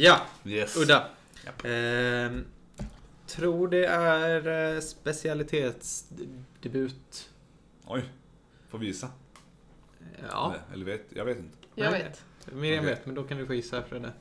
Ja, 0.00 0.20
Yes. 0.44 0.76
udda. 0.76 1.08
Japp. 1.44 1.64
Ehm, 1.64 2.44
tror 3.26 3.68
det 3.68 3.84
är 3.86 4.74
eh, 4.74 4.80
specialitetsdebut. 4.80 7.30
Oj. 7.86 8.04
Får 8.68 8.78
visa. 8.78 9.08
Ja, 10.30 10.54
Eller, 10.54 10.62
eller 10.74 10.84
vet, 10.84 11.04
jag 11.08 11.24
vet 11.24 11.38
inte. 11.38 11.56
Jag 11.74 11.90
Nej. 11.90 12.02
vet. 12.02 12.24
Miriam 12.54 12.84
Okej. 12.84 12.94
vet, 12.94 13.06
men 13.06 13.14
då 13.14 13.22
kan 13.22 13.38
du 13.38 13.46
få 13.46 13.54
gissa 13.54 13.82
för 13.82 13.98
det. 14.00 14.12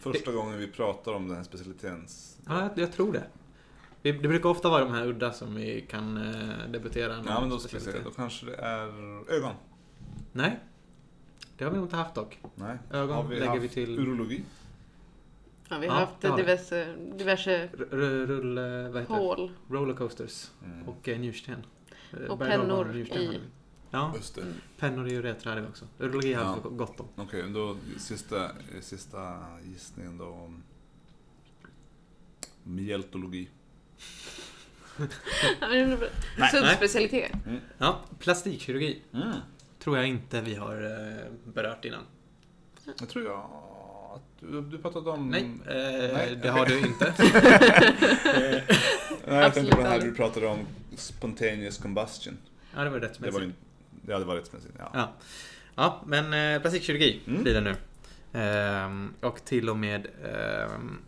Första 0.00 0.32
gången 0.32 0.58
vi 0.58 0.66
pratar 0.66 1.12
om 1.12 1.28
den 1.28 1.36
här 1.36 1.44
specialiteten. 1.44 2.06
Ja, 2.46 2.60
jag, 2.62 2.78
jag 2.78 2.92
tror 2.92 3.12
det. 3.12 3.24
Vi- 4.02 4.12
Det 4.12 4.28
brukar 4.28 4.48
ofta 4.48 4.68
vara 4.68 4.84
de 4.84 4.92
här 4.92 5.06
udda 5.06 5.32
som 5.32 5.54
vi 5.54 5.86
kan 5.90 6.16
eh, 6.16 6.68
debutera. 6.70 7.24
Ja, 7.26 7.40
men 7.40 7.50
då 7.50 7.58
ska 7.58 7.78
vi 7.78 7.84
se. 7.84 7.92
Då 8.04 8.10
kanske 8.10 8.46
det 8.46 8.54
är 8.56 8.88
ögon. 9.34 9.54
Nej, 10.32 10.58
det 11.56 11.64
har 11.64 11.70
vi 11.70 11.76
nog 11.76 11.86
inte 11.86 11.96
haft 11.96 12.14
dock. 12.14 12.38
Nej. 12.54 12.78
Ögon 12.90 13.16
Har 13.16 13.24
vi 13.24 13.34
lägger 13.34 13.46
haft 13.48 13.62
vi 13.62 13.68
till 13.68 13.98
urologi? 13.98 14.42
Ja, 15.68 15.78
vi 15.78 15.86
har 15.86 15.94
Ja, 15.94 16.00
haft 16.00 16.20
det 16.20 16.28
har 16.28 16.36
vi. 16.36 16.42
diverse, 16.42 16.94
diverse 17.18 17.52
r- 17.52 17.70
r- 17.92 18.26
rull... 18.26 18.58
eh, 18.58 18.64
Vad 18.64 19.02
heter 19.02 19.14
det? 19.14 19.20
hål. 19.20 19.50
Rollercoasters 19.70 20.50
Mm. 20.64 20.88
och 20.88 21.08
eh, 21.08 21.18
njursten. 21.18 21.66
Och 22.28 22.38
berg- 22.38 22.48
pennor 22.50 22.96
i- 22.96 23.04
hade. 23.04 23.40
Ja, 23.90 24.12
Just 24.16 24.34
det. 24.34 24.40
Mm. 24.40 24.54
pennor 24.78 25.06
är 25.06 25.10
ju 25.10 25.22
rätt 25.22 25.42
hade 25.50 25.60
vi 25.60 25.66
också. 25.68 25.86
Urologi 25.98 26.32
har 26.32 26.44
Ja. 26.44 26.58
vi 26.70 26.76
gott 26.76 27.00
om. 27.00 27.06
Okej, 27.16 27.50
då 27.54 27.76
sista, 27.98 28.50
sista 28.80 29.38
gissningen 29.64 30.18
då. 30.18 30.52
Mjältologi. 32.62 33.48
Subspecialitet. 36.52 37.32
Ja, 37.78 38.00
plastikkirurgi 38.18 39.02
Mm. 39.12 39.32
tror 39.78 39.96
jag 39.96 40.06
inte 40.08 40.40
vi 40.40 40.54
har 40.54 40.74
eh, 40.82 41.32
berört 41.44 41.84
innan. 41.84 42.02
Jag 42.98 43.08
tror 43.08 43.24
jag 43.24 43.50
du, 44.40 44.60
du 44.62 44.78
pratade 44.78 45.10
om... 45.10 45.30
Nej, 45.30 45.50
eh, 45.66 46.12
Nej, 46.14 46.30
det 46.30 46.36
okej. 46.38 46.50
har 46.50 46.66
du 46.66 46.78
inte. 46.78 47.14
Nej, 48.24 48.64
jag 49.26 49.44
Absolut 49.44 49.54
tänkte 49.54 49.76
på 49.76 49.82
den 49.82 49.90
här 49.92 50.00
du 50.00 50.14
pratade 50.14 50.46
om 50.46 50.58
spontaneous 50.96 51.78
combustion. 51.78 52.38
ja, 52.74 52.84
det 52.84 52.90
var 52.90 53.00
rätt 53.00 53.18
Det 53.18 53.30
var 53.30 53.40
ju... 53.40 53.52
Ja, 54.06 54.18
det 54.18 54.24
var 54.24 54.34
rätt 54.36 54.46
smässigt. 54.46 54.74
Ja. 54.78 54.90
Ja. 54.94 55.12
ja, 55.74 56.02
men 56.06 56.54
eh, 56.54 56.60
plastikkirurgi 56.60 57.20
Mm. 57.26 57.42
blir 57.42 57.54
det 57.54 57.60
nu. 57.60 57.74
Ehm, 58.32 59.14
och 59.20 59.44
till 59.44 59.70
och 59.70 59.76
med 59.76 60.06
ehm, 60.24 60.98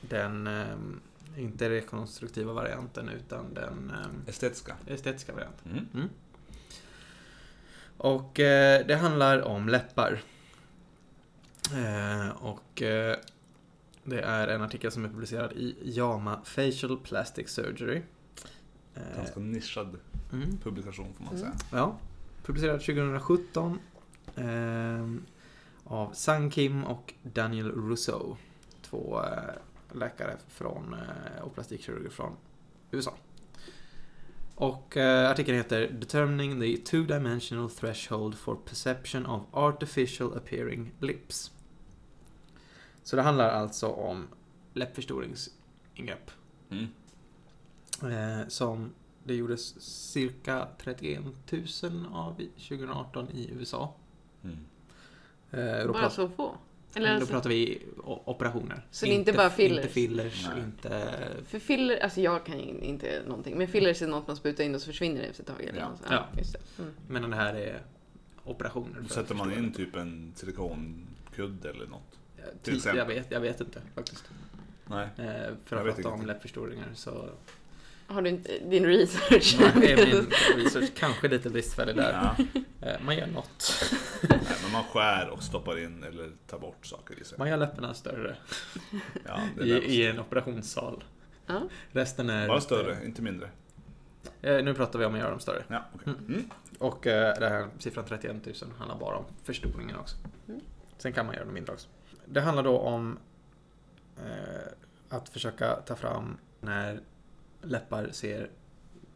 den, 0.00 0.46
ehm, 0.46 1.00
inte 1.36 1.70
rekonstruktiva 1.70 2.52
varianten, 2.52 3.08
utan 3.08 3.54
den 3.54 3.92
ehm, 4.04 4.22
Estetiska. 4.26 4.74
estetiska 4.86 5.32
varianten. 5.32 5.70
Mm. 5.72 5.86
Mm. 5.94 6.08
Och 7.96 8.40
eh, 8.40 8.86
det 8.86 8.94
handlar 8.96 9.42
om 9.42 9.68
läppar. 9.68 10.20
Eh, 11.72 12.28
och 12.30 12.82
eh, 12.82 13.16
det 14.04 14.20
är 14.20 14.48
en 14.48 14.62
artikel 14.62 14.90
som 14.92 15.04
är 15.04 15.08
publicerad 15.08 15.52
i 15.52 15.76
JAMA 15.82 16.40
Facial 16.44 16.98
Plastic 16.98 17.48
Surgery. 17.48 18.02
Eh, 18.94 19.16
Ganska 19.16 19.40
nischad 19.40 19.98
mm. 20.32 20.58
publikation 20.62 21.14
får 21.14 21.24
man 21.24 21.34
Mm. 21.36 21.40
säga. 21.40 21.54
Ja, 21.80 21.98
publicerad 22.44 22.80
2017 22.80 23.78
ehm, 24.36 25.22
av 25.84 26.12
Sang 26.12 26.50
Kim 26.50 26.84
och 26.84 27.14
Daniel 27.22 27.72
Rousseau. 27.72 28.36
Två 28.82 29.22
eh, 29.22 29.98
läkare 29.98 30.36
från, 30.48 30.94
eh, 30.94 31.42
och 31.42 31.54
plastikkirurger 31.54 32.10
från 32.10 32.32
USA. 32.90 33.14
Och 34.54 34.96
eh, 34.96 35.30
artikeln 35.30 35.56
heter 35.56 35.88
Determining 35.90 36.60
the 36.60 36.76
two-dimensional 36.76 37.70
threshold 37.70 38.34
for 38.34 38.56
perception 38.68 39.26
of 39.26 39.42
artificial 39.52 40.36
appearing 40.36 40.92
lips. 41.00 41.50
Så 43.04 43.16
det 43.16 43.22
handlar 43.22 43.48
alltså 43.48 43.86
om 43.88 44.28
läppförstoringsingrepp. 44.74 46.30
Mm. 46.70 46.86
Eh, 48.02 48.48
som 48.48 48.92
det 49.24 49.34
gjordes 49.34 49.80
cirka 50.12 50.68
31 50.78 51.22
000 51.82 52.06
av 52.12 52.40
i 52.40 52.48
2018 52.48 53.28
i 53.30 53.50
USA. 53.52 53.94
Mm. 54.44 54.56
Eh, 55.50 55.92
Bara 55.92 56.10
så 56.10 56.28
få. 56.28 56.56
Eller 56.94 57.08
Då 57.08 57.14
alltså, 57.14 57.30
pratar 57.30 57.50
vi 57.50 57.82
operationer. 58.04 58.86
Så 58.90 59.06
det 59.06 59.12
är 59.12 59.14
inte 59.14 59.32
bara 59.32 59.50
fillers? 59.50 59.78
Inte 59.84 59.94
fillers, 59.94 60.48
Nej. 60.54 60.64
inte... 60.64 61.16
för 61.46 61.58
filler, 61.58 61.98
alltså 61.98 62.20
jag 62.20 62.46
kan 62.46 62.58
inte 62.60 63.22
någonting, 63.26 63.58
men 63.58 63.68
fillers 63.68 64.02
är 64.02 64.06
något 64.06 64.26
man 64.26 64.36
sprutar 64.36 64.64
in 64.64 64.74
och 64.74 64.80
så 64.80 64.86
försvinner 64.86 65.20
det 65.20 65.26
efter 65.26 65.42
ett 65.42 65.48
tag. 65.48 65.62
Eller 65.62 65.80
Ja. 65.80 65.88
något. 65.88 66.00
Ja. 66.10 66.26
Just 66.38 66.52
det. 66.52 66.82
Mm. 66.82 66.94
Men 67.08 67.30
det 67.30 67.36
här 67.36 67.54
är 67.54 67.82
operationer. 68.44 69.00
Då 69.00 69.08
sätter 69.08 69.34
man 69.34 69.52
in 69.52 69.72
typ 69.72 69.96
en 69.96 70.32
silikonkudde 70.36 71.70
eller 71.70 71.86
något. 71.86 72.18
Till 72.62 72.76
exempel. 72.76 72.98
jag, 72.98 73.06
vet, 73.06 73.30
jag 73.30 73.40
vet 73.40 73.60
inte 73.60 73.80
faktiskt. 73.94 74.24
Nej. 74.86 75.08
Eh, 75.16 75.24
för 75.64 75.76
Jag 75.76 75.88
att 75.88 75.96
prata 75.96 76.08
om 76.08 76.26
läppförstoringar 76.26 76.86
så 76.94 77.28
Har 78.06 78.22
du 78.22 78.30
inte 78.30 78.58
din 78.58 78.86
research? 78.86 79.60
är 79.60 79.96
min 80.06 80.26
research 80.64 80.90
kanske 80.96 81.28
lite 81.28 81.50
bristfällig 81.50 81.96
där. 81.96 82.12
Ja. 82.12 82.44
Eh, 82.80 83.00
man 83.04 83.16
gör 83.16 83.26
något. 83.26 83.84
Nej, 84.22 84.40
men 84.62 84.72
man 84.72 84.84
skär 84.84 85.28
och 85.28 85.42
stoppar 85.42 85.78
in 85.78 86.04
eller 86.04 86.30
tar 86.46 86.58
bort 86.58 86.86
saker 86.86 87.20
i 87.20 87.24
sig. 87.24 87.38
Man 87.38 87.48
gör 87.48 87.56
läpparna 87.56 87.94
större 87.94 88.36
Ja, 89.26 89.40
det 89.56 89.62
är 89.62 89.82
i, 89.82 90.02
i 90.02 90.06
en 90.06 90.18
operationssal. 90.18 91.04
Ja. 91.46 91.68
Resten 91.92 92.30
är... 92.30 92.48
Bara 92.48 92.60
större, 92.60 92.96
inte 93.04 93.22
mindre. 93.22 93.48
Eh, 94.42 94.64
nu 94.64 94.74
pratar 94.74 94.98
vi 94.98 95.04
om 95.04 95.14
att 95.14 95.20
göra 95.20 95.30
dem 95.30 95.40
större. 95.40 95.64
Ja, 95.68 95.84
okej. 95.94 96.12
Mm. 96.18 96.24
Mm. 96.34 96.50
Och 96.78 97.06
eh, 97.06 97.38
det 97.38 97.48
här 97.48 97.68
siffran 97.78 98.04
31 98.04 98.46
000 98.46 98.54
handlar 98.78 98.98
bara 98.98 99.16
om 99.16 99.24
förstoringen 99.44 99.96
också. 99.96 100.16
Mm. 100.48 100.60
Sen 100.98 101.12
kan 101.12 101.26
man 101.26 101.34
göra 101.34 101.44
dem 101.44 101.54
mindre 101.54 101.72
också. 101.72 101.88
Det 102.26 102.40
handlar 102.40 102.62
då 102.62 102.78
om 102.78 103.18
eh, 104.16 104.72
att 105.08 105.28
försöka 105.28 105.74
ta 105.76 105.96
fram 105.96 106.36
när 106.60 107.00
läppar 107.62 108.08
ser 108.12 108.50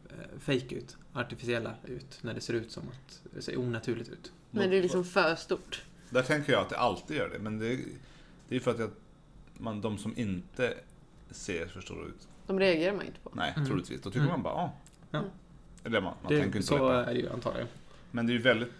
eh, 0.09 0.39
fake 0.39 0.75
ut, 0.75 0.97
artificiella 1.13 1.73
ut, 1.83 2.19
när 2.21 2.33
det 2.33 2.41
ser 2.41 2.53
ut 2.53 2.71
som 2.71 2.83
att 2.89 3.21
det 3.35 3.41
ser 3.41 3.57
onaturligt 3.59 4.09
ut. 4.09 4.31
När 4.51 4.67
det 4.67 4.77
är 4.77 4.81
liksom 4.81 5.03
för 5.05 5.35
stort. 5.35 5.83
Där 6.09 6.23
tänker 6.23 6.53
jag 6.53 6.61
att 6.61 6.69
det 6.69 6.77
alltid 6.77 7.17
gör 7.17 7.29
det, 7.29 7.39
men 7.39 7.59
det, 7.59 7.79
det 8.47 8.55
är 8.55 8.59
för 8.59 8.71
att 8.71 8.79
jag, 8.79 8.89
man, 9.57 9.81
de 9.81 9.97
som 9.97 10.17
inte 10.17 10.73
ser 11.31 11.67
för 11.67 11.81
stora 11.81 12.05
ut, 12.07 12.27
De 12.47 12.59
reagerar 12.59 12.95
man 12.95 13.05
inte 13.05 13.19
på. 13.19 13.31
nej, 13.33 13.53
Mm. 13.55 13.67
troligtvis, 13.67 14.01
då 14.01 14.09
tycker 14.09 14.19
Mm. 14.19 14.31
man 14.31 14.43
bara, 14.43 14.53
ah. 14.53 14.71
Ja. 15.11 15.23
Eller 15.83 16.01
man, 16.01 16.13
man 16.21 16.29
tänker 16.29 16.51
Det, 16.51 16.57
inte 16.57 16.67
så 16.67 16.77
på 16.77 16.89
det. 16.91 16.97
är 16.99 17.13
det 17.13 17.19
ju 17.19 17.29
antagligen. 17.29 17.67
Men 18.11 18.27
det 18.27 18.31
är 18.31 18.35
ju 18.35 18.41
väldigt, 18.41 18.71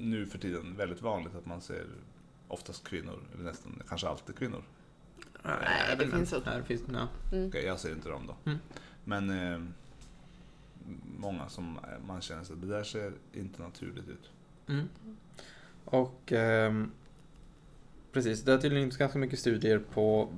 nu 0.00 0.26
för 0.26 0.38
tiden, 0.38 0.76
väldigt 0.76 1.02
vanligt 1.02 1.34
att 1.34 1.46
man 1.46 1.60
ser 1.60 1.84
oftast 2.54 2.84
kvinnor, 2.84 3.18
eller 3.34 3.44
nästan, 3.44 3.82
kanske 3.88 4.08
alltid 4.08 4.36
kvinnor. 4.36 4.62
Nej, 5.42 5.96
det 5.98 6.04
vet 6.04 6.14
finns 6.14 6.30
så. 6.30 6.40
Här 6.40 6.62
finns, 6.62 6.82
ja. 6.92 7.08
Mm. 7.32 7.48
Okej, 7.48 7.64
jag 7.64 7.80
ser 7.80 7.92
inte 7.92 8.08
dem 8.08 8.26
då. 8.26 8.50
Mm. 8.50 8.58
Men 9.04 9.30
eh, 9.30 9.60
många 11.18 11.48
som 11.48 11.78
man 12.06 12.20
känner 12.20 12.44
sig, 12.44 12.56
det 12.56 12.66
där 12.66 12.84
ser 12.84 13.12
inte 13.32 13.62
naturligt 13.62 14.08
ut. 14.08 14.30
Mm. 14.66 14.88
Och 15.84 16.32
ehm, 16.32 16.90
precis, 18.12 18.42
det 18.42 18.52
har 18.52 18.58
tydligen 18.58 18.84
gjorts 18.84 18.96
ganska 18.96 19.18
mycket 19.18 19.38
studier 19.38 19.78
på 19.78 20.32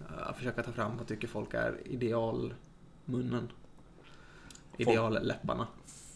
eh, 0.00 0.28
att 0.28 0.36
försöka 0.36 0.62
ta 0.62 0.72
fram 0.72 0.96
vad 0.96 1.06
tycker 1.06 1.28
folk 1.28 1.54
är 1.54 1.78
idealmunnen. 1.84 3.48
Idealläpparna. 4.76 5.66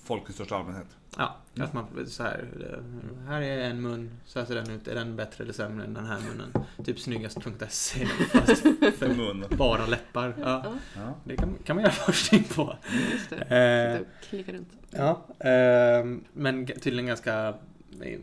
Folk 0.05 0.31
i 0.31 0.33
största 0.33 0.57
allmänhet. 0.57 0.97
Ja, 1.18 1.36
Mm. 1.56 1.66
att 1.68 1.72
man 1.74 2.06
så 2.06 2.22
här, 2.22 2.44
eh, 2.72 3.26
här 3.28 3.42
är 3.42 3.58
en 3.70 3.82
mun, 3.82 4.10
så 4.24 4.38
här 4.38 4.46
ser 4.46 4.54
den 4.54 4.70
ut, 4.70 4.88
är 4.88 4.94
den 4.94 5.16
bättre 5.16 5.44
eller 5.44 5.52
sämre 5.52 5.84
än 5.84 5.94
den 5.94 6.06
här 6.06 6.18
munnen? 6.20 6.52
Typ 6.84 7.00
snyggast.se 7.00 8.06
fast 8.06 8.62
för 8.98 9.14
Mun. 9.14 9.44
bara 9.50 9.86
läppar. 9.86 10.34
Ja, 10.40 10.74
Ja, 10.96 11.14
det 11.24 11.36
kan, 11.36 11.54
kan 11.64 11.76
man 11.76 11.82
göra 11.82 11.92
forskning 12.06 12.44
på. 12.44 12.76
just 13.12 13.30
det. 13.30 13.96
Eh, 13.96 14.28
klicka 14.28 14.52
runt. 14.52 14.68
Ja, 14.90 15.26
ehm, 15.38 16.24
men 16.32 16.66
tydligen 16.66 17.06
ganska... 17.06 17.54
Det 17.90 18.18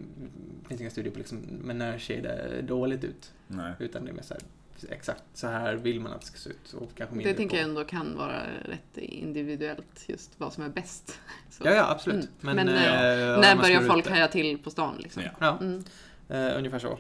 finns 0.67 0.81
inga 0.81 0.89
studier 0.89 1.13
på 1.13 1.17
liksom, 1.19 1.37
men 1.39 1.77
när 1.77 1.97
ser 1.97 2.21
det 2.21 2.61
dåligt 2.61 3.03
ut? 3.03 3.31
Nej. 3.47 3.73
Utan 3.79 4.05
det 4.05 4.11
är 4.11 4.13
mer 4.13 4.21
så 4.23 4.33
här, 4.33 4.43
exakt 4.89 5.23
så 5.34 5.47
här 5.47 5.75
vill 5.75 5.99
man 5.99 6.13
att 6.13 6.21
det 6.21 6.27
ska 6.27 6.38
se 6.38 6.49
ut. 6.49 6.73
Och 6.73 6.91
kanske 6.97 7.15
Det 7.17 7.34
tänker 7.34 7.55
på. 7.55 7.61
jag 7.61 7.63
ändå 7.69 7.84
kan 7.84 8.17
vara 8.17 8.41
rätt 8.65 8.97
individuellt, 8.97 10.03
just 10.07 10.32
vad 10.39 10.53
som 10.53 10.63
är 10.63 10.69
bäst. 10.69 11.19
Så. 11.49 11.63
Ja, 11.65 11.71
ja, 11.71 11.89
absolut. 11.91 12.29
Mm. 12.43 12.55
Men, 12.55 12.55
Men, 12.55 12.67
eh, 12.67 13.36
om 13.36 13.41
När 13.41 13.55
börjar 13.55 13.82
folk 13.82 14.09
haja 14.09 14.27
till 14.27 14.57
på 14.57 14.69
stan 14.69 14.95
liksom? 14.99 15.23
Ja. 15.23 15.32
Ja, 15.39 15.57
Mm. 15.61 15.84
eh, 16.29 16.57
ungefär 16.57 16.79
så. 16.79 16.97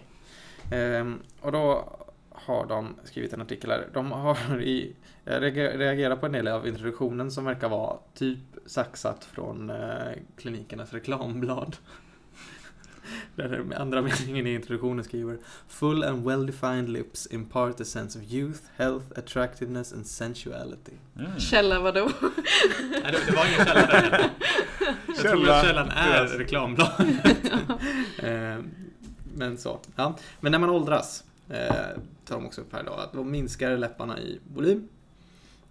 Ehm, 0.71 1.19
och 1.41 1.51
då 1.51 1.97
har 2.29 2.65
de 2.65 2.95
skrivit 3.03 3.33
en 3.33 3.41
artikel 3.41 3.69
här. 3.71 3.87
De 3.93 4.11
har 4.11 4.61
i, 4.61 4.95
jag 5.23 5.43
reagerar 5.57 6.15
på 6.15 6.25
en 6.25 6.31
del 6.31 6.47
av 6.47 6.67
introduktionen 6.67 7.31
som 7.31 7.45
verkar 7.45 7.69
vara 7.69 7.97
typ 8.13 8.39
saxat 8.65 9.25
från 9.25 9.69
eh, 9.69 10.11
klinikernas 10.37 10.93
reklamblad. 10.93 11.75
Där 13.35 13.49
den 13.49 13.73
andra 13.73 14.01
meningen 14.01 14.47
i 14.47 14.53
introduktionen 14.53 15.05
skriver 15.05 15.37
Full 15.67 16.03
and 16.03 16.27
well-defined 16.27 16.87
lips 16.87 17.27
impart 17.31 17.81
a 17.81 17.85
sense 17.85 18.19
of 18.19 18.25
youth, 18.25 18.59
health, 18.75 19.05
attractiveness 19.15 19.93
and 19.93 20.07
sensuality. 20.07 20.91
Mm. 21.19 21.39
Källa 21.39 21.79
vadå? 21.79 22.09
Nej, 22.21 23.11
det, 23.11 23.25
det 23.27 23.35
var 23.35 23.45
ingen 23.45 23.65
källa 23.65 23.87
där. 23.87 24.29
Jag 25.07 25.17
tror 25.17 25.49
att 25.49 25.65
källan 25.65 25.89
är 25.89 26.27
reklambladet. 26.27 27.07
Eh, 28.17 28.57
Men 29.35 29.57
så. 29.57 29.79
Ja. 29.95 30.17
Men 30.39 30.51
när 30.51 30.59
man 30.59 30.69
åldras, 30.69 31.23
eh, 31.49 31.75
tar 32.25 32.35
de 32.35 32.45
också 32.45 32.61
upp 32.61 32.73
här 32.73 32.83
då, 32.83 32.93
att 32.93 33.13
då 33.13 33.23
minskar 33.23 33.77
läpparna 33.77 34.19
i 34.19 34.39
volym. 34.53 34.87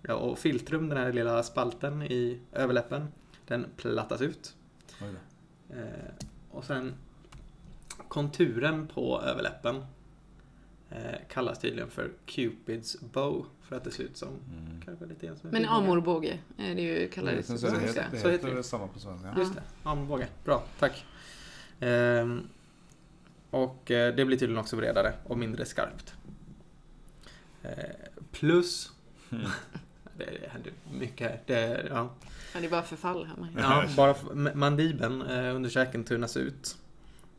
Ja, 0.03 0.14
och 0.14 0.39
filtrum, 0.39 0.89
den 0.89 0.99
här 0.99 1.12
lilla 1.12 1.43
spalten 1.43 2.03
i 2.03 2.41
överläppen, 2.53 3.09
den 3.47 3.66
plattas 3.76 4.20
ut. 4.20 4.55
Oj 5.03 5.09
då. 5.12 5.74
Eh, 5.76 5.85
och 6.51 6.64
sen 6.64 6.95
konturen 8.11 8.86
på 8.86 9.22
överläppen 9.22 9.84
eh, 10.90 10.98
kallas 11.28 11.58
tydligen 11.58 11.90
för 11.90 12.11
Cupids 12.26 12.96
bow. 13.00 13.46
För 13.62 13.76
att 13.76 13.84
det 13.84 13.90
ser 13.90 14.04
ut 14.04 14.16
som 14.16 14.28
Mm. 14.28 14.80
kanske 14.84 15.06
lite 15.06 15.26
grann 15.26 15.36
som 15.36 15.48
en 15.48 15.52
Men 15.62 15.64
amorbåge 15.70 16.38
är 16.58 16.74
det 16.74 16.82
ju 16.82 17.11
Sen 17.14 17.24
på 17.56 17.58
så 17.61 17.66
det, 17.66 17.80
heter, 17.80 18.06
det 18.12 18.18
Så 18.20 18.28
heter 18.30 18.54
det. 18.54 18.62
samma 18.62 18.86
på 18.86 18.98
svenska. 18.98 19.34
Just 19.38 19.54
det, 19.54 19.62
armbåge. 19.82 20.28
Bra, 20.44 20.64
tack. 20.78 21.04
Ehm, 21.80 22.42
och 23.50 23.90
eh, 23.90 24.14
det 24.14 24.24
blir 24.24 24.36
tydligen 24.38 24.61
också 24.61 24.76
bredare 24.76 25.12
och 25.24 25.38
mindre 25.38 25.64
skarpt. 25.64 26.14
Eh, 27.62 27.70
plus, 28.32 28.92
Mm. 29.32 29.46
det, 30.16 30.24
det 30.40 30.48
händer 30.50 30.72
mycket. 30.92 31.46
Det, 31.46 31.86
ja. 31.90 32.11
Ja, 32.54 32.61
det 32.61 32.66
är 32.66 32.70
bara 32.70 32.82
förfall 32.82 33.24
här. 33.26 33.36
Man. 33.36 33.48
Ja, 33.58 33.84
bara 33.96 34.14
mandibeln 34.54 35.22
eh, 35.22 35.56
under 35.56 35.70
käken 35.70 36.04
tunnas 36.04 36.36
ut. 36.36 36.76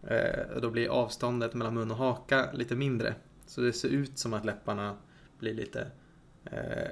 Eh, 0.07 0.55
och 0.55 0.61
då 0.61 0.69
blir 0.69 0.87
avståndet 0.89 1.53
mellan 1.53 1.73
mun 1.73 1.91
och 1.91 1.97
haka 1.97 2.51
lite 2.51 2.75
mindre. 2.75 3.15
Så 3.45 3.61
det 3.61 3.73
ser 3.73 3.89
ut 3.89 4.17
som 4.19 4.33
att 4.33 4.45
läpparna 4.45 4.97
blir 5.39 5.53
lite 5.53 5.87
eh, 6.45 6.89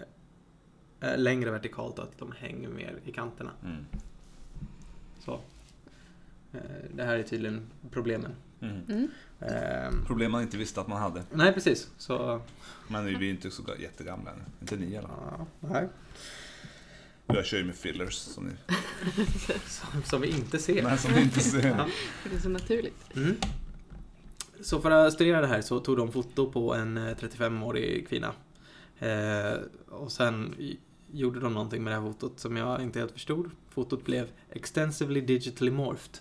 eh, 1.10 1.18
längre 1.18 1.52
vertikalt 1.52 2.00
och 2.00 2.04
att 2.06 2.18
de 2.18 2.32
hänger 2.38 2.70
mer 2.70 2.96
i 3.06 3.12
kanterna. 3.12 3.52
Mm. 3.64 3.86
Så. 5.20 5.40
Eh, 6.54 6.60
Det 6.96 7.04
här 7.04 7.16
är 7.18 7.24
tydligen 7.24 7.70
problemen. 7.92 8.32
Mm. 8.62 8.82
Mm. 8.90 9.08
Ehm, 9.40 10.06
Problem 10.06 10.32
man 10.32 10.42
inte 10.42 10.58
visste 10.58 10.82
att 10.82 10.88
man 10.88 11.02
hade. 11.02 11.24
nej, 11.34 11.54
precis. 11.54 11.92
Så, 11.98 12.42
Men 12.88 13.06
vi 13.06 13.14
är 13.14 13.24
inte 13.34 13.52
så 13.52 13.64
jättegamla 13.80 14.32
än. 14.32 14.38
Inte 14.62 14.76
ni 14.78 14.86
i 14.86 14.98
alla 14.98 15.08
fall. 15.08 15.18
ja, 15.60 15.68
nej. 15.70 15.88
Jag 17.34 17.46
kör 17.46 17.58
ju 17.58 17.64
med 17.64 17.76
fillers 17.76 18.14
som 18.14 18.44
ni, 18.46 18.54
Som, 19.68 20.04
som 20.06 20.22
vi 20.22 20.30
inte 20.30 20.60
ser. 20.60 20.84
men 20.84 20.98
som 20.98 21.12
ni 21.12 21.22
inte 21.22 21.40
ser. 21.40 21.68
Ja. 21.68 21.88
Det 22.30 22.36
är 22.36 22.40
så 22.40 22.50
naturligt. 22.50 23.16
Mm. 23.16 23.36
Så 24.62 24.82
för 24.82 24.92
att 24.92 25.14
studera 25.14 25.42
det 25.42 25.48
här 25.48 25.62
så 25.62 25.80
tog 25.80 25.98
de 25.98 26.12
foto 26.12 26.52
på 26.52 26.76
en 26.76 26.98
eh, 26.98 27.16
35-årig 27.16 28.08
kvinna. 28.10 28.34
Eh, 29.00 29.58
och 29.90 30.12
sen 30.12 30.56
gjorde 31.12 31.40
de 31.40 31.54
någonting 31.54 31.84
med 31.84 31.94
det 31.94 32.00
här 32.00 32.08
fotot 32.08 32.40
som 32.40 32.58
jag 32.58 32.82
inte 32.82 33.00
helt 33.00 33.12
förstod. 33.12 33.52
Fotot 33.70 34.06
blev 34.06 34.28
extensively 34.52 35.22
digitally 35.22 35.72
morphed. 35.72 36.18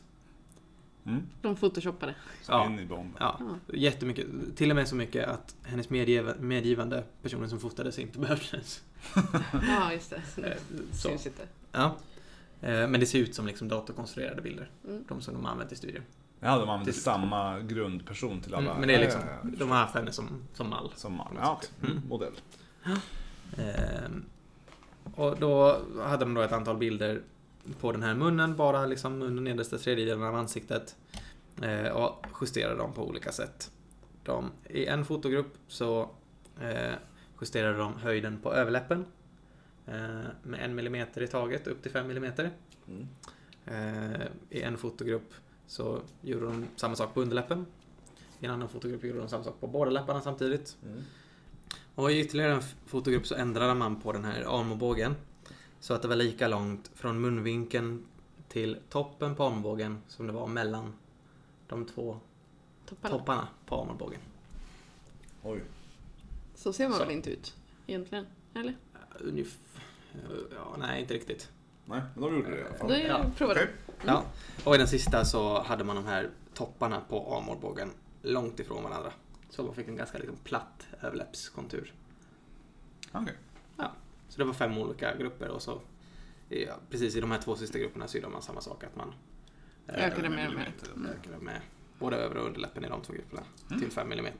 Mm. 1.08 1.22
De 1.42 1.56
photoshoppade. 1.56 2.14
Så 2.42 2.52
Ja. 2.52 2.66
in 2.66 2.78
i 2.78 2.86
bomben. 2.86 3.16
Ja, 3.20 3.40
Ja. 3.40 3.74
jättemycket. 3.74 4.26
Till 4.56 4.70
och 4.70 4.76
med 4.76 4.88
så 4.88 4.94
mycket 4.96 5.28
att 5.28 5.56
hennes 5.64 5.88
medgiv- 5.88 6.40
medgivande, 6.40 7.04
personen 7.22 7.48
som 7.50 7.60
fotades, 7.60 7.98
inte 7.98 8.18
behövdes. 8.18 8.82
Ja, 9.68 9.92
just 9.92 10.10
det. 10.10 10.46
Eh, 10.48 10.52
Så. 10.92 11.08
Så. 11.10 11.18
Sitter. 11.18 11.46
Ja. 11.72 11.96
Eh, 12.60 12.88
Men 12.88 13.00
det 13.00 13.06
ser 13.06 13.18
ut 13.18 13.34
som 13.34 13.46
liksom 13.46 13.68
datorkonstruerade 13.68 14.42
bilder. 14.42 14.70
Mm. 14.88 15.04
De 15.08 15.20
som 15.20 15.34
de 15.34 15.46
använt 15.46 15.72
i 15.72 15.76
studier. 15.76 16.02
Ja, 16.40 16.58
de 16.58 16.68
använder 16.68 16.92
Till- 16.92 17.02
samma 17.02 17.60
grundperson 17.60 18.40
till 18.40 18.54
alla. 18.54 18.66
Mm, 18.70 18.80
men 18.80 18.88
det 18.88 18.94
är 18.94 19.00
liksom, 19.00 19.20
Ja, 19.20 19.26
ja, 19.42 19.48
ja. 19.52 19.56
de 19.58 19.70
har 19.70 19.78
haft 19.78 19.94
henne 19.94 20.12
som, 20.12 20.42
som 20.54 20.70
mall. 20.70 20.92
Som 20.96 21.16
något 21.16 21.28
Ja. 21.40 21.60
Mm. 21.82 21.92
Mm. 21.96 22.08
Modell. 22.08 22.32
Ehm, 23.56 24.24
och 25.14 25.36
då 25.40 25.80
hade 26.02 26.24
de 26.24 26.34
då 26.34 26.40
ett 26.40 26.52
antal 26.52 26.76
bilder 26.76 27.20
på 27.80 27.92
den 27.92 28.02
här 28.02 28.14
munnen, 28.14 28.56
bara 28.56 28.86
liksom 28.86 29.22
under 29.22 29.42
nedersta 29.42 29.78
tredjedelen 29.78 30.22
av 30.22 30.34
ansiktet. 30.34 30.96
Eh, 31.62 31.88
och 31.88 32.26
justerade 32.40 32.76
dem 32.76 32.92
på 32.92 33.08
olika 33.08 33.32
sätt. 33.32 33.70
De, 34.22 34.50
I 34.68 34.86
en 34.86 35.04
fotogrupp 35.04 35.54
så 35.68 36.10
eh, 36.60 36.94
justerade 37.40 37.78
de 37.78 37.94
höjden 37.94 38.38
på 38.42 38.54
överläppen 38.54 39.04
eh, 39.86 40.20
med 40.42 40.60
en 40.60 40.74
millimeter 40.74 41.22
i 41.22 41.26
taget, 41.26 41.66
upp 41.66 41.82
till 41.82 41.92
fem 41.92 42.06
millimeter. 42.06 42.50
Mm. 42.88 43.08
Eh, 43.64 44.26
I 44.50 44.62
en 44.62 44.78
fotogrupp 44.78 45.34
så 45.66 46.00
gjorde 46.22 46.46
de 46.46 46.66
samma 46.76 46.96
sak 46.96 47.14
på 47.14 47.22
underläppen. 47.22 47.66
I 48.40 48.46
en 48.46 48.50
annan 48.50 48.68
fotogrupp 48.68 49.04
gjorde 49.04 49.18
de 49.18 49.28
samma 49.28 49.44
sak 49.44 49.60
på 49.60 49.66
båda 49.66 49.90
läpparna 49.90 50.20
samtidigt. 50.20 50.76
Mm. 50.84 51.02
Och 51.94 52.12
i 52.12 52.20
ytterligare 52.20 52.52
en 52.52 52.62
fotogrupp 52.86 53.26
så 53.26 53.34
ändrade 53.34 53.74
man 53.74 54.00
på 54.00 54.12
den 54.12 54.24
här 54.24 54.60
armbågen. 54.60 55.14
Så 55.80 55.94
att 55.94 56.02
det 56.02 56.08
var 56.08 56.16
lika 56.16 56.48
långt 56.48 56.90
från 56.94 57.20
munvinkeln 57.20 58.04
till 58.48 58.78
toppen 58.88 59.34
på 59.34 59.44
armbågen 59.46 59.98
som 60.08 60.26
det 60.26 60.32
var 60.32 60.46
mellan 60.46 60.92
de 61.68 61.84
två 61.86 62.18
Topparna. 62.86 63.18
topparna 63.18 63.48
på 63.66 63.82
armbågen. 63.82 64.20
Oj. 65.42 65.62
Så 66.54 66.72
ser 66.72 66.88
man 66.88 66.98
Så. 66.98 67.04
väl 67.04 67.12
inte 67.14 67.30
ut 67.30 67.54
egentligen? 67.86 68.26
Eller? 68.54 68.76
Ungef- 69.20 69.56
Ja, 70.54 70.76
nej, 70.78 71.00
inte 71.00 71.14
riktigt. 71.14 71.50
Nej, 71.84 72.00
men 72.14 72.22
de 72.24 72.34
gjorde 72.36 72.50
det 72.50 72.58
i 72.58 72.64
alla 72.64 72.74
fall. 72.74 72.88
Då 72.88 72.94
Ja, 72.96 73.24
provar 73.36 73.54
Okej. 73.54 73.66
du. 73.86 74.06
Ja. 74.06 74.24
Och 74.64 74.74
i 74.74 74.78
den 74.78 74.88
sista 74.88 75.24
så 75.24 75.62
hade 75.62 75.84
man 75.84 75.96
de 75.96 76.06
här 76.06 76.30
topparna 76.54 77.00
på 77.08 77.36
armbågen 77.36 77.90
långt 78.22 78.60
ifrån 78.60 78.82
varandra. 78.82 79.12
Så 79.50 79.62
man 79.62 79.74
fick 79.74 79.88
en 79.88 79.96
ganska 79.96 80.18
liksom 80.18 80.36
platt 80.44 80.86
överläppskontur. 81.00 81.94
Okej. 83.12 83.34
Så 84.28 84.38
det 84.38 84.44
var 84.44 84.52
fem 84.52 84.78
olika 84.78 85.16
grupper 85.16 85.48
och 85.48 85.62
så 85.62 85.80
ja, 86.48 86.74
precis 86.90 87.16
i 87.16 87.20
de 87.20 87.30
här 87.30 87.38
två 87.38 87.56
sista 87.56 87.78
grupperna 87.78 88.08
så 88.08 88.16
gjorde 88.18 88.28
man 88.28 88.42
samma 88.42 88.60
sak 88.60 88.84
att 88.84 88.96
man 88.96 89.14
eh, 89.86 90.04
Ökade 90.06 90.28
med 90.28 90.44
millimeter. 90.44 90.88
Mm. 90.96 91.06
ökade 91.10 91.38
med 91.38 91.60
både 91.98 92.16
över 92.16 92.36
och 92.36 92.46
underläppen 92.46 92.84
i 92.84 92.88
de 92.88 93.02
två 93.02 93.12
grupperna 93.12 93.42
Mm. 93.70 93.80
till 93.80 93.90
5 93.90 94.12
mm. 94.12 94.32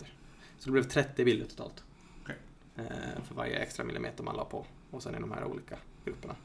Så 0.58 0.64
det 0.64 0.70
blev 0.72 0.82
30 0.82 1.24
bilder 1.24 1.46
totalt. 1.46 1.84
Okej. 2.22 2.36
Eh, 2.76 3.22
för 3.24 3.34
varje 3.34 3.56
extra 3.58 3.84
millimeter 3.84 4.24
man 4.24 4.36
la 4.36 4.44
på. 4.44 4.66
Och 4.90 5.02
sen 5.02 5.14
i 5.14 5.20
de 5.20 5.32
här 5.32 5.44
olika 5.44 5.76
grupperna. 6.04 6.36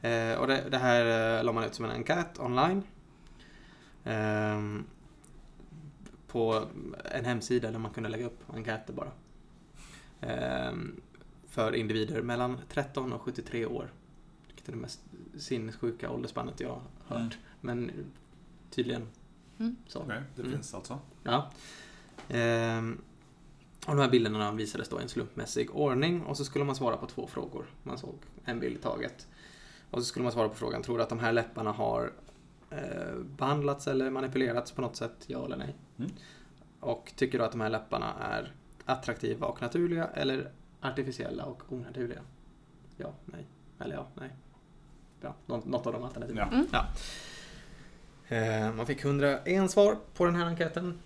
Eh, 0.00 0.38
och 0.38 0.46
det, 0.46 0.64
det 0.70 0.78
här 0.78 1.42
la 1.42 1.52
man 1.52 1.64
ut 1.64 1.74
som 1.74 1.84
en 1.84 1.90
enkät 1.90 2.38
online. 2.38 2.82
Ehm, 4.04 4.84
på 6.26 6.64
en 7.04 7.24
hemsida 7.24 7.70
där 7.70 7.78
man 7.78 7.92
kunde 7.92 8.08
lägga 8.08 8.26
upp 8.26 8.38
enkäter 8.54 8.92
bara. 8.92 9.10
För 11.58 11.74
individer 11.74 12.22
mellan 12.22 12.60
13 12.68 13.12
och 13.12 13.22
73 13.22 13.66
år. 13.66 13.92
Vilket 14.46 14.68
är 14.68 14.72
det 14.72 14.78
mest 14.78 15.00
sinnessjuka 15.38 16.10
åldersspannet 16.10 16.60
jag 16.60 16.68
har 16.68 17.16
hört. 17.18 17.20
Mm. 17.20 17.30
Men 17.60 17.90
tydligen 18.70 19.08
Mm. 19.58 19.76
så. 19.86 19.98
Okej, 20.00 20.22
det 20.36 20.42
Mm. 20.42 20.52
finns 20.52 20.74
alltså. 20.74 20.98
Ja. 21.22 21.50
Ehm, 22.28 22.98
och 23.86 23.96
de 23.96 24.02
här 24.02 24.10
bilderna 24.10 24.52
visades 24.52 24.88
då 24.88 24.98
i 25.00 25.02
en 25.02 25.08
slumpmässig 25.08 25.76
ordning 25.76 26.22
och 26.22 26.36
så 26.36 26.44
skulle 26.44 26.64
man 26.64 26.74
svara 26.74 26.96
på 26.96 27.06
två 27.06 27.26
frågor. 27.26 27.66
Man 27.82 27.98
såg 27.98 28.14
en 28.44 28.60
bild 28.60 28.76
i 28.76 28.80
taget. 28.80 29.26
Och 29.90 29.98
så 29.98 30.04
skulle 30.04 30.22
man 30.22 30.32
svara 30.32 30.48
på 30.48 30.54
frågan, 30.54 30.82
tror 30.82 30.96
du 30.96 31.02
att 31.02 31.08
de 31.08 31.18
här 31.18 31.32
läpparna 31.32 31.72
har 31.72 32.12
eh, 32.70 33.14
behandlats 33.38 33.86
eller 33.88 34.10
manipulerats 34.10 34.72
på 34.72 34.82
något 34.82 34.96
sätt, 34.96 35.24
ja 35.26 35.44
eller 35.44 35.56
nej? 35.56 35.76
Mm. 35.98 36.10
Och 36.80 37.12
tycker 37.16 37.38
du 37.38 37.44
att 37.44 37.52
de 37.52 37.60
här 37.60 37.70
läpparna 37.70 38.14
är 38.20 38.52
attraktiva 38.84 39.46
och 39.46 39.62
naturliga 39.62 40.04
eller 40.06 40.50
artificiella 40.80 41.44
och 41.44 41.62
onaturliga? 41.72 42.20
Ja, 42.96 43.12
nej. 43.24 43.46
Eller 43.80 43.94
ja, 43.94 44.06
nej. 44.14 44.30
Ja, 45.20 45.34
nå- 45.46 45.62
något 45.66 45.86
av 45.86 45.92
de 45.92 46.02
alternativen. 46.04 46.48
Ja. 46.50 46.56
Mm. 46.56 46.66
Ja. 46.72 46.86
Eh, 48.36 48.74
Man 48.74 48.86
fick 48.86 49.04
101 49.04 49.70
svar 49.70 49.96
på 50.14 50.24
den 50.24 50.34
här 50.34 50.46
enkäten. 50.46 50.98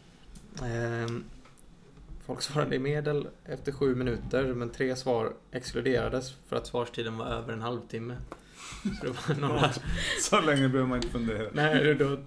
Eh, 0.62 1.06
Folk 2.24 2.42
svarade 2.42 2.76
i 2.76 2.78
medel 2.78 3.28
efter 3.44 3.72
sju 3.72 3.94
minuter, 3.94 4.54
men 4.54 4.70
tre 4.70 4.96
svar 4.96 5.32
exkluderades 5.50 6.32
för 6.46 6.56
att 6.56 6.66
svarstiden 6.66 7.16
var 7.18 7.26
över 7.26 7.52
en 7.52 7.62
halvtimme. 7.62 8.16
Så 9.00 9.04
det 9.06 9.10
var 9.28 9.48
några... 9.48 9.70
Så 10.20 10.40
länge 10.40 10.68
behöver 10.68 10.88
man 10.88 10.96
inte 10.96 11.08
fundera. 11.08 11.48
Nej, 11.52 11.94
då 11.94 12.18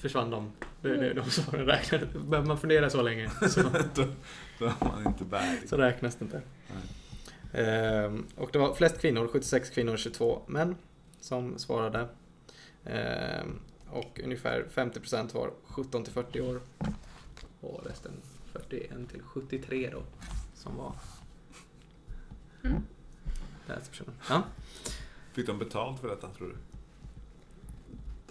försvann 0.00 0.30
de. 0.30 0.52
De, 0.82 0.88
de, 0.88 1.12
de 1.14 1.30
svaren 1.30 1.66
räknades. 1.66 2.08
Behöver 2.12 2.46
man 2.48 2.58
fundera 2.60 2.90
så 2.90 3.02
länge 3.02 3.30
så, 3.48 3.62
då, 3.94 4.04
då 4.58 4.64
är 4.64 4.74
man 4.80 5.06
inte 5.06 5.24
värdig. 5.24 5.68
så 5.68 5.76
räknas 5.76 6.16
det 6.16 6.24
inte. 6.24 6.42
Eh, 7.52 8.14
Och 8.36 8.48
det 8.52 8.58
var 8.58 8.74
flest 8.74 9.00
kvinnor, 9.00 9.28
76 9.28 9.70
kvinnor, 9.70 9.96
22 9.96 10.42
män 10.46 10.76
som 11.20 11.58
svarade. 11.58 12.08
Eh, 12.84 13.44
Och 13.90 14.20
ungefär 14.24 14.66
50% 14.74 15.34
var 15.34 15.50
17 15.64 16.04
till 16.04 16.12
40 16.12 16.40
år. 16.40 16.60
Och 17.60 17.80
resten 17.86 18.12
41 18.52 18.90
till 19.10 19.22
73 19.22 19.90
då. 19.92 20.02
Som 20.54 20.76
var 20.76 20.92
Mm. 22.64 22.82
läspersonen. 23.66 24.14
Ja. 24.28 24.42
Fick 25.34 25.46
de 25.46 25.58
betalt 25.58 26.00
för 26.00 26.08
detta 26.08 26.28
tror 26.28 26.48
du? 26.48 26.54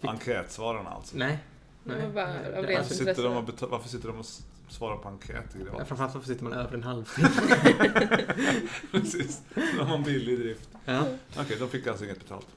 Fick- 0.02 0.10
Enkätsvararna 0.10 0.90
alltså. 0.90 1.18
Nej. 1.18 1.40
Det 1.84 1.94
Nej. 1.96 2.06
var 2.08 2.14
bara 2.14 2.26
Det- 2.28 2.58
av 2.58 2.64
det- 2.64 2.70
rent 2.70 2.80
Varför 2.82 2.96
sitter, 2.96 3.24
de 3.24 3.36
och 3.38 3.44
beta- 3.44 3.68
varför 3.68 3.90
sitter 3.90 4.08
de 4.08 4.20
och 4.20 4.26
svarar 4.70 4.98
på 4.98 5.10
enkäter? 5.10 5.60
Ja, 5.78 5.86
Framförallt 5.86 6.14
varför 6.14 6.28
sitter 6.28 6.44
man 6.44 6.54
över 6.54 6.74
en 6.74 6.84
halvtimme? 6.84 7.30
Precis. 8.92 9.42
De 9.56 9.80
har 9.88 9.96
en 9.98 10.04
billig 10.04 10.40
drift. 10.40 10.70
Ja. 10.86 11.06
Okej, 11.40 11.58
de 11.60 11.70
fick 11.70 11.88
alltså 11.88 12.06
inget 12.06 12.20
betalt. 12.20 12.48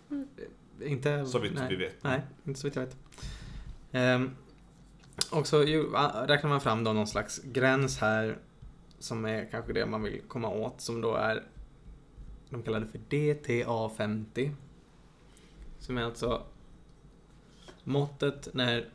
Inte... 0.82 1.26
Så 1.26 1.38
vitt 1.38 1.52
nej. 1.54 1.66
vi 1.70 1.76
vet. 1.76 2.02
Nej, 2.04 2.20
inte 2.44 2.60
så 2.60 2.66
vitt 2.66 2.76
jag 2.76 2.82
vet. 2.82 2.96
Ehm, 3.92 4.30
och 5.30 5.46
så 5.46 5.58
räknar 6.26 6.48
man 6.48 6.60
fram 6.60 6.84
då 6.84 6.92
någon 6.92 7.06
slags 7.06 7.40
gräns 7.44 7.98
här 7.98 8.38
som 8.98 9.24
är 9.24 9.48
kanske 9.50 9.72
det 9.72 9.86
man 9.86 10.02
vill 10.02 10.20
komma 10.28 10.48
åt 10.48 10.80
som 10.80 11.00
då 11.00 11.14
är 11.14 11.42
de 12.56 12.62
kallar 12.62 12.80
det 12.80 12.86
för 12.86 12.98
DTA50. 12.98 14.52
Som 15.78 15.98
är 15.98 16.02
alltså 16.02 16.42
måttet 17.84 18.48
när 18.54 18.88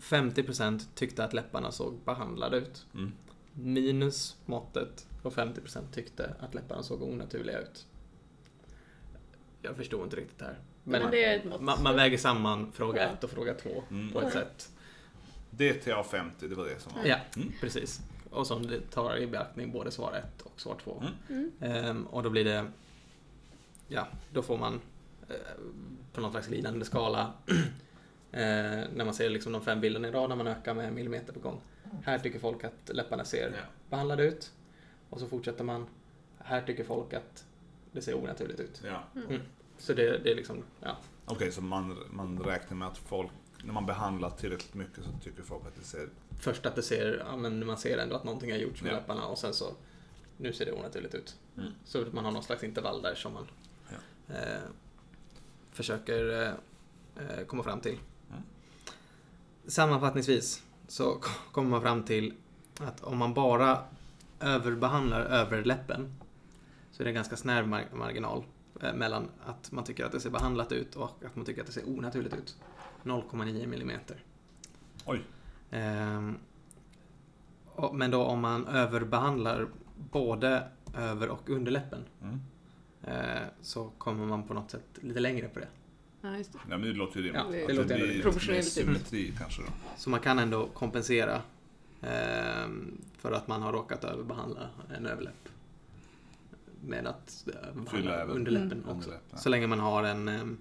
50% 0.00 0.80
tyckte 0.94 1.24
att 1.24 1.32
läpparna 1.32 1.72
såg 1.72 1.94
behandlade 2.04 2.56
ut. 2.56 2.86
Mm. 2.94 3.12
Minus 3.52 4.36
måttet 4.46 5.06
och 5.22 5.32
50% 5.34 5.80
tyckte 5.92 6.34
att 6.40 6.54
läpparna 6.54 6.82
såg 6.82 7.02
onaturliga 7.02 7.58
ut. 7.58 7.86
Jag 9.62 9.76
förstod 9.76 10.02
inte 10.04 10.16
riktigt 10.16 10.38
det 10.38 10.44
här. 10.44 10.58
Men 10.84 11.10
det 11.10 11.24
är 11.24 11.36
ett 11.38 11.44
mått. 11.44 11.60
Man, 11.60 11.82
man 11.82 11.96
väger 11.96 12.18
samman 12.18 12.72
fråga 12.72 13.02
Ja. 13.02 13.08
1 13.08 13.24
och 13.24 13.30
fråga 13.30 13.54
2 13.54 13.82
Mm. 13.90 14.12
på 14.12 14.20
ett 14.20 14.32
sätt. 14.32 14.70
DTA 15.50 16.04
50, 16.04 16.48
det 16.48 16.54
var 16.54 16.64
det 16.64 16.80
som 16.80 16.92
var. 16.94 17.04
Ja, 17.04 17.16
Mm. 17.36 17.52
precis. 17.60 18.00
Och 18.34 18.46
som 18.46 18.66
det 18.66 18.80
tar 18.90 19.16
i 19.16 19.26
beaktning 19.26 19.72
både 19.72 19.90
svar 19.90 20.12
1 20.12 20.42
och 20.42 20.60
svar 20.60 20.76
2. 20.84 21.02
Mm. 21.28 21.50
Mm. 21.60 21.84
Ehm, 21.86 22.06
och 22.06 22.22
då 22.22 22.30
blir 22.30 22.44
det... 22.44 22.66
Ja, 23.88 24.06
då 24.32 24.42
får 24.42 24.58
man 24.58 24.80
eh, 25.28 25.34
på 26.12 26.20
någon 26.20 26.30
slags 26.30 26.46
glidande 26.46 26.84
skala 26.84 27.32
eh, 28.32 28.40
när 28.94 29.04
man 29.04 29.14
ser 29.14 29.30
liksom 29.30 29.52
de 29.52 29.62
fem 29.62 29.80
bilderna 29.80 30.08
i 30.08 30.10
rad 30.10 30.28
när 30.28 30.36
man 30.36 30.46
ökar 30.46 30.74
med 30.74 30.92
millimeter 30.92 31.32
på 31.32 31.40
gång. 31.40 31.60
Här 32.04 32.18
tycker 32.18 32.38
folk 32.38 32.64
att 32.64 32.90
läpparna 32.94 33.24
ser 33.24 33.50
Ja. 33.50 33.64
behandlade 33.90 34.24
ut. 34.24 34.52
Och 35.10 35.20
så 35.20 35.26
fortsätter 35.26 35.64
man. 35.64 35.86
Här 36.38 36.62
tycker 36.62 36.84
folk 36.84 37.12
att 37.12 37.44
det 37.92 38.02
ser 38.02 38.14
onaturligt 38.14 38.60
ut. 38.60 38.82
Ja. 38.84 39.02
Så 39.78 39.92
det, 39.92 40.18
det 40.18 40.30
är 40.32 40.36
liksom, 40.36 40.62
ja. 40.80 40.96
Okej, 41.24 41.52
så 41.52 41.62
man, 41.62 41.98
man 42.10 42.38
räknar 42.38 42.76
med 42.76 42.88
att 42.88 42.98
folk, 42.98 43.30
när 43.64 43.72
man 43.72 43.86
behandlar 43.86 44.30
tillräckligt 44.30 44.74
mycket 44.74 45.04
så 45.04 45.10
tycker 45.24 45.42
folk 45.42 45.66
att 45.66 45.74
det 45.76 45.84
ser... 45.84 46.08
Först 46.40 46.66
att 46.66 46.74
det 46.76 46.82
ser, 46.82 47.24
ja 47.30 47.36
men 47.36 47.66
man 47.66 47.76
ser 47.78 47.98
ändå 47.98 48.16
att 48.16 48.24
någonting 48.24 48.50
har 48.50 48.58
gjorts 48.58 48.82
med 48.82 48.92
Ja. 48.92 48.96
läpparna 48.96 49.26
och 49.26 49.38
sen 49.38 49.54
så, 49.54 49.72
nu 50.36 50.52
ser 50.52 50.66
det 50.66 50.72
onaturligt 50.72 51.14
ut. 51.14 51.36
Mm. 51.56 51.72
Så 51.84 52.04
man 52.12 52.24
har 52.24 52.32
någon 52.32 52.42
slags 52.42 52.64
intervall 52.64 53.02
där 53.02 53.14
som 53.14 53.32
man 53.32 53.46
Ja. 53.90 54.34
eh, 54.34 54.60
försöker 55.72 56.42
eh, 56.42 56.48
eh, 57.24 57.44
komma 57.46 57.62
fram 57.62 57.80
till. 57.80 57.98
Mm. 58.30 58.42
Sammanfattningsvis 59.66 60.62
så 60.88 61.18
kommer 61.52 61.70
man 61.70 61.82
fram 61.82 62.02
till 62.04 62.34
att 62.80 63.00
om 63.04 63.18
man 63.18 63.34
bara 63.34 63.78
överbehandlar 64.40 65.20
överläppen 65.20 66.14
så 66.92 67.02
är 67.02 67.04
det 67.04 67.10
en 67.10 67.14
ganska 67.14 67.36
snäv 67.36 67.64
mar- 67.66 67.94
marginal 67.94 68.44
mellan 68.92 69.28
att 69.46 69.72
man 69.72 69.84
tycker 69.84 70.04
att 70.04 70.12
det 70.12 70.20
ser 70.20 70.30
behandlat 70.30 70.72
ut 70.72 70.96
och 70.96 71.24
att 71.26 71.36
man 71.36 71.44
tycker 71.44 71.60
att 71.60 71.66
det 71.66 71.72
ser 71.72 71.88
onaturligt 71.88 72.34
ut. 72.34 72.56
0,9 73.02 73.66
millimeter. 73.66 74.16
Oj. 75.06 75.20
Ehm, 75.70 76.38
och- 77.66 77.94
men 77.94 78.10
då 78.10 78.22
om 78.24 78.40
man 78.40 78.66
överbehandlar 78.66 79.66
både 80.10 80.68
över 80.98 81.28
och 81.28 81.50
underläppen 81.50 82.04
Mm. 82.22 82.40
eh, 83.02 83.42
så 83.62 83.90
kommer 83.98 84.26
man 84.26 84.42
på 84.42 84.54
något 84.54 84.70
sätt 84.70 84.84
lite 85.00 85.20
längre 85.20 85.48
på 85.48 85.60
det. 85.60 85.68
Ja, 86.20 86.36
just 86.36 86.52
det. 86.52 86.58
Ja, 86.70 86.76
men 86.78 86.82
det 86.82 86.92
låter 86.92 87.16
ju 87.20 87.22
rimligt. 87.26 87.42
Ja, 87.44 87.50
det 87.50 87.64
Att 87.64 87.74
låter 87.76 87.94
blir 87.98 88.22
proportionellt. 88.22 88.64
symmetri 88.68 89.32
kanske 89.38 89.62
då. 89.62 89.68
Så 89.96 90.10
man 90.10 90.20
kan 90.20 90.38
ändå 90.38 90.66
kompensera 90.66 91.42
ehm, 92.02 92.98
för 93.18 93.32
att 93.32 93.48
man 93.48 93.62
har 93.62 93.72
råkat 93.72 94.04
överbehandla 94.04 94.68
en 94.96 95.06
överläpp. 95.06 95.48
Med 96.86 97.06
att 97.06 97.44
Fylla 97.44 97.58
överbehandla 97.60 98.14
även 98.22 98.36
underläppen 98.36 98.72
Mm. 98.72 98.84
också. 98.84 98.94
underläpp, 99.08 99.22
ja. 99.30 99.36
Så 99.36 99.48
länge 99.48 99.66
man 99.66 99.80
har 99.80 100.04
en, 100.04 100.28
ehm, 100.28 100.58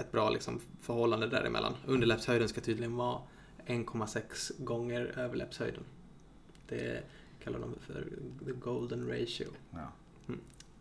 ett 0.00 0.12
bra 0.12 0.30
liksom, 0.30 0.60
förhållande 0.80 1.26
däremellan. 1.26 1.74
Underläppshöjden 1.86 2.48
ska 2.48 2.60
tydligen 2.60 2.96
vara 2.96 3.18
1,6 3.66 4.52
gånger 4.58 5.12
överläppshöjden. 5.18 5.82
Det 6.68 7.02
kallar 7.44 7.58
de 7.58 7.74
för 7.86 8.06
the 8.44 8.52
golden 8.52 9.08
ratio. 9.08 9.46
Ja. 9.70 9.92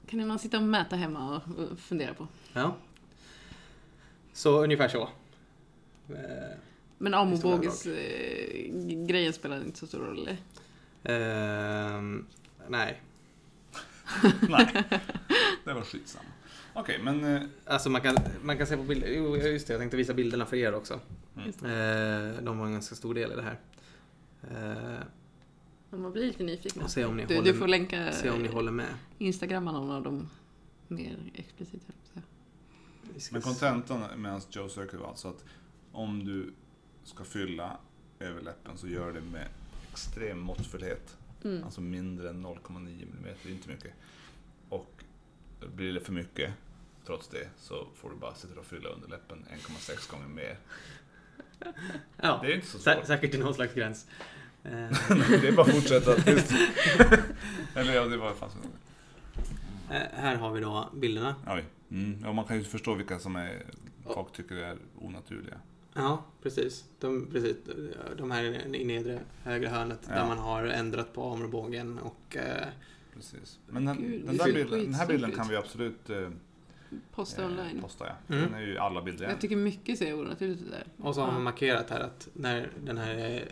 Kan 0.07 0.27
man 0.27 0.39
sitta 0.39 0.57
och 0.57 0.63
mäta 0.63 0.95
hemma 0.95 1.35
och 1.35 1.59
och 1.71 1.79
fundera 1.79 2.13
på? 2.13 2.27
Ja. 2.53 2.75
Så 4.33 4.63
ungefär 4.63 4.87
så. 4.87 5.01
Eh, 6.09 6.57
Men 6.97 7.13
armbåges 7.13 7.85
eh, 7.85 9.05
grejen 9.07 9.33
spelar 9.33 9.57
inte 9.61 9.79
så 9.79 9.87
stor 9.87 9.99
roll 9.99 10.19
eller? 10.27 10.37
Ehm, 11.03 12.25
nej. 12.69 13.01
Nej, 14.49 14.83
det 15.65 15.73
var 15.73 15.81
skitsamma. 15.81 16.25
Okej, 16.73 16.99
men 17.03 17.35
eh, 17.35 17.41
Alltså 17.65 17.89
man 17.89 18.01
kan, 18.01 18.17
man 18.41 18.57
kan 18.57 18.67
se 18.67 18.77
på 18.77 18.83
bilder. 18.83 19.07
Jo, 19.07 19.37
just 19.37 19.67
det. 19.67 19.73
Jag 19.73 19.79
tänkte 19.81 19.97
visa 19.97 20.13
bilderna 20.13 20.45
för 20.45 20.57
er 20.57 20.73
också. 20.73 20.99
Mm. 21.35 21.47
Eh, 21.49 22.43
de 22.43 22.57
var 22.57 22.65
en 22.65 22.71
ganska 22.73 22.95
stor 22.95 23.13
del 23.13 23.31
i 23.31 23.35
det 23.35 23.41
här. 23.41 23.59
Eh, 24.51 24.99
Man 25.99 26.11
blir 26.11 26.25
lite 26.25 26.43
nyfiken. 26.43 26.81
och 26.83 26.89
se 26.91 27.05
om 27.05 27.17
ni, 27.17 27.25
Du, 27.25 27.35
håller, 27.35 27.53
du 27.53 27.59
får 27.59 27.67
länka 27.67 28.11
se 28.11 28.29
om 28.29 28.41
ni 28.43 28.47
håller 28.47 28.71
med. 28.71 28.93
Instagramma 29.17 29.71
någon 29.71 29.91
av 29.91 30.03
dem 30.03 30.29
mer 30.87 31.17
explicit. 31.33 31.81
Men 33.31 33.41
kontentan 33.41 34.21
med 34.21 34.31
hans 34.31 34.47
Joe 34.51 34.69
Circle 34.69 34.99
var 34.99 35.07
alltså 35.07 35.27
att 35.27 35.45
om 35.91 36.25
du 36.25 36.53
ska 37.03 37.23
fylla 37.23 37.77
överläppen 38.19 38.77
så 38.77 38.87
gör 38.87 39.13
det 39.13 39.21
med 39.21 39.47
extrem 39.91 40.39
måttfullhet. 40.39 41.17
Mm. 41.43 41.63
Alltså 41.63 41.81
mindre 41.81 42.29
än 42.29 42.45
0,9 42.45 42.77
mm, 42.77 43.23
det 43.43 43.49
är 43.49 43.53
inte 43.53 43.69
mycket. 43.69 43.93
Och 44.69 45.03
blir 45.75 45.93
det 45.93 45.99
för 45.99 46.13
mycket, 46.13 46.53
trots 47.05 47.27
det, 47.27 47.49
så 47.57 47.87
får 47.95 48.09
du 48.09 48.15
bara 48.15 48.35
sitta 48.35 48.59
och 48.59 48.65
fylla 48.65 48.89
underläppen 48.89 49.45
1,6 49.67 50.11
gånger 50.11 50.27
mer. 50.27 50.57
Ja, 52.21 52.39
Det 52.43 52.51
är 52.51 52.55
inte 52.55 52.67
så 52.67 52.79
svårt. 52.79 53.05
säkert 53.05 53.35
i 53.35 53.37
någon 53.37 53.53
slags 53.53 53.73
gräns. 53.73 54.07
Det 54.63 55.47
är 55.47 55.51
bara 55.55 55.65
att 55.65 55.71
fortsätta 55.75 56.15
tills... 56.15 56.51
Eller 57.75 57.93
ja, 57.93 58.05
det 58.05 58.17
var 58.17 58.33
fan 58.33 58.49
så. 58.49 58.57
eh, 59.93 60.01
här 60.13 60.35
har 60.35 60.51
vi 60.51 60.61
då 60.61 60.89
bilderna. 60.93 61.35
Oj. 61.47 61.63
Mm. 61.91 62.19
Ja, 62.23 62.33
man 62.33 62.45
kan 62.45 62.57
ju 62.57 62.63
förstå 62.63 62.93
vilka 62.93 63.19
som 63.19 63.35
är, 63.35 63.65
folk 64.13 64.33
tycker 64.33 64.55
är 64.55 64.77
onaturliga. 64.99 65.57
Ja, 65.93 66.23
precis. 66.43 66.85
De, 66.99 67.27
precis. 67.31 67.55
de 68.17 68.31
här 68.31 68.75
i 68.75 68.85
nedre 68.85 69.19
högra 69.43 69.69
hörnet 69.69 69.99
Ja. 70.07 70.13
där 70.15 70.25
man 70.27 70.37
har 70.37 70.63
ändrat 70.63 71.13
på 71.13 71.33
armbågen 71.33 71.99
och 71.99 72.35
eh, 72.37 72.67
Precis. 73.13 73.59
Men 73.67 73.85
den, 73.85 73.97
Gud, 74.01 74.25
den, 74.25 74.37
där 74.37 74.45
bilden, 74.53 74.79
den 74.83 74.93
här 74.93 75.07
bilden 75.07 75.31
kan 75.31 75.45
ut. 75.45 75.51
vi 75.51 75.55
absolut 75.55 76.09
eh, 76.09 76.29
Posta 77.15 77.41
eh, 77.41 77.47
online. 77.47 77.81
posta. 77.81 78.05
Ja. 78.27 78.35
Mm. 78.35 78.45
Den 78.51 78.59
är 78.61 78.65
ju 78.67 78.77
alla 78.77 79.01
bilder. 79.01 79.29
Jag 79.29 79.41
tycker 79.41 79.55
mycket 79.55 79.97
ser 79.97 80.13
onaturligt 80.19 80.61
ut 80.61 80.71
där. 80.71 80.83
Och 81.07 81.15
så 81.15 81.21
har 81.21 81.31
man 81.31 81.43
markerat 81.43 81.89
här 81.89 81.99
att 81.99 82.27
när 82.33 82.69
den 82.85 82.97
här 82.97 83.13
är- 83.15 83.49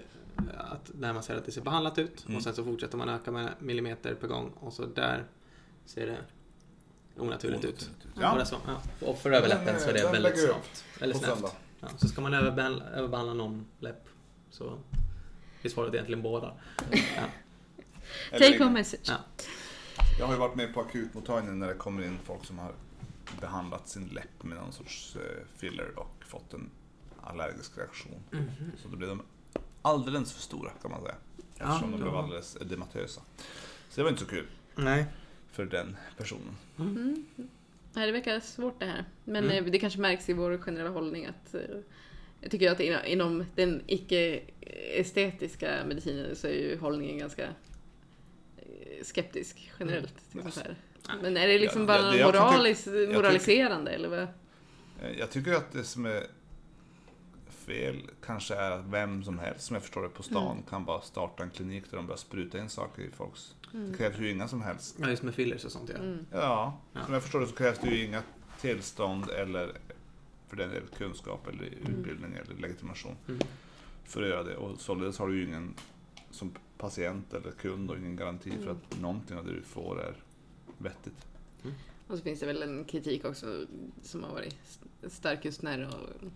att 0.57 0.91
när 0.99 1.13
man 1.13 1.23
ser 1.23 1.35
att 1.35 1.45
det 1.45 1.51
ser 1.51 1.61
behandlat 1.61 1.97
ut 1.97 2.23
Mm. 2.25 2.37
och 2.37 2.43
sen 2.43 2.53
så 2.55 2.63
fortsätter 2.63 2.97
man 2.97 3.09
öka 3.09 3.31
med 3.31 3.49
millimeter 3.59 4.13
per 4.15 4.27
gång 4.27 4.49
och 4.59 4.73
så 4.73 4.85
där 4.85 5.23
ser 5.85 6.07
det 6.07 6.17
onaturligt 7.17 7.65
ut. 7.65 7.89
Ja. 8.15 8.21
Bara 8.21 8.45
så, 8.45 8.55
ja. 8.67 9.07
Och 9.07 9.17
för 9.17 9.31
överläppen 9.31 9.79
så 9.79 9.89
är 9.89 9.93
det 9.93 10.01
den 10.01 10.11
väldigt 10.11 10.39
snabbt. 10.45 10.85
Eller 11.01 11.13
på 11.13 11.19
snabbt. 11.19 11.55
Ja, 11.79 11.87
så 11.97 12.07
ska 12.07 12.21
man 12.21 12.33
överbehandla, 12.33 12.85
överbehandla 12.85 13.33
någon 13.33 13.65
läpp 13.79 14.09
så 14.49 14.79
är 15.61 15.69
svaret 15.69 15.93
egentligen 15.93 16.21
båda. 16.21 16.53
Ja. 16.91 17.23
Take 18.31 18.63
home 18.63 18.71
message. 18.71 19.09
Ja. 19.09 19.17
Jag 20.19 20.25
har 20.25 20.33
ju 20.33 20.39
varit 20.39 20.55
med 20.55 20.73
på 20.73 20.81
akutmottagningen 20.81 21.59
när 21.59 21.67
det 21.67 21.73
kommer 21.73 22.03
in 22.03 22.17
folk 22.23 22.45
som 22.45 22.59
har 22.59 22.71
behandlat 23.41 23.89
sin 23.89 24.07
läpp 24.07 24.43
med 24.43 24.57
någon 24.57 24.71
sorts 24.71 25.15
eh, 25.15 25.45
filler 25.57 25.99
och 25.99 26.23
fått 26.25 26.53
en 26.53 26.69
allergisk 27.21 27.77
reaktion. 27.77 28.19
Mhm. 28.31 28.71
Så 28.77 28.87
då 28.87 28.97
blev 28.97 29.09
de 29.09 29.21
alldeles 29.81 30.33
för 30.33 30.41
stora 30.41 30.71
kan 30.81 30.91
man 30.91 31.01
säga. 31.01 31.15
Eftersom 31.57 31.91
de 31.91 31.97
ja. 31.97 32.03
blev 32.03 32.15
alldeles 32.15 32.57
edematösa. 32.61 33.21
Så 33.89 33.95
det 33.95 34.03
var 34.03 34.09
inte 34.09 34.23
så 34.23 34.29
kul 34.29 34.47
Nej. 34.75 35.05
för 35.51 35.65
den 35.65 35.97
personen. 36.17 36.57
Mm. 36.79 37.25
Nej, 37.93 38.05
det 38.05 38.11
verkar 38.11 38.39
svårt 38.39 38.79
det 38.79 38.85
här. 38.85 39.05
Men 39.23 39.43
Mm. 39.45 39.65
eh, 39.65 39.71
det 39.71 39.79
kanske 39.79 39.99
märks 39.99 40.29
i 40.29 40.33
vår 40.33 40.57
generella 40.57 40.89
hållning 40.89 41.25
att 41.25 41.53
eh, 41.53 41.61
jag 42.41 42.51
tycker 42.51 42.71
att 42.71 42.79
inom- 42.79 43.05
inom 43.05 43.45
den 43.55 43.81
icke-estetiska 43.87 45.85
medicinen 45.87 46.35
så 46.35 46.47
är 46.47 46.51
ju 46.51 46.77
hållningen 46.77 47.17
ganska 47.17 47.43
eh, 48.57 49.03
skeptisk 49.03 49.71
generellt. 49.79 50.33
Mm. 50.33 50.45
här. 50.55 50.75
Men 51.21 51.37
är 51.37 51.47
det 51.47 51.59
liksom 51.59 51.81
Ja, 51.81 51.87
bara 51.87 52.11
det 52.11 52.25
moralis, 52.25 52.87
tyck- 52.87 53.13
moraliserande 53.13 53.91
eller 53.91 54.09
vad? 54.09 54.27
Jag 55.17 55.31
tycker 55.31 55.53
att 55.53 55.71
det 55.71 55.83
som 55.83 56.05
är 56.05 56.23
fel 57.49 58.01
kanske 58.25 58.55
är 58.55 58.71
att 58.71 58.85
vem 58.85 59.23
som 59.23 59.39
helst, 59.39 59.61
som 59.65 59.73
jag 59.73 59.83
förstår 59.83 60.03
det, 60.03 60.09
på 60.09 60.23
stan 60.23 60.51
Mm. 60.51 60.63
kan 60.69 60.85
bara 60.85 61.01
starta 61.01 61.43
en 61.43 61.49
klinik 61.49 61.83
där 61.89 61.97
de 61.97 62.05
börjar 62.07 62.17
spruta 62.17 62.59
in 62.59 62.69
saker 62.69 63.01
i 63.03 63.11
folks... 63.11 63.55
Mm. 63.73 63.93
Krävs 63.93 64.19
ju 64.19 64.31
inga 64.31 64.47
som 64.47 64.61
helst... 64.61 64.95
Ja, 64.99 65.09
just 65.09 65.23
med 65.23 65.33
fillers 65.35 65.65
och 65.65 65.71
sånt 65.71 65.89
ja. 65.93 65.97
Mm. 65.99 66.25
Ja, 66.31 66.79
Ja. 66.93 67.05
som 67.05 67.13
jag 67.13 67.23
förstår 67.23 67.39
det 67.39 67.47
så 67.47 67.55
krävs 67.55 67.79
det 67.79 67.89
ju 67.89 68.05
inga 68.05 68.23
tillstånd 68.59 69.29
eller 69.29 69.77
för 70.47 70.57
den 70.57 70.69
del 70.69 70.83
kunskap 70.97 71.47
eller 71.47 71.63
Mm. 71.67 71.99
utbildning 71.99 72.33
eller 72.33 72.55
legitimation 72.61 73.15
Mm. 73.27 73.39
för 74.03 74.21
att 74.23 74.29
göra 74.29 74.43
det. 74.43 74.55
Och 74.57 74.79
således 74.79 75.17
har 75.19 75.27
du 75.27 75.37
ju 75.39 75.45
ingen 75.47 75.73
som 76.31 76.51
patient 76.77 77.33
eller 77.33 77.51
kund 77.51 77.91
och 77.91 77.97
ingen 77.97 78.15
garanti 78.15 78.51
för 78.51 78.61
Mm. 78.63 78.77
att 78.77 78.99
någonting 79.01 79.37
av 79.37 79.45
det 79.45 79.53
du 79.53 79.61
får 79.61 80.01
är 80.01 80.13
vettigt. 80.77 81.25
Och 82.07 82.17
så 82.17 82.23
finns 82.23 82.39
det 82.39 82.45
väl 82.45 82.63
en 82.63 82.85
kritik 82.85 83.25
också 83.25 83.65
som 84.03 84.23
har 84.23 84.31
varit 84.33 84.55
st- 84.63 85.09
stark 85.09 85.45
just 85.45 85.61
när 85.61 85.87
och, 85.87 86.29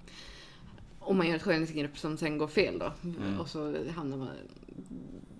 om 0.99 1.17
man 1.17 1.27
gör 1.27 1.35
ett 1.35 1.41
skönhetsingrepp 1.43 1.97
som 1.97 2.17
sen 2.17 2.37
går 2.37 2.47
fel 2.47 2.79
då. 2.79 2.93
Mm. 3.03 3.39
Och 3.39 3.49
så 3.49 3.89
hamnar 3.89 4.17
man 4.17 4.29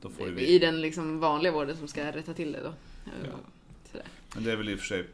Då 0.04 0.10
får 0.10 0.28
ju 0.28 0.32
i 0.34 0.36
vi. 0.36 0.60
den 0.60 0.82
liksom 0.82 1.20
vanliga 1.20 1.51
vården 1.54 1.78
som 1.78 1.88
ska 1.88 2.12
rätta 2.12 2.34
till 2.34 2.51
det 2.51 2.60
då. 2.64 2.74
Ja. 3.06 3.38
Sådär. 3.91 4.08
Men 4.36 4.43
det 4.43 4.51
är 4.51 4.56
väl 4.56 4.70
i 4.70 4.76
och 4.76 4.80
för 4.80 4.86
sig 4.86 5.08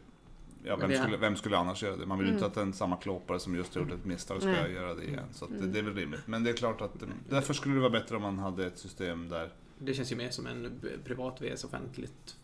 Ja, 0.64 0.76
vem, 0.76 0.94
skulle, 0.94 1.18
vem 1.18 1.36
skulle 1.36 1.58
annars 1.58 1.84
göra 1.84 1.96
det? 1.96 2.06
Man 2.06 2.18
vill 2.18 2.28
ju 2.28 2.32
Mm. 2.34 2.44
inte 2.46 2.60
att 2.60 2.66
en 2.68 2.74
samma 2.74 2.98
klåpare 2.98 3.40
som 3.40 3.56
just 3.56 3.76
gjort 3.76 3.92
ett 3.92 4.06
misstag 4.06 4.42
ska 4.42 4.52
Nej. 4.52 4.72
göra 4.74 4.94
det 4.94 5.04
igen. 5.04 5.26
Så 5.34 5.46
att 5.46 5.52
det, 5.52 5.58
Mm. 5.58 5.72
det 5.72 5.80
är 5.80 5.84
väl 5.84 5.96
rimligt. 5.96 6.28
Men 6.28 6.44
det 6.44 6.50
är 6.50 6.54
klart 6.54 6.82
att 6.82 7.02
mm, 7.02 7.16
därför 7.30 7.54
skulle 7.54 7.74
det 7.76 7.80
vara 7.82 7.90
bättre 7.90 8.16
om 8.16 8.22
man 8.22 8.40
hade 8.40 8.66
ett 8.66 8.78
system 8.78 9.30
där 9.30 9.50
Det 9.80 9.94
känns 9.94 10.12
ju 10.12 10.16
mer 10.16 10.30
som 10.30 10.48
en 10.48 10.80
privat 11.06 11.42
vs 11.42 11.64
offentligt 11.64 12.36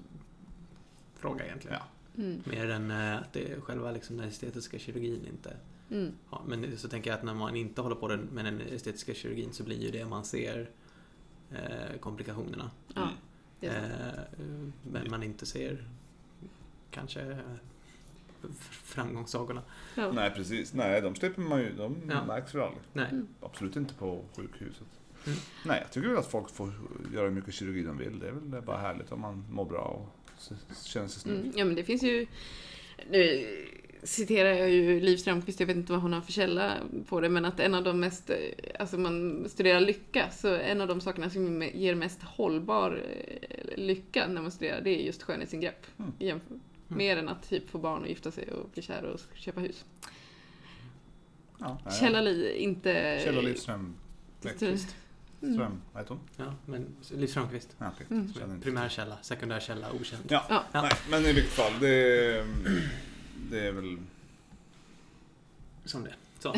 fråga 1.20 1.46
egentligen. 1.46 1.78
Ja. 1.80 2.24
Mm. 2.24 2.42
Mer 2.46 2.70
än 2.70 2.92
eh, 2.92 3.16
att 3.18 3.34
det 3.34 3.52
är 3.52 3.60
själva 3.62 3.92
liksom, 3.92 4.18
den 4.18 4.28
estetiska 4.28 4.80
kirurgin 4.80 5.26
inte 5.30 5.58
Mm. 5.92 6.12
Ja, 6.32 6.42
men 6.48 6.78
så 6.78 6.88
tänker 6.88 7.10
jag 7.10 7.18
att 7.18 7.24
när 7.24 7.34
man 7.34 7.56
inte 7.56 7.82
håller 7.82 7.96
på 7.96 8.08
den, 8.08 8.20
med 8.34 8.46
den 8.46 8.62
estetiska 8.62 9.14
kirurgin 9.14 9.54
så 9.54 9.64
blir 9.64 9.78
ju 9.84 9.92
det 9.92 10.06
man 10.06 10.26
ser 10.26 10.70
eh, 11.56 12.00
komplikationerna. 12.00 12.72
Ja, 12.96 13.10
Mm. 13.62 13.76
Eh, 13.76 14.20
men 14.92 15.10
man 15.10 15.24
inte 15.24 15.46
ser 15.46 15.88
kanske 16.92 17.22
eh, 17.22 17.38
framgångssagorna. 18.84 19.62
Ja. 19.96 20.12
Nej 20.12 20.32
precis, 20.32 20.74
nej 20.74 21.02
de 21.02 21.16
slipper 21.16 21.42
man 21.42 21.60
ju, 21.62 21.74
de 21.74 22.02
Ja. 22.10 22.26
märks 22.26 22.56
väl 22.56 22.62
aldrig. 22.62 22.84
Nej. 22.94 23.08
Mm. 23.12 23.28
Absolut 23.42 23.76
inte 23.76 23.94
på 23.94 24.24
sjukhuset. 24.36 24.88
Mm. 25.28 25.38
Nej, 25.66 25.80
jag 25.82 25.92
tycker 25.92 26.08
väl 26.10 26.18
att 26.18 26.32
folk 26.32 26.50
får 26.50 26.72
göra 27.14 27.24
hur 27.24 27.32
mycket 27.32 27.54
kirurgi 27.54 27.84
de 27.84 27.98
vill. 27.98 28.20
Det 28.20 28.28
är 28.28 28.32
väl 28.32 28.62
bara 28.62 28.78
härligt 28.78 29.12
om 29.12 29.22
man 29.22 29.46
mår 29.52 29.66
bra 29.66 29.80
och 29.82 30.10
känner 30.86 31.08
sig 31.08 31.22
snygg. 31.22 31.40
Mm. 31.40 31.52
Ja 31.56 31.66
men 31.66 31.76
det 31.76 31.84
finns 31.84 32.04
ju, 32.04 32.28
nu 33.10 33.48
citerar 34.06 34.54
jag 34.54 34.70
ju 34.70 35.00
Liv 35.00 35.18
Strömquist, 35.18 35.60
jag 35.60 35.68
vet 35.68 35.76
inte 35.76 35.92
vad 35.92 36.02
hon 36.02 36.14
har 36.14 36.22
för 36.22 36.32
källa 36.32 36.78
på 37.08 37.22
det, 37.22 37.30
men 37.30 37.46
att 37.46 37.60
en 37.60 37.74
av 37.76 37.84
de 37.84 38.00
mest, 38.00 38.30
eh, 38.30 38.38
alltså 38.80 38.98
man 38.98 39.46
studerar 39.50 39.80
lycka, 39.80 40.30
så 40.32 40.56
en 40.56 40.82
av 40.82 40.88
de 40.88 41.02
sakerna 41.02 41.30
som 41.30 41.62
ger 41.74 41.96
mest 41.96 42.24
hållbar 42.24 43.04
eh, 43.42 43.78
lycka 43.78 44.28
när 44.28 44.42
man 44.42 44.52
studerar, 44.52 44.82
det 44.82 44.90
är 44.90 45.06
just 45.06 45.24
skönhetsingrepp. 45.24 45.86
Mm. 46.00 46.12
Jämför, 46.20 46.60
Mer 46.88 47.18
än 47.18 47.30
att 47.30 47.50
typ 47.50 47.70
få 47.70 47.78
barn 47.78 48.02
och 48.02 48.08
gifta 48.08 48.32
sig 48.32 48.52
och 48.52 48.70
bli 48.70 48.82
kär 48.82 49.04
och 49.04 49.20
köpa 49.34 49.62
hus. 49.62 49.86
Ja. 51.58 51.80
Källa 52.00 52.22
Li, 52.22 52.58
inte... 52.58 53.22
Källa 53.24 53.42
Livström. 53.42 53.96
Bäckqvist. 54.42 54.96
Mm. 55.42 55.54
Ström, 55.54 55.82
vad 55.94 56.04
heter 56.04 56.16
hon? 56.16 56.24
Ja, 56.38 56.54
men 56.66 56.96
Liv 57.12 57.28
Strömquist. 57.28 57.76
Ja, 57.78 57.92
okej. 57.96 58.08
Mm. 58.10 58.62
Primärkälla, 58.62 59.18
sekundärkälla, 59.22 59.92
okänd. 59.92 60.24
Ja, 60.28 60.46
Ja. 60.50 60.64
Ja. 60.72 60.82
Nej, 60.82 60.92
men 61.10 61.26
i 61.26 61.34
vilket 61.34 61.52
fall. 61.52 61.74
Det, 61.80 62.46
det 63.52 63.68
är 63.68 63.72
väl... 63.72 63.98
Som 65.86 66.04
det. 66.04 66.14
Så. 66.40 66.54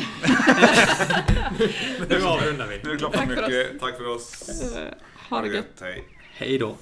nu 2.08 2.22
avrundar 2.24 2.66
vi. 2.66 2.80
Nu 2.84 2.92
är 2.92 2.96
klockan 2.96 3.26
Tack 3.26 3.36
för 3.36 3.42
mycket. 3.42 3.80
Tack 3.80 3.96
för 3.96 4.06
oss. 4.08 4.48
Eh, 4.76 4.92
Ha 5.30 5.42
det 5.42 5.48
gött. 5.48 5.66
Hej. 5.80 6.04
Hej 6.32 6.58
då. 6.58 6.76